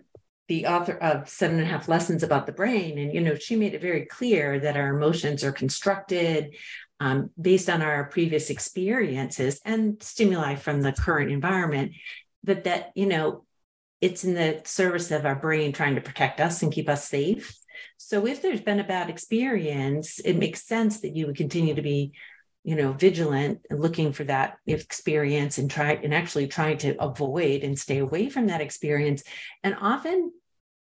the 0.49 0.67
author 0.67 0.95
of 0.95 1.29
seven 1.29 1.59
and 1.59 1.67
a 1.67 1.71
half 1.71 1.89
lessons 1.89 2.23
about 2.23 2.47
the 2.47 2.53
brain. 2.53 2.99
And 2.99 3.13
you 3.13 3.21
know 3.21 3.35
she 3.35 3.57
made 3.57 3.75
it 3.75 3.83
very 3.83 4.07
clear 4.07 4.59
that 4.61 4.77
our 4.77 4.97
emotions 4.97 5.45
are 5.45 5.53
constructed 5.53 6.55
um, 7.01 7.31
based 7.41 7.71
on 7.71 7.83
our 7.83 8.05
previous 8.05 8.51
experiences 8.51 9.61
and 9.65 10.03
stimuli 10.03 10.55
from 10.57 10.83
the 10.83 10.93
current 10.93 11.31
environment 11.31 11.93
but 12.45 12.65
that 12.65 12.93
you 12.95 13.07
know 13.07 13.45
it's 14.01 14.25
in 14.25 14.35
the 14.35 14.61
service 14.65 15.11
of 15.11 15.27
our 15.27 15.35
brain 15.35 15.73
trying 15.73 15.97
to 15.97 16.01
protect 16.01 16.41
us 16.41 16.63
and 16.63 16.73
keep 16.73 16.89
us 16.89 17.09
safe. 17.09 17.57
So 17.97 18.27
if 18.27 18.41
there's 18.43 18.61
been 18.61 18.81
a 18.81 18.85
bad 18.85 19.11
experience 19.11 20.19
it 20.21 20.37
makes 20.37 20.67
sense 20.67 21.01
that 21.01 21.17
you 21.17 21.27
would 21.27 21.37
continue 21.37 21.75
to 21.75 21.83
be 21.83 22.13
you 22.65 22.75
know 22.75 22.93
vigilant 22.93 23.61
and 23.71 23.81
looking 23.81 24.13
for 24.13 24.25
that 24.25 24.57
experience 24.67 25.59
and 25.59 25.71
try 25.71 25.93
and 25.93 26.15
actually 26.15 26.49
trying 26.49 26.79
to 26.79 27.01
avoid 27.03 27.63
and 27.63 27.79
stay 27.79 27.99
away 27.99 28.29
from 28.29 28.47
that 28.47 28.61
experience. 28.61 29.23
And 29.63 29.77
often 29.81 30.33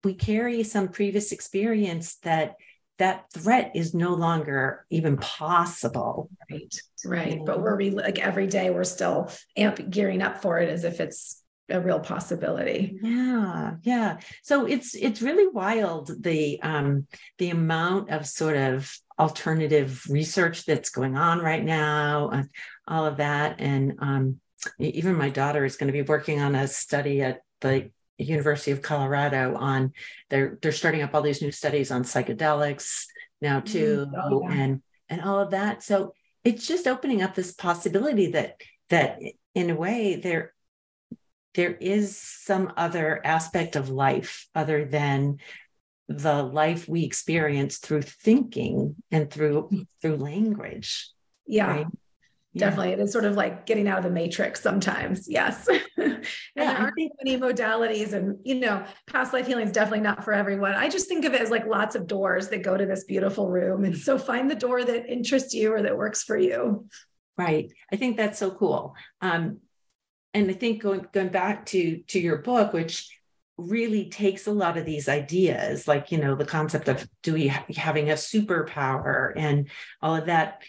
we 0.03 0.13
carry 0.13 0.63
some 0.63 0.89
previous 0.89 1.31
experience 1.31 2.17
that 2.17 2.55
that 2.97 3.25
threat 3.33 3.71
is 3.75 3.93
no 3.93 4.13
longer 4.13 4.85
even 4.89 5.17
possible 5.17 6.29
right? 6.49 6.75
Right 7.05 7.41
but 7.45 7.61
we're 7.61 7.75
re- 7.75 7.89
like 7.91 8.19
every 8.19 8.47
day 8.47 8.69
we're 8.69 8.83
still 8.83 9.31
amp 9.57 9.89
gearing 9.89 10.21
up 10.21 10.41
for 10.41 10.59
it 10.59 10.69
as 10.69 10.83
if 10.83 10.99
it's 10.99 11.41
a 11.69 11.81
real 11.81 11.99
possibility. 11.99 12.99
Yeah 13.01 13.75
yeah. 13.81 14.17
So 14.43 14.65
it's 14.65 14.93
it's 14.95 15.21
really 15.21 15.47
wild 15.47 16.11
the 16.23 16.61
um 16.61 17.07
the 17.39 17.49
amount 17.49 18.11
of 18.11 18.27
sort 18.27 18.55
of 18.55 18.95
alternative 19.17 20.03
research 20.09 20.65
that's 20.65 20.89
going 20.89 21.17
on 21.17 21.39
right 21.39 21.63
now 21.63 22.29
and 22.29 22.49
all 22.87 23.05
of 23.05 23.17
that. 23.17 23.55
And 23.59 23.93
um 23.99 24.39
even 24.79 25.15
my 25.15 25.29
daughter 25.29 25.65
is 25.65 25.77
going 25.77 25.87
to 25.87 25.93
be 25.93 26.01
working 26.01 26.41
on 26.41 26.55
a 26.55 26.67
study 26.67 27.21
at 27.21 27.41
the 27.61 27.89
University 28.17 28.71
of 28.71 28.81
Colorado 28.81 29.55
on 29.55 29.91
they're 30.29 30.57
they're 30.61 30.71
starting 30.71 31.01
up 31.01 31.13
all 31.13 31.21
these 31.21 31.41
new 31.41 31.51
studies 31.51 31.91
on 31.91 32.03
psychedelics 32.03 33.05
now 33.41 33.59
mm, 33.59 33.65
too 33.65 34.07
oh, 34.17 34.41
yeah. 34.43 34.55
and 34.55 34.81
and 35.09 35.21
all 35.21 35.39
of 35.39 35.51
that 35.51 35.83
so 35.83 36.13
it's 36.43 36.67
just 36.67 36.87
opening 36.87 37.21
up 37.21 37.35
this 37.35 37.53
possibility 37.53 38.31
that 38.31 38.61
that 38.89 39.19
in 39.53 39.69
a 39.69 39.75
way 39.75 40.15
there 40.15 40.53
there 41.55 41.73
is 41.73 42.17
some 42.17 42.73
other 42.77 43.21
aspect 43.25 43.75
of 43.75 43.89
life 43.89 44.47
other 44.55 44.85
than 44.85 45.37
the 46.07 46.43
life 46.43 46.87
we 46.87 47.03
experience 47.03 47.77
through 47.79 48.01
thinking 48.01 48.95
and 49.11 49.31
through 49.31 49.69
through 50.01 50.17
language 50.17 51.09
yeah 51.47 51.67
right? 51.67 51.87
Definitely 52.57 52.93
it 52.93 52.99
is 52.99 53.11
sort 53.11 53.25
of 53.25 53.35
like 53.35 53.65
getting 53.65 53.87
out 53.87 53.97
of 53.97 54.03
the 54.03 54.09
matrix 54.09 54.61
sometimes 54.61 55.27
yes. 55.29 55.67
And 55.97 56.23
yeah, 56.55 56.73
there 56.73 56.81
aren't 56.83 56.95
think- 56.95 57.11
many 57.23 57.39
modalities 57.39 58.13
and 58.13 58.37
you 58.43 58.55
know 58.55 58.85
past 59.07 59.33
life 59.33 59.47
healing 59.47 59.65
is 59.65 59.71
definitely 59.71 60.01
not 60.01 60.23
for 60.23 60.33
everyone. 60.33 60.73
I 60.73 60.89
just 60.89 61.07
think 61.07 61.25
of 61.25 61.33
it 61.33 61.41
as 61.41 61.51
like 61.51 61.65
lots 61.65 61.95
of 61.95 62.07
doors 62.07 62.49
that 62.49 62.63
go 62.63 62.77
to 62.77 62.85
this 62.85 63.03
beautiful 63.03 63.49
room. 63.49 63.83
And 63.83 63.97
so 63.97 64.17
find 64.17 64.49
the 64.49 64.55
door 64.55 64.83
that 64.83 65.07
interests 65.07 65.53
you 65.53 65.73
or 65.73 65.81
that 65.81 65.97
works 65.97 66.23
for 66.23 66.37
you. 66.37 66.87
Right. 67.37 67.71
I 67.91 67.97
think 67.97 68.17
that's 68.17 68.39
so 68.39 68.51
cool. 68.51 68.95
Um, 69.21 69.59
and 70.33 70.49
i 70.49 70.53
think 70.53 70.81
going 70.81 71.07
going 71.13 71.29
back 71.29 71.65
to 71.65 71.99
to 72.07 72.19
your 72.19 72.39
book 72.39 72.73
which 72.73 73.07
really 73.57 74.09
takes 74.09 74.47
a 74.47 74.51
lot 74.51 74.77
of 74.77 74.85
these 74.85 75.07
ideas 75.07 75.87
like 75.87 76.11
you 76.11 76.17
know 76.17 76.35
the 76.35 76.45
concept 76.45 76.89
of 76.89 77.07
do 77.23 77.33
we 77.33 77.47
ha- 77.47 77.65
having 77.75 78.09
a 78.09 78.15
superpower 78.15 79.31
and 79.35 79.69
all 80.01 80.15
of 80.15 80.25
that. 80.25 80.61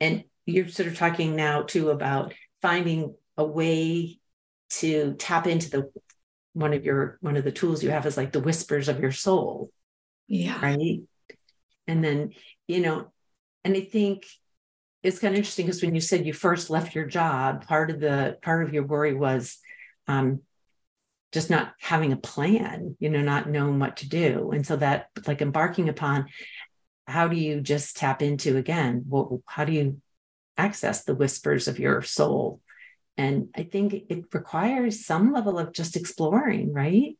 And 0.00 0.24
you're 0.46 0.68
sort 0.68 0.88
of 0.88 0.96
talking 0.96 1.36
now 1.36 1.62
too 1.62 1.90
about 1.90 2.32
finding 2.62 3.14
a 3.36 3.44
way 3.44 4.18
to 4.70 5.14
tap 5.18 5.46
into 5.46 5.68
the 5.70 5.90
one 6.54 6.72
of 6.72 6.84
your 6.84 7.18
one 7.20 7.36
of 7.36 7.44
the 7.44 7.52
tools 7.52 7.82
you 7.82 7.90
have 7.90 8.06
is 8.06 8.16
like 8.16 8.32
the 8.32 8.40
whispers 8.40 8.88
of 8.88 9.00
your 9.00 9.12
soul 9.12 9.70
yeah. 10.28 10.58
right? 10.60 11.02
And 11.86 12.02
then 12.02 12.32
you 12.66 12.80
know 12.80 13.12
and 13.64 13.76
i 13.76 13.80
think 13.80 14.26
it's 15.02 15.20
kind 15.20 15.34
of 15.34 15.38
interesting 15.38 15.66
because 15.66 15.82
when 15.82 15.94
you 15.94 16.00
said 16.00 16.26
you 16.26 16.32
first 16.32 16.70
left 16.70 16.94
your 16.94 17.06
job 17.06 17.66
part 17.66 17.90
of 17.90 18.00
the 18.00 18.38
part 18.42 18.64
of 18.64 18.74
your 18.74 18.84
worry 18.84 19.14
was 19.14 19.58
um 20.08 20.40
just 21.32 21.50
not 21.50 21.74
having 21.80 22.12
a 22.12 22.16
plan 22.16 22.96
you 22.98 23.10
know 23.10 23.22
not 23.22 23.48
knowing 23.48 23.78
what 23.78 23.98
to 23.98 24.08
do. 24.08 24.50
And 24.52 24.66
so 24.66 24.76
that 24.76 25.10
like 25.26 25.42
embarking 25.42 25.88
upon 25.88 26.26
how 27.06 27.28
do 27.28 27.36
you 27.36 27.60
just 27.60 27.96
tap 27.96 28.22
into 28.22 28.56
again 28.56 29.04
what 29.08 29.28
how 29.46 29.64
do 29.64 29.72
you 29.72 30.00
access 30.56 31.04
the 31.04 31.14
whispers 31.14 31.68
of 31.68 31.78
your 31.78 32.02
soul. 32.02 32.60
And 33.16 33.48
I 33.56 33.62
think 33.62 33.94
it 34.08 34.24
requires 34.32 35.04
some 35.04 35.32
level 35.32 35.58
of 35.58 35.72
just 35.72 35.96
exploring, 35.96 36.72
right? 36.72 37.16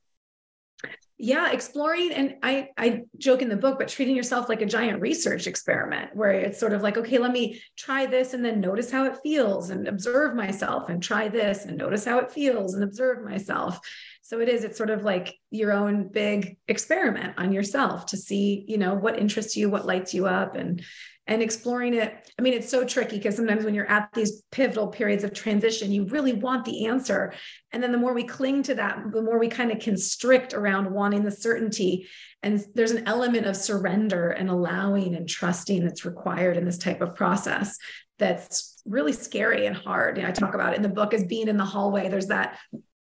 yeah 1.18 1.50
exploring 1.50 2.12
and 2.12 2.34
i 2.42 2.68
i 2.76 3.00
joke 3.16 3.40
in 3.40 3.48
the 3.48 3.56
book 3.56 3.78
but 3.78 3.88
treating 3.88 4.14
yourself 4.14 4.50
like 4.50 4.60
a 4.60 4.66
giant 4.66 5.00
research 5.00 5.46
experiment 5.46 6.14
where 6.14 6.32
it's 6.32 6.60
sort 6.60 6.74
of 6.74 6.82
like 6.82 6.98
okay 6.98 7.16
let 7.16 7.32
me 7.32 7.60
try 7.74 8.04
this 8.04 8.34
and 8.34 8.44
then 8.44 8.60
notice 8.60 8.90
how 8.90 9.04
it 9.04 9.16
feels 9.22 9.70
and 9.70 9.88
observe 9.88 10.34
myself 10.34 10.90
and 10.90 11.02
try 11.02 11.26
this 11.26 11.64
and 11.64 11.78
notice 11.78 12.04
how 12.04 12.18
it 12.18 12.30
feels 12.30 12.74
and 12.74 12.84
observe 12.84 13.24
myself 13.24 13.80
so 14.20 14.40
it 14.40 14.48
is 14.48 14.62
it's 14.62 14.76
sort 14.76 14.90
of 14.90 15.04
like 15.04 15.34
your 15.50 15.72
own 15.72 16.08
big 16.08 16.58
experiment 16.68 17.32
on 17.38 17.50
yourself 17.50 18.04
to 18.04 18.18
see 18.18 18.66
you 18.68 18.76
know 18.76 18.94
what 18.94 19.18
interests 19.18 19.56
you 19.56 19.70
what 19.70 19.86
lights 19.86 20.12
you 20.12 20.26
up 20.26 20.54
and 20.54 20.84
and 21.26 21.42
exploring 21.42 21.94
it. 21.94 22.30
I 22.38 22.42
mean, 22.42 22.54
it's 22.54 22.68
so 22.68 22.84
tricky 22.84 23.16
because 23.16 23.36
sometimes 23.36 23.64
when 23.64 23.74
you're 23.74 23.90
at 23.90 24.10
these 24.14 24.42
pivotal 24.52 24.88
periods 24.88 25.24
of 25.24 25.32
transition, 25.32 25.90
you 25.90 26.06
really 26.06 26.32
want 26.32 26.64
the 26.64 26.86
answer. 26.86 27.32
And 27.72 27.82
then 27.82 27.92
the 27.92 27.98
more 27.98 28.14
we 28.14 28.24
cling 28.24 28.62
to 28.64 28.74
that, 28.76 28.98
the 29.12 29.22
more 29.22 29.38
we 29.38 29.48
kind 29.48 29.72
of 29.72 29.80
constrict 29.80 30.54
around 30.54 30.92
wanting 30.92 31.24
the 31.24 31.30
certainty. 31.30 32.06
And 32.42 32.64
there's 32.74 32.92
an 32.92 33.08
element 33.08 33.46
of 33.46 33.56
surrender 33.56 34.30
and 34.30 34.48
allowing 34.48 35.16
and 35.16 35.28
trusting 35.28 35.84
that's 35.84 36.04
required 36.04 36.56
in 36.56 36.64
this 36.64 36.78
type 36.78 37.00
of 37.00 37.16
process 37.16 37.76
that's 38.18 38.80
really 38.86 39.12
scary 39.12 39.66
and 39.66 39.76
hard. 39.76 40.18
And 40.18 40.26
I 40.26 40.30
talk 40.30 40.54
about 40.54 40.72
it 40.72 40.76
in 40.76 40.82
the 40.82 40.88
book 40.88 41.12
as 41.12 41.24
being 41.24 41.48
in 41.48 41.56
the 41.56 41.64
hallway. 41.64 42.08
There's 42.08 42.28
that 42.28 42.58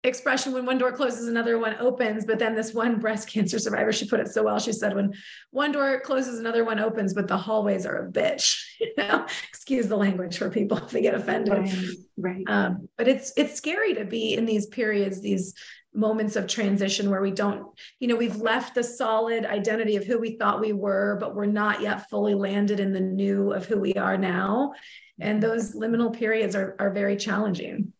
expression 0.04 0.52
when 0.52 0.66
one 0.66 0.80
door 0.80 0.92
closes 0.92 1.28
another 1.28 1.60
one 1.60 1.76
opens 1.80 2.26
but 2.26 2.40
then 2.40 2.56
this 2.56 2.74
one 2.74 3.00
breast 3.00 3.30
cancer 3.30 3.60
survivor 3.60 3.92
she 3.92 4.08
put 4.08 4.20
it 4.20 4.28
so 4.28 4.42
well 4.44 4.58
she 4.58 4.74
said 4.74 4.96
when 4.96 5.14
one 5.52 5.72
door 5.72 6.00
closes 6.00 6.40
another 6.40 6.66
one 6.66 6.80
opens 6.80 7.14
but 7.14 7.28
the 7.28 7.38
hallways 7.38 7.86
are 7.86 8.06
a 8.06 8.12
bitch. 8.12 8.60
You 8.82 8.94
know 8.98 9.28
excuse 9.48 9.88
the 9.88 9.96
language 9.96 10.40
for 10.40 10.50
people 10.50 10.78
if 10.78 10.90
they 10.90 11.04
get 11.04 11.14
offended. 11.14 11.54
Right, 11.54 11.88
right. 12.18 12.44
Um, 12.48 12.90
but 12.98 13.08
it's 13.08 13.32
it's 13.38 13.54
scary 13.54 13.94
to 13.94 14.06
be 14.06 14.34
in 14.34 14.46
these 14.46 14.66
periods 14.66 15.22
these 15.22 15.54
moments 15.94 16.36
of 16.36 16.48
transition 16.48 17.12
where 17.12 17.22
we 17.22 17.30
don't 17.30 17.68
you 18.00 18.08
know 18.08 18.16
we've 18.16 18.38
left 18.38 18.74
the 18.74 18.84
solid 18.84 19.46
identity 19.46 19.98
of 19.98 20.04
who 20.04 20.18
we 20.18 20.36
thought 20.36 20.60
we 20.60 20.74
were 20.74 21.18
but 21.20 21.36
we're 21.36 21.46
not 21.46 21.80
yet 21.80 22.10
fully 22.10 22.34
landed 22.34 22.80
in 22.80 22.92
the 22.92 23.00
new 23.00 23.54
of 23.54 23.68
who 23.68 23.80
we 23.80 23.94
are 23.94 24.18
now. 24.18 24.74
And 25.20 25.44
those 25.44 25.76
liminal 25.76 26.12
periods 26.12 26.56
are, 26.56 26.76
are 26.80 26.90
very 26.90 27.16
challenging 27.18 27.94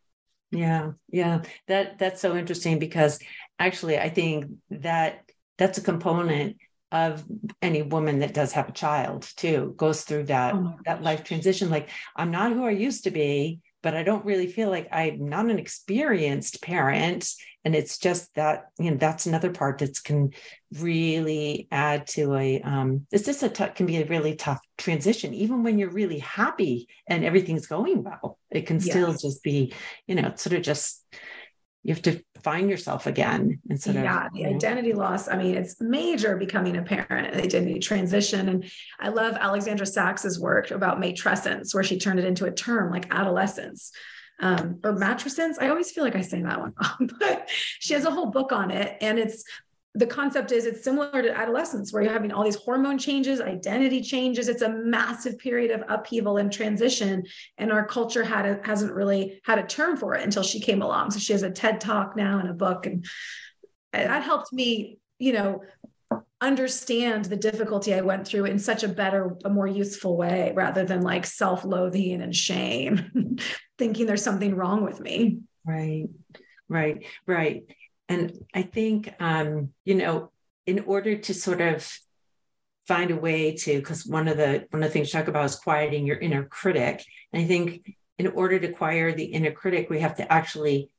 yeah, 0.52 0.92
yeah. 1.10 1.44
That 1.68 1.98
that's 1.98 2.22
so 2.22 2.36
interesting 2.36 2.80
because 2.80 3.20
actually 3.58 3.98
I 3.98 4.10
think 4.10 4.46
that 4.70 5.24
that's 5.58 5.78
a 5.78 5.84
component 5.84 6.58
of 6.92 7.24
any 7.62 7.82
woman 7.82 8.20
that 8.20 8.34
does 8.34 8.52
have 8.52 8.68
a 8.68 8.74
child 8.74 9.30
too 9.38 9.74
goes 9.78 10.04
through 10.04 10.26
that 10.26 10.54
oh 10.56 10.76
that 10.86 11.02
life 11.02 11.24
transition. 11.24 11.70
Like 11.70 11.90
I'm 12.16 12.32
not 12.32 12.52
who 12.52 12.66
I 12.66 12.72
used 12.72 13.06
to 13.06 13.12
be 13.12 13.62
but 13.82 13.96
I 13.96 14.04
don't 14.04 14.26
really 14.26 14.48
feel 14.48 14.70
like 14.70 14.88
I'm 14.92 15.28
not 15.28 15.50
an 15.50 15.60
experienced 15.60 16.62
parent. 16.62 17.32
And 17.64 17.76
it's 17.76 18.00
just 18.00 18.34
that, 18.36 18.72
you 18.80 18.90
know, 18.90 18.98
that's 18.98 19.28
another 19.28 19.52
part 19.52 19.80
that 19.80 20.04
can 20.04 20.32
really 20.80 21.68
add 21.72 22.08
to 22.08 22.36
a, 22.36 22.60
um, 22.62 23.06
it's 23.12 23.26
just 23.26 23.44
a 23.44 23.50
t- 23.50 23.68
can 23.76 23.86
be 23.86 23.98
a 23.98 24.06
really 24.06 24.36
tough 24.36 24.60
transition. 24.78 25.34
Even 25.34 25.62
when 25.62 25.78
you're 25.78 25.92
really 25.92 26.20
happy 26.20 26.88
and 27.06 27.24
everything's 27.24 27.68
going 27.68 28.04
well, 28.04 28.40
it 28.50 28.66
can 28.66 28.78
yes. 28.78 28.90
still 28.90 29.14
just 29.14 29.44
be, 29.44 29.74
you 30.08 30.16
know, 30.16 30.34
sort 30.36 30.56
of 30.56 30.64
just, 30.64 31.06
you 31.84 31.94
have 31.94 32.04
to 32.04 32.22
find 32.44 32.70
yourself 32.70 33.08
again 33.08 33.60
instead 33.70 33.96
of 33.96 34.04
yeah, 34.04 34.28
the 34.34 34.46
identity 34.46 34.94
loss. 34.94 35.28
I 35.28 35.38
mean, 35.38 35.56
it's 35.56 35.80
major 35.82 36.38
becoming 36.38 36.78
a 36.78 36.84
parent, 36.84 37.36
identity 37.36 37.80
transition. 37.80 38.50
And 38.50 38.72
I 39.00 39.10
love 39.10 39.36
Alexandra 39.40 39.86
Sacks's 39.86 40.40
work 40.40 40.72
about 40.72 41.00
matrescence, 41.00 41.74
where 41.74 41.84
she 41.84 41.98
turned 41.98 42.20
it 42.20 42.26
into 42.26 42.46
a 42.46 42.52
term 42.52 42.92
like 42.92 43.12
adolescence. 43.14 43.92
Um, 44.40 44.80
or 44.84 44.94
matrescence. 44.94 45.58
I 45.60 45.70
always 45.70 45.92
feel 45.92 46.04
like 46.04 46.16
I 46.16 46.22
say 46.22 46.42
that 46.42 46.60
one 46.60 46.74
wrong, 46.82 47.12
but 47.20 47.48
she 47.80 47.94
has 47.94 48.06
a 48.06 48.12
whole 48.12 48.32
book 48.32 48.52
on 48.52 48.72
it. 48.72 48.98
And 49.00 49.20
it's 49.20 49.44
the 49.94 50.08
concept 50.08 50.52
is 50.52 50.66
it's 50.66 50.84
similar 50.84 51.22
to 51.22 51.38
adolescence 51.38 51.92
where 51.92 52.02
you're 52.02 52.14
having 52.14 52.32
all 52.32 52.46
these 52.46 52.56
hormone 52.56 52.98
changes 52.98 53.42
identity 53.42 54.02
changes. 54.02 54.48
It's 54.48 54.62
a 54.62 54.70
massive 54.70 55.38
period 55.38 55.72
of 55.72 55.84
upheaval 55.90 56.38
and 56.38 56.52
transition. 56.52 57.26
And 57.58 57.72
our 57.72 57.86
culture 57.86 58.24
had 58.24 58.46
a, 58.46 58.60
hasn't 58.64 58.94
really 58.94 59.42
had 59.44 59.60
a 59.60 59.64
term 59.64 59.98
for 59.98 60.16
it 60.16 60.24
until 60.24 60.44
she 60.44 60.62
came 60.62 60.82
along. 60.82 61.12
So 61.12 61.20
she 61.20 61.34
has 61.34 61.44
a 61.44 61.52
ted 61.52 61.82
talk 61.82 62.16
now 62.16 62.40
and 62.40 62.50
a 62.50 62.54
book. 62.54 62.86
And 62.86 63.06
that 63.92 64.24
helped 64.24 64.54
me 64.54 64.98
you 65.20 65.34
know 65.34 65.62
understand 66.42 67.26
the 67.26 67.36
difficulty 67.36 67.94
i 67.94 68.02
went 68.02 68.28
through 68.28 68.46
in 68.46 68.58
such 68.58 68.84
a 68.84 68.88
better 68.88 69.38
a 69.46 69.50
more 69.50 69.68
useful 69.68 70.18
way 70.18 70.52
rather 70.56 70.84
than 70.84 71.02
like 71.02 71.26
self-loathing 71.26 72.22
and 72.22 72.36
shame 72.36 73.38
thinking 73.78 74.06
there's 74.06 74.24
something 74.24 74.56
wrong 74.56 74.84
with 74.84 75.00
me. 75.00 75.40
Right. 75.66 76.08
Right. 76.70 77.04
Right 77.26 77.64
and 78.12 78.46
I 78.54 78.64
think, 78.64 79.14
um, 79.22 79.70
you 79.86 79.96
know, 79.96 80.32
in 80.66 80.80
order 80.82 81.18
to 81.18 81.34
sort 81.34 81.62
of 81.62 81.90
find 82.86 83.10
a 83.10 83.16
way 83.16 83.56
to, 83.56 83.78
because 83.78 84.06
one 84.06 84.28
of 84.28 84.36
the 84.36 84.68
one 84.70 84.84
of 84.84 84.90
the 84.90 84.94
things 84.94 85.14
you 85.14 85.20
talk 85.20 85.30
about 85.30 85.46
is 85.46 85.56
quieting 85.56 86.06
your 86.06 86.18
inner 86.18 86.44
critic. 86.44 87.06
And 87.32 87.42
I 87.42 87.48
think 87.48 87.96
in 88.20 88.28
order 88.28 88.60
to 88.60 88.74
quiet 88.74 89.16
the 89.16 89.24
inner 89.24 89.52
critic, 89.52 89.90
we 89.90 90.02
have 90.02 90.18
to 90.18 90.30
actually 90.32 90.92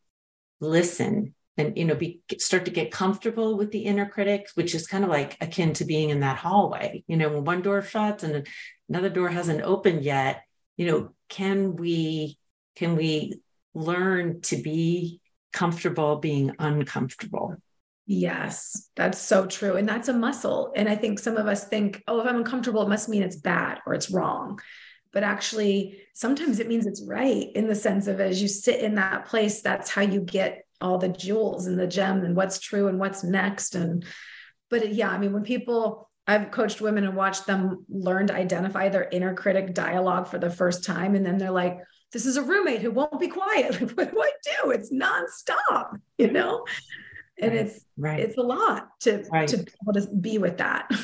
listen 0.60 1.34
and 1.58 1.76
you 1.76 1.84
know 1.84 1.94
be 1.94 2.22
start 2.38 2.64
to 2.64 2.70
get 2.70 2.90
comfortable 2.90 3.58
with 3.58 3.72
the 3.72 3.80
inner 3.80 4.08
critic 4.08 4.46
which 4.54 4.74
is 4.74 4.86
kind 4.86 5.04
of 5.04 5.10
like 5.10 5.36
akin 5.40 5.74
to 5.74 5.84
being 5.84 6.08
in 6.08 6.20
that 6.20 6.38
hallway 6.38 7.04
you 7.08 7.16
know 7.16 7.28
when 7.28 7.44
one 7.44 7.60
door 7.60 7.82
shuts 7.82 8.22
and 8.22 8.46
another 8.88 9.10
door 9.10 9.28
hasn't 9.28 9.60
opened 9.60 10.02
yet 10.02 10.44
you 10.78 10.86
know 10.86 11.10
can 11.28 11.76
we 11.76 12.38
can 12.76 12.96
we 12.96 13.40
learn 13.74 14.40
to 14.40 14.56
be 14.56 15.20
comfortable 15.52 16.16
being 16.16 16.54
uncomfortable. 16.58 17.56
Yes, 18.06 18.90
that's 18.96 19.18
so 19.18 19.46
true. 19.46 19.76
And 19.76 19.88
that's 19.88 20.08
a 20.08 20.12
muscle. 20.12 20.72
And 20.74 20.88
I 20.88 20.96
think 20.96 21.18
some 21.18 21.36
of 21.36 21.46
us 21.46 21.64
think, 21.68 22.02
oh, 22.08 22.20
if 22.20 22.26
I'm 22.26 22.36
uncomfortable, 22.36 22.82
it 22.82 22.88
must 22.88 23.08
mean 23.08 23.22
it's 23.22 23.36
bad 23.36 23.78
or 23.86 23.94
it's 23.94 24.10
wrong. 24.10 24.60
But 25.12 25.22
actually, 25.22 26.00
sometimes 26.14 26.58
it 26.58 26.68
means 26.68 26.86
it's 26.86 27.04
right 27.06 27.46
in 27.54 27.68
the 27.68 27.74
sense 27.74 28.06
of 28.06 28.20
as 28.20 28.40
you 28.42 28.48
sit 28.48 28.80
in 28.80 28.96
that 28.96 29.26
place, 29.26 29.62
that's 29.62 29.90
how 29.90 30.02
you 30.02 30.20
get 30.20 30.64
all 30.80 30.98
the 30.98 31.08
jewels 31.08 31.66
and 31.66 31.78
the 31.78 31.86
gem 31.86 32.24
and 32.24 32.34
what's 32.34 32.58
true 32.58 32.88
and 32.88 32.98
what's 32.98 33.22
next. 33.22 33.74
And, 33.74 34.04
but 34.68 34.92
yeah, 34.92 35.10
I 35.10 35.18
mean, 35.18 35.32
when 35.32 35.44
people, 35.44 36.10
I've 36.26 36.50
coached 36.50 36.80
women 36.80 37.04
and 37.04 37.14
watched 37.14 37.46
them 37.46 37.84
learn 37.88 38.28
to 38.28 38.34
identify 38.34 38.88
their 38.88 39.08
inner 39.08 39.34
critic 39.34 39.74
dialogue 39.74 40.28
for 40.28 40.38
the 40.38 40.50
first 40.50 40.84
time. 40.84 41.14
And 41.14 41.24
then 41.24 41.38
they're 41.38 41.50
like, 41.50 41.78
this 42.12 42.26
is 42.26 42.36
a 42.36 42.42
roommate 42.42 42.82
who 42.82 42.90
won't 42.90 43.18
be 43.18 43.28
quiet. 43.28 43.80
what 43.96 44.12
do 44.12 44.22
I 44.22 44.32
do? 44.44 44.70
It's 44.70 44.92
nonstop, 44.92 45.98
you 46.18 46.30
know? 46.30 46.64
And 47.38 47.52
right. 47.52 47.66
it's 47.66 47.84
right. 47.96 48.20
it's 48.20 48.36
a 48.36 48.42
lot 48.42 48.88
to 49.00 49.24
right. 49.32 49.48
to 49.48 49.56
be 49.58 49.72
able 49.82 50.00
to 50.00 50.14
be 50.14 50.38
with 50.38 50.58
that. 50.58 50.90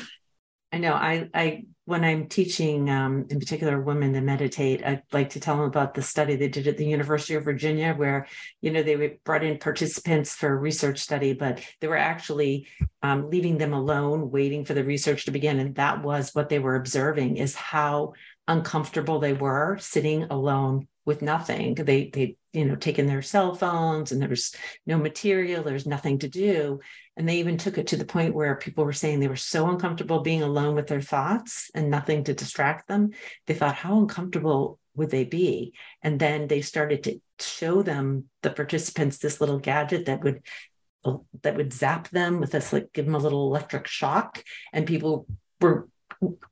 I 0.71 0.77
know. 0.77 0.93
I 0.93 1.27
I 1.33 1.63
when 1.85 2.03
I'm 2.03 2.27
teaching, 2.27 2.87
um, 2.87 3.25
in 3.31 3.39
particular, 3.39 3.81
women 3.81 4.13
to 4.13 4.21
meditate, 4.21 4.85
I 4.85 5.01
like 5.11 5.31
to 5.31 5.39
tell 5.39 5.57
them 5.57 5.65
about 5.65 5.95
the 5.95 6.03
study 6.03 6.35
they 6.35 6.47
did 6.47 6.67
at 6.67 6.77
the 6.77 6.85
University 6.85 7.33
of 7.33 7.43
Virginia, 7.43 7.95
where 7.95 8.27
you 8.61 8.69
know 8.69 8.83
they 8.83 9.17
brought 9.23 9.43
in 9.43 9.57
participants 9.57 10.35
for 10.35 10.53
a 10.53 10.55
research 10.55 10.99
study, 10.99 11.33
but 11.33 11.59
they 11.81 11.87
were 11.87 11.97
actually 11.97 12.67
um, 13.01 13.31
leaving 13.31 13.57
them 13.57 13.73
alone, 13.73 14.29
waiting 14.29 14.63
for 14.65 14.75
the 14.75 14.83
research 14.83 15.25
to 15.25 15.31
begin, 15.31 15.57
and 15.59 15.73
that 15.75 16.03
was 16.03 16.35
what 16.35 16.49
they 16.49 16.59
were 16.59 16.75
observing: 16.75 17.37
is 17.37 17.55
how 17.55 18.13
uncomfortable 18.47 19.19
they 19.19 19.33
were 19.33 19.77
sitting 19.79 20.23
alone 20.29 20.87
with 21.09 21.21
nothing. 21.23 21.73
They 21.73 22.09
they 22.13 22.37
you 22.53 22.65
know 22.65 22.75
taken 22.75 23.07
their 23.07 23.21
cell 23.21 23.55
phones 23.55 24.11
and 24.11 24.21
there 24.21 24.29
was 24.29 24.55
no 24.85 24.97
material. 24.97 25.63
There's 25.63 25.87
nothing 25.87 26.19
to 26.19 26.29
do, 26.29 26.79
and 27.17 27.27
they 27.27 27.39
even 27.39 27.57
took 27.57 27.77
it 27.77 27.87
to 27.87 27.97
the 27.97 28.05
point 28.05 28.35
where 28.35 28.55
people 28.55 28.85
were 28.85 28.93
saying 28.93 29.19
they 29.19 29.27
were 29.27 29.35
so 29.35 29.67
uncomfortable 29.67 30.21
being 30.21 30.43
alone 30.43 30.75
with 30.75 30.87
their 30.87 31.01
thoughts 31.01 31.71
and 31.75 31.89
nothing 31.89 32.23
to 32.23 32.33
distract 32.33 32.87
them. 32.87 33.09
They 33.47 33.55
thought, 33.55 33.75
how 33.75 33.99
uncomfortable 33.99 34.79
would 34.95 35.09
they 35.09 35.25
be? 35.25 35.73
And 36.03 36.19
then 36.19 36.47
they 36.47 36.61
started 36.61 37.03
to 37.03 37.19
show 37.39 37.81
them 37.81 38.25
the 38.43 38.51
participants 38.51 39.17
this 39.17 39.41
little 39.41 39.59
gadget 39.59 40.05
that 40.05 40.23
would 40.23 40.43
that 41.41 41.55
would 41.55 41.73
zap 41.73 42.09
them 42.09 42.39
with 42.39 42.51
this 42.51 42.71
like 42.71 42.93
give 42.93 43.05
them 43.05 43.15
a 43.15 43.19
little 43.19 43.47
electric 43.47 43.87
shock 43.87 44.43
and 44.73 44.85
people 44.85 45.25
were 45.61 45.87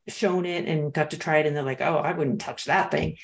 shown 0.07 0.45
it 0.45 0.65
and 0.65 0.93
got 0.93 1.11
to 1.11 1.19
try 1.19 1.39
it 1.39 1.45
and 1.45 1.55
they're 1.55 1.63
like 1.63 1.81
oh 1.81 1.97
i 1.97 2.13
wouldn't 2.13 2.39
touch 2.39 2.65
that 2.65 2.89
thing 2.89 3.17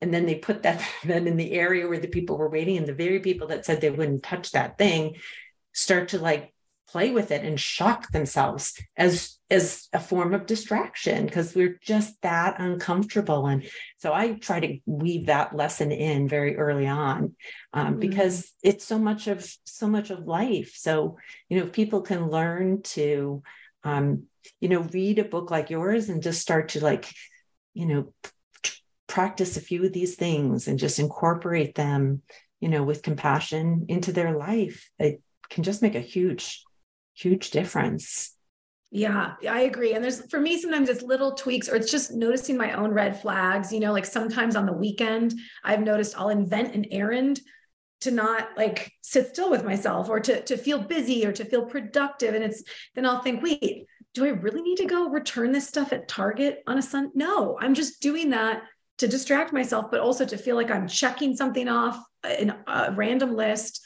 and 0.00 0.12
then 0.12 0.26
they 0.26 0.34
put 0.34 0.62
that 0.62 0.82
then 1.04 1.26
in 1.26 1.36
the 1.36 1.52
area 1.52 1.88
where 1.88 1.98
the 1.98 2.08
people 2.08 2.36
were 2.36 2.50
waiting 2.50 2.76
and 2.76 2.86
the 2.86 2.94
very 2.94 3.20
people 3.20 3.48
that 3.48 3.64
said 3.64 3.80
they 3.80 3.90
wouldn't 3.90 4.22
touch 4.22 4.52
that 4.52 4.78
thing 4.78 5.16
start 5.72 6.08
to 6.08 6.18
like 6.18 6.52
play 6.88 7.10
with 7.10 7.32
it 7.32 7.44
and 7.44 7.58
shock 7.58 8.10
themselves 8.12 8.80
as 8.96 9.36
as 9.50 9.88
a 9.92 9.98
form 9.98 10.34
of 10.34 10.46
distraction 10.46 11.26
because 11.26 11.54
we're 11.54 11.78
just 11.82 12.20
that 12.22 12.60
uncomfortable 12.60 13.46
and 13.46 13.64
so 13.98 14.12
i 14.12 14.34
try 14.34 14.60
to 14.60 14.78
weave 14.86 15.26
that 15.26 15.54
lesson 15.54 15.90
in 15.90 16.28
very 16.28 16.56
early 16.56 16.86
on 16.86 17.34
um, 17.72 17.86
mm-hmm. 17.86 17.98
because 18.00 18.52
it's 18.62 18.84
so 18.84 18.98
much 18.98 19.26
of 19.26 19.44
so 19.64 19.88
much 19.88 20.10
of 20.10 20.26
life 20.26 20.74
so 20.76 21.16
you 21.48 21.58
know 21.58 21.66
if 21.66 21.72
people 21.72 22.02
can 22.02 22.30
learn 22.30 22.82
to 22.82 23.42
um, 23.82 24.24
you 24.60 24.68
know 24.68 24.80
read 24.80 25.18
a 25.18 25.24
book 25.24 25.50
like 25.50 25.70
yours 25.70 26.08
and 26.08 26.22
just 26.22 26.40
start 26.40 26.70
to 26.70 26.82
like 26.82 27.12
you 27.74 27.86
know 27.86 28.12
practice 29.16 29.56
a 29.56 29.60
few 29.60 29.84
of 29.84 29.92
these 29.92 30.14
things 30.14 30.68
and 30.68 30.78
just 30.78 30.98
incorporate 30.98 31.74
them 31.74 32.22
you 32.60 32.68
know 32.68 32.82
with 32.82 33.02
compassion 33.08 33.86
into 33.88 34.12
their 34.12 34.32
life 34.36 34.90
it 34.98 35.20
can 35.50 35.62
just 35.62 35.82
make 35.82 35.94
a 35.94 36.00
huge 36.14 36.62
huge 37.16 37.50
difference. 37.50 38.34
Yeah, 38.92 39.34
I 39.48 39.62
agree. 39.62 39.94
And 39.94 40.04
there's 40.04 40.24
for 40.30 40.38
me, 40.38 40.60
sometimes 40.60 40.88
it's 40.88 41.02
little 41.02 41.32
tweaks 41.32 41.68
or 41.68 41.74
it's 41.74 41.90
just 41.90 42.12
noticing 42.12 42.56
my 42.56 42.72
own 42.72 42.92
red 42.92 43.20
flags. 43.20 43.72
You 43.72 43.80
know, 43.80 43.92
like 43.92 44.06
sometimes 44.06 44.54
on 44.54 44.64
the 44.64 44.72
weekend, 44.72 45.34
I've 45.64 45.80
noticed 45.80 46.18
I'll 46.18 46.28
invent 46.28 46.74
an 46.74 46.86
errand 46.92 47.40
to 48.02 48.10
not 48.10 48.50
like 48.56 48.92
sit 49.00 49.28
still 49.28 49.50
with 49.50 49.64
myself 49.64 50.08
or 50.08 50.20
to, 50.20 50.42
to 50.42 50.56
feel 50.56 50.78
busy 50.78 51.26
or 51.26 51.32
to 51.32 51.44
feel 51.44 51.64
productive. 51.64 52.34
And 52.34 52.44
it's 52.44 52.62
then 52.94 53.06
I'll 53.06 53.22
think, 53.22 53.42
wait, 53.42 53.86
do 54.14 54.24
I 54.24 54.28
really 54.28 54.62
need 54.62 54.76
to 54.76 54.86
go 54.86 55.08
return 55.08 55.50
this 55.50 55.66
stuff 55.66 55.92
at 55.92 56.06
Target 56.06 56.62
on 56.66 56.78
a 56.78 56.82
Sun? 56.82 57.10
No, 57.14 57.58
I'm 57.60 57.74
just 57.74 58.00
doing 58.00 58.30
that 58.30 58.62
to 58.98 59.08
distract 59.08 59.52
myself, 59.52 59.90
but 59.90 60.00
also 60.00 60.24
to 60.24 60.36
feel 60.36 60.56
like 60.56 60.70
I'm 60.70 60.88
checking 60.88 61.36
something 61.36 61.68
off 61.68 62.02
in 62.38 62.54
a 62.66 62.92
random 62.92 63.34
list. 63.34 63.84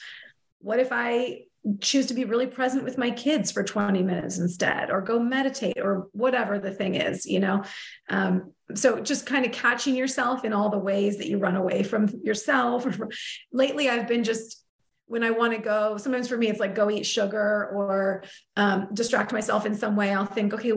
What 0.59 0.79
if 0.79 0.91
I 0.91 1.41
choose 1.79 2.07
to 2.07 2.13
be 2.13 2.25
really 2.25 2.47
present 2.47 2.83
with 2.83 2.97
my 2.97 3.11
kids 3.11 3.51
for 3.51 3.63
20 3.63 4.01
minutes 4.01 4.39
instead 4.39 4.89
or 4.89 4.99
go 4.99 5.19
meditate 5.19 5.77
or 5.77 6.07
whatever 6.11 6.57
the 6.57 6.71
thing 6.71 6.95
is 6.95 7.25
you 7.25 7.39
know? 7.39 7.63
Um, 8.09 8.53
so 8.73 8.99
just 8.99 9.25
kind 9.25 9.45
of 9.45 9.51
catching 9.51 9.95
yourself 9.95 10.45
in 10.45 10.53
all 10.53 10.69
the 10.69 10.77
ways 10.77 11.17
that 11.17 11.27
you 11.27 11.37
run 11.37 11.55
away 11.55 11.83
from 11.83 12.07
yourself. 12.23 12.87
Lately 13.51 13.89
i've 13.89 14.07
been 14.07 14.23
just 14.23 14.63
when 15.05 15.23
i 15.23 15.29
want 15.29 15.53
to 15.53 15.59
go 15.59 15.97
sometimes 15.97 16.29
for 16.29 16.37
me 16.37 16.47
it's 16.47 16.59
like 16.59 16.73
go 16.73 16.89
eat 16.89 17.05
sugar 17.05 17.69
or 17.75 18.23
um, 18.55 18.87
distract 18.93 19.31
myself 19.33 19.65
in 19.65 19.75
some 19.75 19.95
way. 19.95 20.13
I'll 20.13 20.25
think 20.25 20.53
okay 20.53 20.73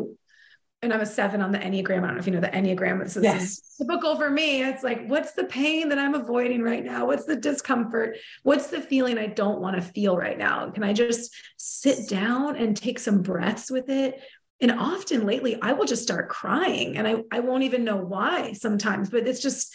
and 0.85 0.93
I'm 0.93 1.01
a 1.01 1.07
seven 1.07 1.41
on 1.43 1.51
the 1.51 1.59
Enneagram. 1.59 1.99
I 1.99 2.07
don't 2.07 2.15
know 2.15 2.21
if 2.21 2.27
you 2.27 2.33
know 2.33 2.41
the 2.41 2.49
Enneagram. 2.49 3.03
This 3.03 3.19
yes. 3.21 3.43
is 3.43 3.63
typical 3.79 4.17
for 4.17 4.31
me. 4.31 4.63
It's 4.63 4.83
like, 4.83 5.07
what's 5.07 5.33
the 5.33 5.45
pain 5.45 5.89
that 5.89 5.99
I'm 5.99 6.15
avoiding 6.15 6.63
right 6.63 6.85
now? 6.85 7.07
What's 7.07 7.25
the 7.25 7.37
discomfort? 7.37 8.17
What's 8.43 8.69
the 8.69 8.81
feeling 8.81 9.19
I 9.19 9.27
don't 9.27 9.61
want 9.61 9.77
to 9.77 9.83
feel 9.83 10.17
right 10.17 10.39
now? 10.39 10.71
Can 10.71 10.85
I 10.85 10.93
just 10.93 11.35
sit 11.57 12.09
down 12.09 12.57
and 12.57 12.77
take 12.77 12.99
some 12.99 13.23
breaths 13.23 13.71
with 13.71 13.89
it? 13.89 14.23
And 14.61 14.71
often 14.71 15.27
lately, 15.27 15.61
I 15.61 15.73
will 15.73 15.87
just 15.87 16.03
start 16.03 16.29
crying 16.29 16.97
and 16.97 17.09
I, 17.09 17.17
I 17.33 17.41
won't 17.41 17.65
even 17.65 17.85
know 17.85 17.97
why 17.97 18.53
sometimes, 18.53 19.11
but 19.11 19.27
it's 19.27 19.43
just, 19.43 19.75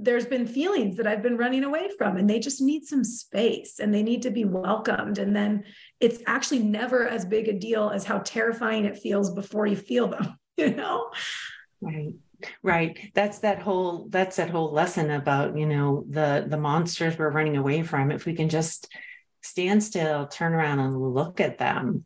there's 0.00 0.26
been 0.26 0.46
feelings 0.46 0.96
that 0.96 1.06
I've 1.06 1.22
been 1.22 1.36
running 1.36 1.64
away 1.64 1.90
from, 1.98 2.16
and 2.16 2.30
they 2.30 2.38
just 2.38 2.60
need 2.60 2.84
some 2.84 3.04
space 3.04 3.80
and 3.80 3.92
they 3.92 4.02
need 4.02 4.22
to 4.22 4.30
be 4.30 4.44
welcomed. 4.44 5.18
And 5.18 5.34
then 5.34 5.64
it's 6.00 6.22
actually 6.26 6.60
never 6.60 7.06
as 7.06 7.24
big 7.24 7.48
a 7.48 7.52
deal 7.52 7.90
as 7.90 8.04
how 8.04 8.18
terrifying 8.18 8.84
it 8.84 8.98
feels 8.98 9.30
before 9.30 9.66
you 9.66 9.76
feel 9.76 10.08
them, 10.08 10.38
you 10.56 10.74
know? 10.74 11.10
Right. 11.80 12.14
Right. 12.62 13.10
That's 13.14 13.40
that 13.40 13.60
whole 13.60 14.06
that's 14.10 14.36
that 14.36 14.50
whole 14.50 14.72
lesson 14.72 15.10
about, 15.10 15.58
you 15.58 15.66
know, 15.66 16.04
the 16.08 16.44
the 16.46 16.56
monsters 16.56 17.18
we're 17.18 17.30
running 17.30 17.56
away 17.56 17.82
from. 17.82 18.12
If 18.12 18.26
we 18.26 18.34
can 18.34 18.48
just 18.48 18.88
stand 19.42 19.82
still, 19.82 20.28
turn 20.28 20.52
around 20.52 20.78
and 20.78 20.96
look 20.96 21.40
at 21.40 21.58
them, 21.58 22.04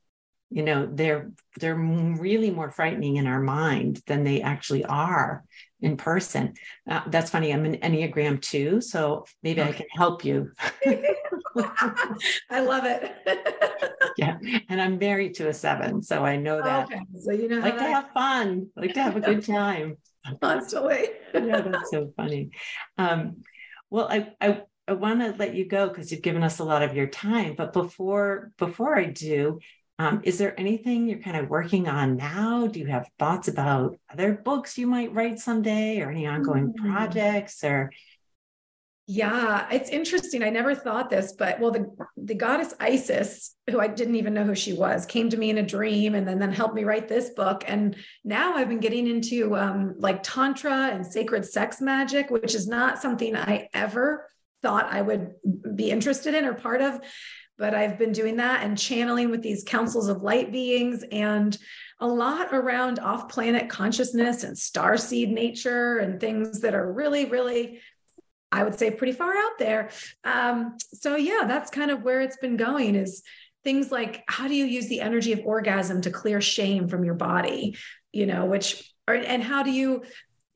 you 0.48 0.62
know, 0.62 0.88
they're 0.90 1.32
they're 1.60 1.76
really 1.76 2.50
more 2.50 2.70
frightening 2.70 3.16
in 3.16 3.26
our 3.26 3.40
mind 3.40 4.00
than 4.06 4.24
they 4.24 4.40
actually 4.40 4.86
are 4.86 5.44
in 5.82 5.96
person. 5.96 6.54
Uh, 6.88 7.02
that's 7.08 7.30
funny. 7.30 7.52
I'm 7.52 7.64
an 7.64 7.76
Enneagram 7.76 8.40
two, 8.40 8.80
so 8.80 9.26
maybe 9.42 9.60
okay. 9.60 9.70
I 9.70 9.72
can 9.72 9.86
help 9.94 10.24
you. 10.24 10.52
I 12.50 12.60
love 12.60 12.84
it. 12.84 13.12
yeah, 14.16 14.38
and 14.68 14.80
I'm 14.80 14.98
married 14.98 15.34
to 15.34 15.48
a 15.48 15.54
seven, 15.54 16.02
so 16.02 16.24
I 16.24 16.36
know 16.36 16.62
that. 16.62 16.86
Okay. 16.86 17.00
So 17.20 17.32
you 17.32 17.48
know, 17.48 17.58
like 17.58 17.76
to 17.76 17.84
have 17.84 18.10
fun, 18.14 18.68
like 18.76 18.94
to 18.94 19.02
have 19.02 19.16
a 19.16 19.20
good 19.20 19.44
time. 19.46 19.96
Constantly. 20.40 21.08
yeah, 21.34 21.60
that's 21.60 21.90
so 21.90 22.12
funny. 22.16 22.50
Um, 22.96 23.42
well, 23.90 24.06
I 24.08 24.32
I 24.40 24.62
I 24.86 24.92
want 24.92 25.20
to 25.20 25.34
let 25.38 25.54
you 25.54 25.66
go 25.66 25.88
because 25.88 26.12
you've 26.12 26.22
given 26.22 26.42
us 26.42 26.60
a 26.60 26.64
lot 26.64 26.82
of 26.82 26.94
your 26.94 27.08
time. 27.08 27.54
But 27.56 27.72
before 27.72 28.52
before 28.56 28.96
I 28.96 29.06
do, 29.06 29.58
um, 30.02 30.20
is 30.24 30.36
there 30.38 30.58
anything 30.58 31.08
you're 31.08 31.20
kind 31.20 31.36
of 31.36 31.48
working 31.48 31.88
on 31.88 32.16
now? 32.16 32.66
Do 32.66 32.80
you 32.80 32.86
have 32.86 33.08
thoughts 33.20 33.46
about 33.46 33.96
other 34.10 34.32
books 34.32 34.76
you 34.76 34.88
might 34.88 35.14
write 35.14 35.38
someday 35.38 36.00
or 36.00 36.10
any 36.10 36.26
ongoing 36.26 36.72
mm-hmm. 36.72 36.92
projects 36.92 37.62
or? 37.62 37.92
Yeah, 39.06 39.68
it's 39.70 39.90
interesting. 39.90 40.42
I 40.42 40.50
never 40.50 40.74
thought 40.74 41.08
this, 41.08 41.34
but 41.38 41.60
well, 41.60 41.70
the, 41.70 41.88
the 42.16 42.34
goddess 42.34 42.74
Isis, 42.80 43.54
who 43.70 43.78
I 43.78 43.86
didn't 43.86 44.16
even 44.16 44.34
know 44.34 44.44
who 44.44 44.56
she 44.56 44.72
was, 44.72 45.06
came 45.06 45.28
to 45.30 45.36
me 45.36 45.50
in 45.50 45.58
a 45.58 45.62
dream 45.62 46.16
and 46.16 46.26
then, 46.26 46.40
then 46.40 46.52
helped 46.52 46.74
me 46.74 46.82
write 46.82 47.06
this 47.06 47.30
book. 47.30 47.62
And 47.68 47.94
now 48.24 48.54
I've 48.54 48.68
been 48.68 48.80
getting 48.80 49.06
into 49.06 49.56
um, 49.56 49.94
like 49.98 50.22
Tantra 50.24 50.90
and 50.92 51.06
sacred 51.06 51.44
sex 51.44 51.80
magic, 51.80 52.28
which 52.30 52.56
is 52.56 52.66
not 52.66 53.00
something 53.00 53.36
I 53.36 53.68
ever 53.72 54.28
thought 54.62 54.92
I 54.92 55.02
would 55.02 55.34
be 55.76 55.90
interested 55.90 56.34
in 56.34 56.44
or 56.44 56.54
part 56.54 56.80
of 56.80 57.00
but 57.58 57.74
I've 57.74 57.98
been 57.98 58.12
doing 58.12 58.36
that 58.36 58.64
and 58.64 58.78
channeling 58.78 59.30
with 59.30 59.42
these 59.42 59.64
councils 59.64 60.08
of 60.08 60.22
light 60.22 60.50
beings 60.52 61.04
and 61.12 61.56
a 62.00 62.06
lot 62.06 62.52
around 62.52 62.98
off 62.98 63.28
planet 63.28 63.68
consciousness 63.68 64.42
and 64.42 64.58
star 64.58 64.96
seed 64.96 65.30
nature 65.30 65.98
and 65.98 66.18
things 66.18 66.60
that 66.60 66.74
are 66.74 66.92
really, 66.92 67.26
really, 67.26 67.80
I 68.50 68.64
would 68.64 68.78
say, 68.78 68.90
pretty 68.90 69.12
far 69.12 69.36
out 69.36 69.58
there. 69.58 69.90
Um, 70.24 70.76
so, 70.92 71.16
yeah, 71.16 71.44
that's 71.46 71.70
kind 71.70 71.90
of 71.90 72.02
where 72.02 72.20
it's 72.20 72.38
been 72.38 72.56
going 72.56 72.96
is 72.96 73.22
things 73.64 73.92
like 73.92 74.24
how 74.26 74.48
do 74.48 74.54
you 74.54 74.64
use 74.64 74.88
the 74.88 75.00
energy 75.00 75.32
of 75.32 75.40
orgasm 75.44 76.00
to 76.02 76.10
clear 76.10 76.40
shame 76.40 76.88
from 76.88 77.04
your 77.04 77.14
body, 77.14 77.76
you 78.12 78.26
know, 78.26 78.46
which 78.46 78.92
are, 79.06 79.14
and 79.14 79.42
how 79.42 79.62
do 79.62 79.70
you 79.70 80.02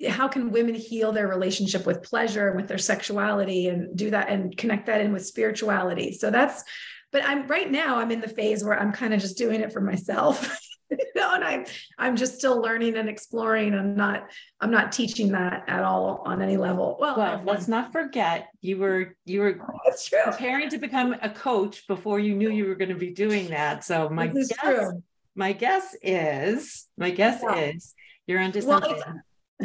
how 0.09 0.29
can 0.29 0.51
women 0.51 0.75
heal 0.75 1.13
their 1.13 1.29
relationship 1.29 1.87
with 1.87 2.03
pleasure 2.03 2.49
and 2.49 2.57
with 2.57 2.69
their 2.69 2.79
sexuality 2.79 3.69
and 3.69 3.97
do 3.97 4.11
that 4.11 4.29
and 4.29 4.57
connect 4.57 4.87
that 4.87 5.01
in 5.01 5.13
with 5.13 5.25
spirituality 5.25 6.13
so 6.13 6.31
that's 6.31 6.65
but 7.13 7.25
I'm 7.25 7.47
right 7.47 7.71
now 7.71 7.97
I'm 7.99 8.11
in 8.11 8.21
the 8.21 8.29
phase 8.29 8.65
where 8.65 8.79
I'm 8.79 8.93
kind 8.93 9.15
of 9.15 9.21
just 9.21 9.39
doing 9.39 9.61
it 9.61 9.73
for 9.73 9.81
myself. 9.81 10.59
you 10.91 10.99
know, 11.15 11.35
and 11.35 11.43
I'm 11.43 11.65
I'm 11.99 12.17
just 12.17 12.37
still 12.37 12.61
learning 12.61 12.97
and 12.97 13.09
exploring. 13.09 13.75
I'm 13.75 13.97
not 13.97 14.31
I'm 14.61 14.71
not 14.71 14.93
teaching 14.93 15.33
that 15.33 15.65
at 15.69 15.83
all 15.83 16.23
on 16.27 16.43
any 16.43 16.57
level. 16.57 16.97
Well, 17.01 17.17
well 17.17 17.43
let's 17.45 17.69
not 17.69 17.93
forget 17.93 18.49
you 18.61 18.79
were 18.79 19.17
you 19.25 19.41
were 19.41 19.59
preparing 20.25 20.69
to 20.71 20.79
become 20.79 21.17
a 21.23 21.31
coach 21.31 21.87
before 21.87 22.21
you 22.21 22.35
knew 22.35 22.51
you 22.51 22.67
were 22.67 22.75
going 22.75 22.91
to 22.91 22.97
be 22.97 23.13
doing 23.13 23.49
that. 23.49 23.85
So 23.85 24.09
my 24.09 24.27
guess 24.27 24.53
true. 24.59 25.03
my 25.35 25.53
guess 25.53 25.97
is 26.03 26.87
my 26.97 27.11
guess 27.11 27.41
yeah. 27.43 27.57
is 27.57 27.95
you're 28.27 28.41
onto 28.41 28.61
something. 28.61 29.01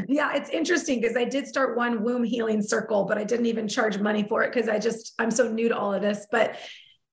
Yeah, 0.08 0.34
it's 0.36 0.50
interesting 0.50 1.02
because 1.02 1.18
I 1.18 1.26
did 1.26 1.48
start 1.48 1.76
one 1.76 2.04
womb 2.04 2.24
healing 2.24 2.62
circle, 2.62 3.04
but 3.06 3.18
I 3.18 3.24
didn't 3.24 3.48
even 3.48 3.68
charge 3.68 3.98
money 3.98 4.24
for 4.24 4.44
it 4.44 4.54
because 4.54 4.70
I 4.70 4.80
just 4.80 5.14
I'm 5.20 5.32
so 5.32 5.50
new 5.50 5.68
to 5.70 5.78
all 5.78 5.94
of 5.94 6.02
this. 6.02 6.28
But 6.32 6.56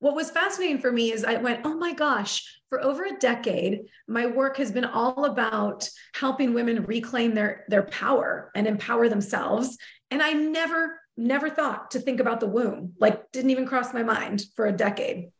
what 0.00 0.14
was 0.14 0.30
fascinating 0.30 0.78
for 0.78 0.92
me 0.92 1.12
is 1.12 1.24
I 1.24 1.36
went, 1.36 1.62
oh 1.64 1.76
my 1.76 1.92
gosh, 1.92 2.44
for 2.68 2.82
over 2.82 3.04
a 3.04 3.18
decade, 3.18 3.80
my 4.06 4.26
work 4.26 4.56
has 4.58 4.70
been 4.70 4.84
all 4.84 5.24
about 5.24 5.88
helping 6.14 6.54
women 6.54 6.84
reclaim 6.84 7.34
their, 7.34 7.64
their 7.68 7.82
power 7.82 8.52
and 8.54 8.66
empower 8.66 9.08
themselves. 9.08 9.76
And 10.10 10.22
I 10.22 10.34
never, 10.34 11.00
never 11.16 11.50
thought 11.50 11.90
to 11.92 12.00
think 12.00 12.20
about 12.20 12.38
the 12.38 12.46
womb, 12.46 12.92
like 13.00 13.32
didn't 13.32 13.50
even 13.50 13.66
cross 13.66 13.92
my 13.92 14.04
mind 14.04 14.44
for 14.54 14.66
a 14.66 14.72
decade. 14.72 15.30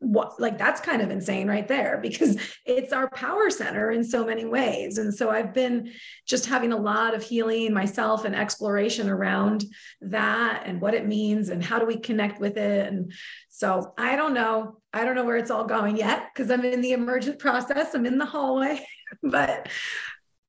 What 0.00 0.40
like 0.40 0.56
that's 0.56 0.80
kind 0.80 1.02
of 1.02 1.10
insane 1.10 1.48
right 1.48 1.66
there 1.66 1.98
because 2.00 2.36
it's 2.64 2.92
our 2.92 3.10
power 3.10 3.50
center 3.50 3.90
in 3.90 4.04
so 4.04 4.24
many 4.24 4.44
ways. 4.44 4.98
And 4.98 5.12
so 5.12 5.30
i've 5.30 5.52
been 5.52 5.92
just 6.26 6.46
having 6.46 6.72
a 6.72 6.76
lot 6.76 7.14
of 7.14 7.22
healing 7.22 7.72
myself 7.74 8.24
and 8.24 8.34
exploration 8.34 9.08
around 9.08 9.64
that 10.00 10.62
and 10.66 10.80
what 10.80 10.94
it 10.94 11.06
means 11.06 11.48
and 11.48 11.62
how 11.62 11.78
do 11.78 11.86
we 11.86 11.98
connect 11.98 12.40
with 12.40 12.56
it. 12.56 12.88
And 12.88 13.12
so 13.48 13.94
i 13.98 14.16
don't 14.16 14.34
know. 14.34 14.80
I 14.92 15.04
don't 15.04 15.14
know 15.14 15.24
where 15.24 15.36
it's 15.36 15.50
all 15.50 15.64
going 15.64 15.96
yet 15.96 16.28
because 16.32 16.50
i'm 16.50 16.64
in 16.64 16.80
the 16.80 16.92
emergent 16.92 17.38
process. 17.38 17.94
I'm 17.94 18.06
in 18.06 18.18
the 18.18 18.26
hallway 18.26 18.84
but 19.22 19.68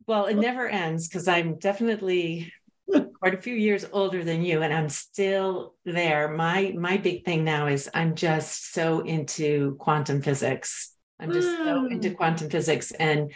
well 0.07 0.25
it 0.25 0.35
never 0.35 0.67
ends 0.67 1.07
because 1.07 1.27
i'm 1.27 1.57
definitely 1.59 2.51
quite 3.19 3.33
a 3.33 3.41
few 3.41 3.53
years 3.53 3.85
older 3.91 4.23
than 4.23 4.41
you 4.41 4.61
and 4.61 4.73
i'm 4.73 4.89
still 4.89 5.75
there 5.85 6.29
my 6.29 6.73
my 6.77 6.97
big 6.97 7.25
thing 7.25 7.43
now 7.43 7.67
is 7.67 7.89
i'm 7.93 8.15
just 8.15 8.73
so 8.73 9.01
into 9.01 9.75
quantum 9.75 10.21
physics 10.21 10.95
i'm 11.19 11.31
just 11.31 11.47
mm. 11.47 11.65
so 11.65 11.85
into 11.87 12.11
quantum 12.11 12.49
physics 12.49 12.91
and 12.91 13.31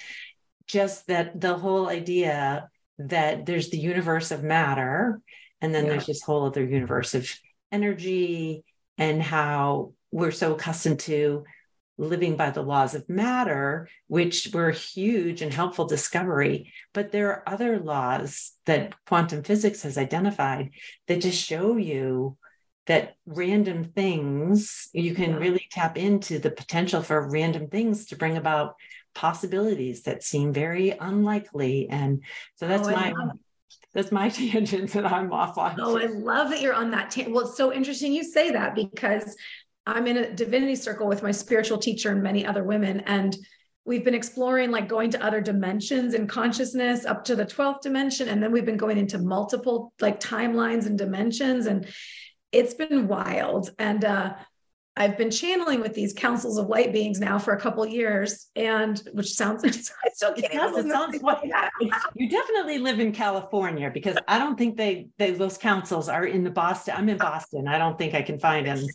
just 0.68 1.08
that 1.08 1.40
the 1.40 1.58
whole 1.58 1.90
idea 1.90 2.70
that 2.98 3.46
there's 3.46 3.70
the 3.70 3.78
universe 3.78 4.32
of 4.32 4.44
matter 4.44 5.20
and 5.62 5.74
then 5.74 5.86
yeah. 5.86 5.92
there's 5.92 6.06
this 6.06 6.22
whole 6.22 6.46
other 6.46 6.64
universe 6.64 7.14
of 7.16 7.30
energy 7.72 8.64
and 8.98 9.22
how 9.22 9.94
we're 10.12 10.32
so 10.32 10.54
accustomed 10.54 11.00
to 11.00 11.44
living 11.98 12.36
by 12.36 12.50
the 12.50 12.62
laws 12.62 12.96
of 12.96 13.08
matter, 13.08 13.88
which 14.08 14.50
were 14.54 14.70
a 14.70 14.76
huge 14.76 15.42
and 15.42 15.54
helpful 15.54 15.86
discovery. 15.86 16.72
But 16.94 17.12
there 17.12 17.30
are 17.30 17.44
other 17.48 17.80
laws 17.80 18.54
that 18.66 18.96
quantum 19.06 19.44
physics 19.44 19.84
has 19.84 19.98
identified 19.98 20.72
that 21.08 21.22
just 21.22 21.44
show 21.44 21.78
you 21.78 22.38
that 22.86 23.16
random 23.26 23.86
things, 23.86 24.90
you 24.92 25.16
can 25.16 25.38
really 25.38 25.68
tap 25.72 25.98
into 25.98 26.40
the 26.40 26.52
potential 26.52 27.02
for 27.02 27.30
random 27.30 27.68
things 27.68 28.08
to 28.08 28.18
bring 28.18 28.36
about 28.36 28.76
possibilities 29.16 30.04
that 30.04 30.24
seem 30.24 30.52
very 30.52 30.90
unlikely. 30.90 31.88
And 31.90 32.24
so 32.56 32.68
that's 32.68 32.88
oh, 32.88 32.92
my 32.92 33.14
that's 33.94 34.12
my 34.12 34.30
tangent 34.30 34.92
that 34.94 35.06
I'm 35.06 35.32
off 35.32 35.58
on. 35.58 35.80
Oh, 35.80 35.98
I 35.98 36.06
love 36.06 36.50
that 36.50 36.62
you're 36.62 36.74
on 36.74 36.92
that 36.92 37.12
tangent. 37.12 37.36
Well, 37.36 37.48
it's 37.48 37.58
so 37.58 37.72
interesting 37.72 38.12
you 38.12 38.24
say 38.24 38.52
that 38.52 38.76
because 38.76 39.36
I'm 39.86 40.08
in 40.08 40.18
a 40.18 40.34
divinity 40.34 40.76
circle 40.76 41.08
with 41.08 41.24
my 41.24 41.32
spiritual 41.32 41.78
teacher 41.78 42.12
and 42.12 42.24
many 42.24 42.46
other 42.46 42.64
women. 42.64 43.02
And 43.02 43.36
we've 43.86 44.06
been 44.06 44.14
exploring 44.14 44.72
like 44.72 44.88
going 44.88 45.10
to 45.12 45.24
other 45.24 45.42
dimensions 45.42 46.14
in 46.14 46.28
consciousness 46.28 47.06
up 47.06 47.26
to 47.26 47.36
the 47.36 47.46
12th 47.46 47.82
dimension. 47.82 48.30
And 48.30 48.42
then 48.42 48.52
we've 48.52 48.66
been 48.66 48.78
going 48.78 48.98
into 48.98 49.18
multiple 49.18 49.94
like 50.00 50.20
timelines 50.20 50.86
and 50.86 50.98
dimensions. 50.98 51.66
And 51.66 51.88
it's 52.52 52.74
been 52.74 53.08
wild. 53.08 53.72
And 53.78 54.06
uh, 54.06 54.36
I've 54.96 55.18
been 55.18 55.32
channeling 55.32 55.82
with 55.82 55.96
these 55.96 56.14
councils 56.14 56.58
of 56.58 56.68
light 56.68 56.94
beings 56.94 57.20
now 57.20 57.40
for 57.40 57.54
a 57.54 57.60
couple 57.60 57.84
years, 57.86 58.50
and 58.56 59.02
which 59.14 59.34
sounds 59.34 59.66
I 59.66 59.72
still 59.72 60.34
can't. 60.34 60.54
It, 60.54 60.54
does, 60.54 60.86
it 60.86 60.92
sounds 60.92 61.18
what, 61.22 61.44
you 62.14 62.30
definitely 62.30 62.78
live 62.78 63.00
in 63.00 63.12
California 63.12 63.90
because 63.92 64.18
I 64.28 64.38
don't 64.38 64.56
think 64.56 64.78
they, 64.78 65.08
they 65.18 65.32
those 65.32 65.58
councils 65.58 66.10
are 66.10 66.26
in 66.26 66.44
the 66.44 66.52
Boston. 66.52 66.94
I'm 66.96 67.10
in 67.10 67.18
Boston. 67.18 67.68
I 67.68 67.80
don't 67.80 67.98
think 67.98 68.14
I 68.14 68.22
can 68.22 68.38
find 68.38 68.68
them 68.68 68.86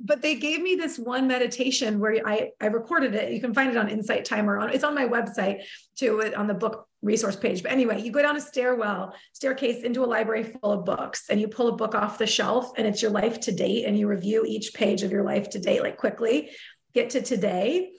but 0.00 0.22
they 0.22 0.34
gave 0.34 0.60
me 0.60 0.74
this 0.74 0.98
one 0.98 1.26
meditation 1.28 1.98
where 1.98 2.26
I, 2.26 2.50
I 2.60 2.66
recorded 2.66 3.14
it. 3.14 3.32
You 3.32 3.40
can 3.40 3.54
find 3.54 3.70
it 3.70 3.76
on 3.76 3.88
Insight 3.88 4.24
Timer. 4.24 4.58
On 4.58 4.70
it's 4.70 4.84
on 4.84 4.94
my 4.94 5.06
website 5.06 5.62
too, 5.96 6.32
on 6.36 6.46
the 6.46 6.54
book 6.54 6.88
resource 7.02 7.36
page. 7.36 7.62
But 7.62 7.72
anyway, 7.72 8.00
you 8.00 8.10
go 8.10 8.22
down 8.22 8.36
a 8.36 8.40
stairwell, 8.40 9.14
staircase 9.32 9.84
into 9.84 10.04
a 10.04 10.06
library 10.06 10.44
full 10.44 10.72
of 10.72 10.84
books, 10.84 11.26
and 11.30 11.40
you 11.40 11.48
pull 11.48 11.68
a 11.68 11.76
book 11.76 11.94
off 11.94 12.18
the 12.18 12.26
shelf, 12.26 12.72
and 12.76 12.86
it's 12.86 13.02
your 13.02 13.10
life 13.10 13.40
to 13.40 13.52
date, 13.52 13.84
and 13.84 13.98
you 13.98 14.08
review 14.08 14.44
each 14.46 14.74
page 14.74 15.02
of 15.02 15.12
your 15.12 15.22
life 15.22 15.50
to 15.50 15.58
date, 15.58 15.82
like 15.82 15.96
quickly, 15.96 16.50
get 16.94 17.10
to 17.10 17.20
today, 17.20 17.92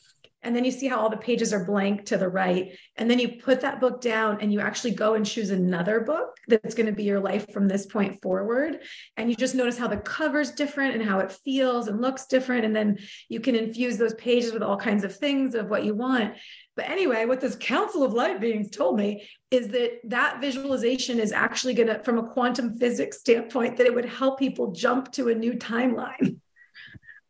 and 0.45 0.55
then 0.55 0.63
you 0.63 0.71
see 0.71 0.87
how 0.87 0.99
all 0.99 1.09
the 1.09 1.17
pages 1.17 1.51
are 1.51 1.65
blank 1.65 2.05
to 2.05 2.17
the 2.17 2.29
right. 2.29 2.77
And 2.97 3.09
then 3.09 3.17
you 3.17 3.39
put 3.43 3.61
that 3.61 3.81
book 3.81 3.99
down 3.99 4.39
and 4.41 4.53
you 4.53 4.59
actually 4.59 4.91
go 4.91 5.15
and 5.15 5.25
choose 5.25 5.49
another 5.49 6.01
book 6.01 6.37
that's 6.47 6.75
going 6.75 6.85
to 6.85 6.91
be 6.91 7.03
your 7.03 7.19
life 7.19 7.51
from 7.51 7.67
this 7.67 7.87
point 7.87 8.21
forward. 8.21 8.79
And 9.17 9.27
you 9.27 9.35
just 9.35 9.55
notice 9.55 9.77
how 9.77 9.87
the 9.87 9.97
cover's 9.97 10.51
different 10.51 10.93
and 10.93 11.03
how 11.03 11.17
it 11.19 11.31
feels 11.31 11.87
and 11.87 11.99
looks 11.99 12.27
different. 12.27 12.63
And 12.63 12.75
then 12.75 12.99
you 13.27 13.39
can 13.39 13.55
infuse 13.55 13.97
those 13.97 14.13
pages 14.13 14.53
with 14.53 14.61
all 14.61 14.77
kinds 14.77 15.03
of 15.03 15.17
things 15.17 15.55
of 15.55 15.69
what 15.69 15.83
you 15.83 15.95
want. 15.95 16.35
But 16.75 16.89
anyway, 16.89 17.25
what 17.25 17.41
this 17.41 17.57
Council 17.59 18.03
of 18.03 18.13
Light 18.13 18.39
Beings 18.39 18.69
told 18.69 18.97
me 18.97 19.27
is 19.49 19.69
that 19.69 19.99
that 20.03 20.41
visualization 20.41 21.19
is 21.19 21.31
actually 21.31 21.73
going 21.73 21.87
to, 21.87 22.03
from 22.03 22.19
a 22.19 22.27
quantum 22.27 22.77
physics 22.77 23.19
standpoint, 23.19 23.77
that 23.77 23.87
it 23.87 23.95
would 23.95 24.05
help 24.05 24.37
people 24.37 24.73
jump 24.73 25.11
to 25.13 25.29
a 25.29 25.35
new 25.35 25.53
timeline. 25.53 26.37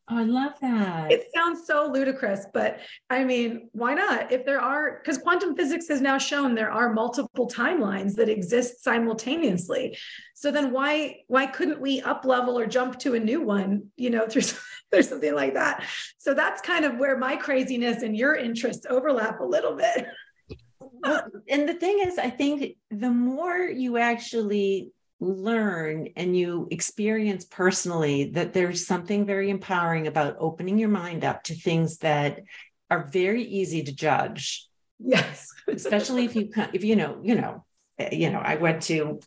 Oh, 0.08 0.20
I 0.20 0.24
love 0.24 0.54
that. 0.62 1.12
It 1.12 1.32
sounds 1.34 1.66
so 1.66 1.90
ludicrous, 1.92 2.46
but 2.54 2.80
I 3.10 3.24
mean, 3.24 3.70
why 3.72 3.96
not? 3.96 4.32
If 4.32 4.46
there 4.46 4.62
are, 4.62 5.00
because 5.02 5.18
quantum 5.18 5.56
physics 5.56 5.88
has 5.88 6.00
now 6.00 6.20
shown 6.20 6.54
there 6.54 6.72
are 6.72 6.94
multiple 6.94 7.50
timelines 7.50 8.14
that 8.16 8.30
exist 8.30 8.84
simultaneously. 8.84 9.98
So 10.36 10.52
then 10.52 10.72
why 10.72 11.22
why 11.28 11.48
couldn't 11.48 11.82
we 11.82 12.02
up 12.02 12.24
level 12.24 12.60
or 12.60 12.68
jump 12.68 13.00
to 13.00 13.16
a 13.16 13.20
new 13.20 13.42
one, 13.42 13.88
you 13.96 14.12
know, 14.12 14.28
through, 14.30 14.44
through 14.92 15.02
something 15.02 15.34
like 15.34 15.56
that? 15.56 15.84
So 16.20 16.36
that's 16.36 16.62
kind 16.62 16.86
of 16.86 16.98
where 16.98 17.18
my 17.18 17.36
craziness 17.36 18.04
and 18.04 18.16
your 18.16 18.36
interests 18.36 18.86
overlap 18.88 19.40
a 19.40 19.46
little 19.46 19.76
bit. 19.76 20.06
well, 20.80 21.24
and 21.50 21.68
the 21.68 21.74
thing 21.74 22.04
is, 22.06 22.20
I 22.20 22.30
think 22.30 22.78
the 22.92 23.10
more 23.10 23.58
you 23.58 23.98
actually 23.98 24.92
learn 25.20 26.10
and 26.16 26.36
you 26.36 26.68
experience 26.72 27.46
personally 27.46 28.32
that 28.32 28.54
there's 28.54 28.86
something 28.86 29.26
very 29.26 29.50
empowering 29.50 30.08
about 30.08 30.36
opening 30.40 30.78
your 30.78 30.90
mind 30.90 31.24
up 31.24 31.44
to 31.44 31.56
things 31.56 32.00
that 32.00 32.42
are 32.90 33.08
very 33.08 33.44
easy 33.44 33.84
to 33.84 33.94
judge. 33.94 34.68
Yes. 35.00 35.50
Especially 35.68 36.26
if 36.26 36.36
you 36.36 36.50
if 36.74 36.84
you 36.84 36.96
know 36.96 37.20
you 37.24 37.36
know 37.36 37.66
eh, 38.00 38.14
you 38.14 38.30
know 38.30 38.40
i 38.40 38.56
went 38.56 38.84
to 38.84 39.20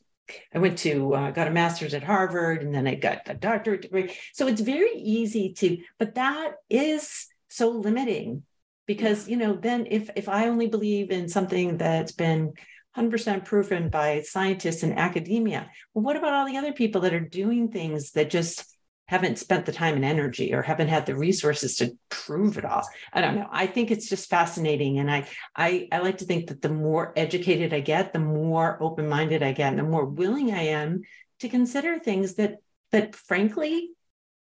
i 0.55 0.59
went 0.59 0.79
to 0.79 1.15
uh, 1.15 1.31
got 1.31 1.49
a 1.49 1.51
master's 1.51 1.95
at 1.95 2.03
harvard 2.03 2.63
and 2.63 2.75
then 2.75 2.87
i 2.87 2.95
got 2.95 3.23
a 3.27 3.35
doctorate 3.35 3.83
degree. 3.83 4.15
So 4.33 4.47
it's 4.47 4.61
very 4.61 4.95
easy 4.95 5.53
to 5.55 5.79
but 5.99 6.15
that 6.17 6.53
is 6.69 7.27
so 7.49 7.71
limiting 7.71 8.43
because 8.87 9.29
you 9.29 9.37
know 9.37 9.55
then 9.55 9.87
if 9.91 10.11
if 10.17 10.29
i 10.29 10.49
only 10.49 10.67
believe 10.67 11.11
in 11.11 11.29
something 11.29 11.79
that's 11.79 12.13
been 12.13 12.53
100% 12.99 13.45
proven 13.45 13.89
by 13.89 14.23
scientists 14.23 14.83
and 14.83 14.99
academia. 14.99 15.71
Well, 15.95 16.05
what 16.05 16.17
about 16.17 16.35
all 16.35 16.47
the 16.47 16.57
other 16.57 16.73
people 16.73 17.03
that 17.03 17.15
are 17.15 17.21
doing 17.21 17.71
things 17.71 18.13
that 18.13 18.31
just 18.31 18.65
haven't 19.07 19.39
spent 19.39 19.65
the 19.65 19.73
time 19.73 19.95
and 19.95 20.05
energy 20.05 20.53
or 20.53 20.61
haven't 20.61 20.89
had 20.89 21.07
the 21.07 21.17
resources 21.17 21.77
to 21.77 21.97
prove 22.11 22.59
it 22.59 22.65
all? 22.65 22.87
I 23.13 23.21
don't 23.21 23.37
know. 23.37 23.49
I 23.51 23.67
think 23.67 23.91
it's 23.91 24.09
just 24.09 24.29
fascinating. 24.29 24.99
And 24.99 25.11
I, 25.11 25.27
I, 25.57 25.89
I 25.91 25.99
like 26.01 26.19
to 26.19 26.27
think 26.27 26.49
that 26.49 26.61
the 26.61 26.69
more 26.69 27.13
educated 27.17 27.73
I 27.73 27.81
get, 27.81 28.13
the 28.13 28.19
more 28.19 28.83
open-minded 28.83 29.43
I 29.43 29.53
get, 29.53 29.71
and 29.71 29.79
the 29.79 29.85
more 29.85 30.05
willing 30.05 30.53
I 30.53 30.65
am 30.69 31.03
to 31.41 31.49
consider 31.49 31.99
things 31.99 32.35
that, 32.35 32.57
that 32.93 33.15
frankly, 33.15 33.91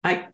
I 0.03 0.28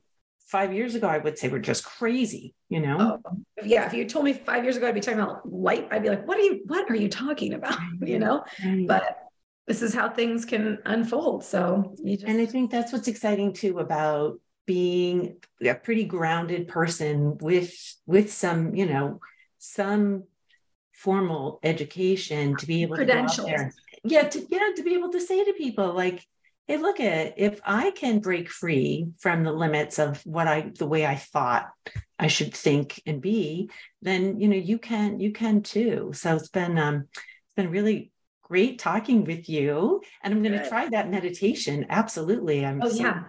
five 0.46 0.74
years 0.74 0.96
ago, 0.96 1.08
I 1.08 1.18
would 1.18 1.38
say 1.38 1.48
we're 1.48 1.60
just 1.60 1.86
crazy, 1.86 2.54
you 2.70 2.80
know? 2.80 3.20
Oh, 3.26 3.38
yeah. 3.64 3.86
If 3.86 3.94
you 3.94 4.08
told 4.08 4.26
me 4.26 4.34
five 4.34 4.64
years 4.64 4.78
ago, 4.78 4.88
I'd 4.88 4.94
be 4.94 5.00
talking 5.00 5.20
about 5.20 5.52
light. 5.52 5.88
I'd 5.92 6.04
be 6.04 6.10
like, 6.10 6.28
what 6.28 6.38
are 6.38 6.42
you, 6.44 6.62
what 6.66 6.90
are 6.90 6.96
you 6.96 7.10
talking 7.10 7.54
about? 7.54 7.78
You 8.02 8.20
know, 8.20 8.44
right. 8.66 8.86
but 8.86 9.18
this 9.66 9.82
is 9.82 9.94
how 9.94 10.10
things 10.10 10.44
can 10.44 10.80
unfold. 10.86 11.46
So 11.46 11.96
just... 12.06 12.26
and 12.26 12.42
I 12.42 12.46
think 12.46 12.70
that's 12.70 12.92
what's 12.92 13.08
exciting 13.08 13.54
too 13.54 13.80
about 13.80 14.40
being 14.66 15.38
a 15.66 15.74
pretty 15.74 16.04
grounded 16.04 16.68
person 16.68 17.38
with, 17.38 17.74
with 18.06 18.34
some, 18.34 18.76
you 18.76 18.86
know, 18.86 19.22
some 19.60 20.26
formal 20.92 21.60
education 21.64 22.58
to 22.58 22.66
be 22.66 22.82
able 22.82 22.98
to 22.98 23.06
credentials. 23.06 23.50
Yeah, 24.04 24.28
to 24.28 24.46
yeah, 24.50 24.70
to 24.76 24.84
be 24.84 24.96
able 24.96 25.12
to 25.12 25.22
say 25.22 25.46
to 25.46 25.54
people 25.54 25.94
like, 25.94 26.28
hey, 26.68 26.78
look 26.78 27.00
at 27.00 27.34
if 27.38 27.60
I 27.66 27.92
can 27.92 28.20
break 28.20 28.50
free 28.50 29.08
from 29.20 29.44
the 29.44 29.52
limits 29.52 30.00
of 30.00 30.22
what 30.26 30.48
I 30.48 30.72
the 30.78 30.88
way 30.88 31.06
I 31.06 31.16
thought 31.16 31.70
I 32.18 32.28
should 32.28 32.54
think 32.54 33.02
and 33.06 33.22
be, 33.22 33.70
then 34.02 34.40
you 34.40 34.48
know 34.48 34.56
you 34.56 34.78
can 34.78 35.20
you 35.20 35.32
can 35.32 35.62
too. 35.62 36.12
So 36.14 36.36
it's 36.36 36.50
been 36.50 36.78
um 36.78 37.08
it's 37.14 37.56
been 37.56 37.72
really 37.72 38.12
great 38.44 38.78
talking 38.78 39.26
with 39.26 39.50
you. 39.50 40.02
And 40.22 40.34
I'm 40.34 40.44
going 40.44 40.60
to 40.60 40.68
try 40.68 40.88
that 40.90 41.10
meditation. 41.10 41.88
Absolutely. 41.90 42.64
I'm 42.66 42.84
oh, 42.84 42.90
so, 42.90 43.04
yeah. 43.04 43.24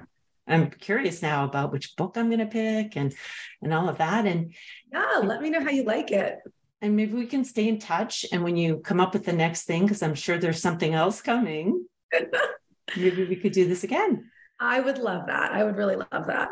I'm 0.46 0.68
curious 0.68 1.22
now 1.22 1.44
about 1.44 1.72
which 1.72 1.96
book 1.96 2.16
I'm 2.16 2.28
going 2.28 2.40
to 2.40 2.46
pick 2.46 2.96
and 2.96 3.14
and 3.62 3.72
all 3.72 3.88
of 3.88 3.98
that. 3.98 4.26
And 4.26 4.52
yeah, 4.92 5.20
let 5.22 5.40
me 5.40 5.50
know 5.50 5.62
how 5.62 5.70
you 5.70 5.84
like 5.84 6.10
it. 6.10 6.38
And 6.82 6.96
maybe 6.96 7.14
we 7.14 7.26
can 7.26 7.44
stay 7.44 7.68
in 7.68 7.78
touch. 7.78 8.26
And 8.30 8.44
when 8.44 8.56
you 8.56 8.78
come 8.78 9.00
up 9.00 9.14
with 9.14 9.24
the 9.24 9.32
next 9.32 9.64
thing, 9.64 9.82
because 9.82 10.02
I'm 10.02 10.14
sure 10.14 10.36
there's 10.36 10.60
something 10.60 10.92
else 10.92 11.22
coming. 11.22 11.86
maybe 12.96 13.24
we 13.24 13.36
could 13.36 13.52
do 13.52 13.66
this 13.66 13.84
again. 13.84 14.30
I 14.60 14.80
would 14.80 14.98
love 14.98 15.26
that. 15.26 15.52
I 15.52 15.64
would 15.64 15.76
really 15.76 15.96
love 15.96 16.26
that. 16.26 16.50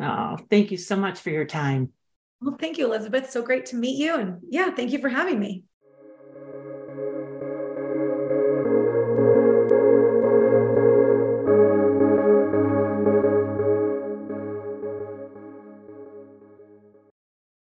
Oh, 0.00 0.36
thank 0.50 0.70
you 0.70 0.76
so 0.76 0.96
much 0.96 1.18
for 1.18 1.30
your 1.30 1.44
time. 1.44 1.92
Well, 2.40 2.56
thank 2.58 2.78
you, 2.78 2.86
Elizabeth. 2.86 3.30
So 3.30 3.42
great 3.42 3.66
to 3.66 3.76
meet 3.76 3.98
you. 3.98 4.14
And 4.14 4.40
yeah, 4.48 4.70
thank 4.70 4.92
you 4.92 5.00
for 5.00 5.08
having 5.08 5.40
me. 5.40 5.64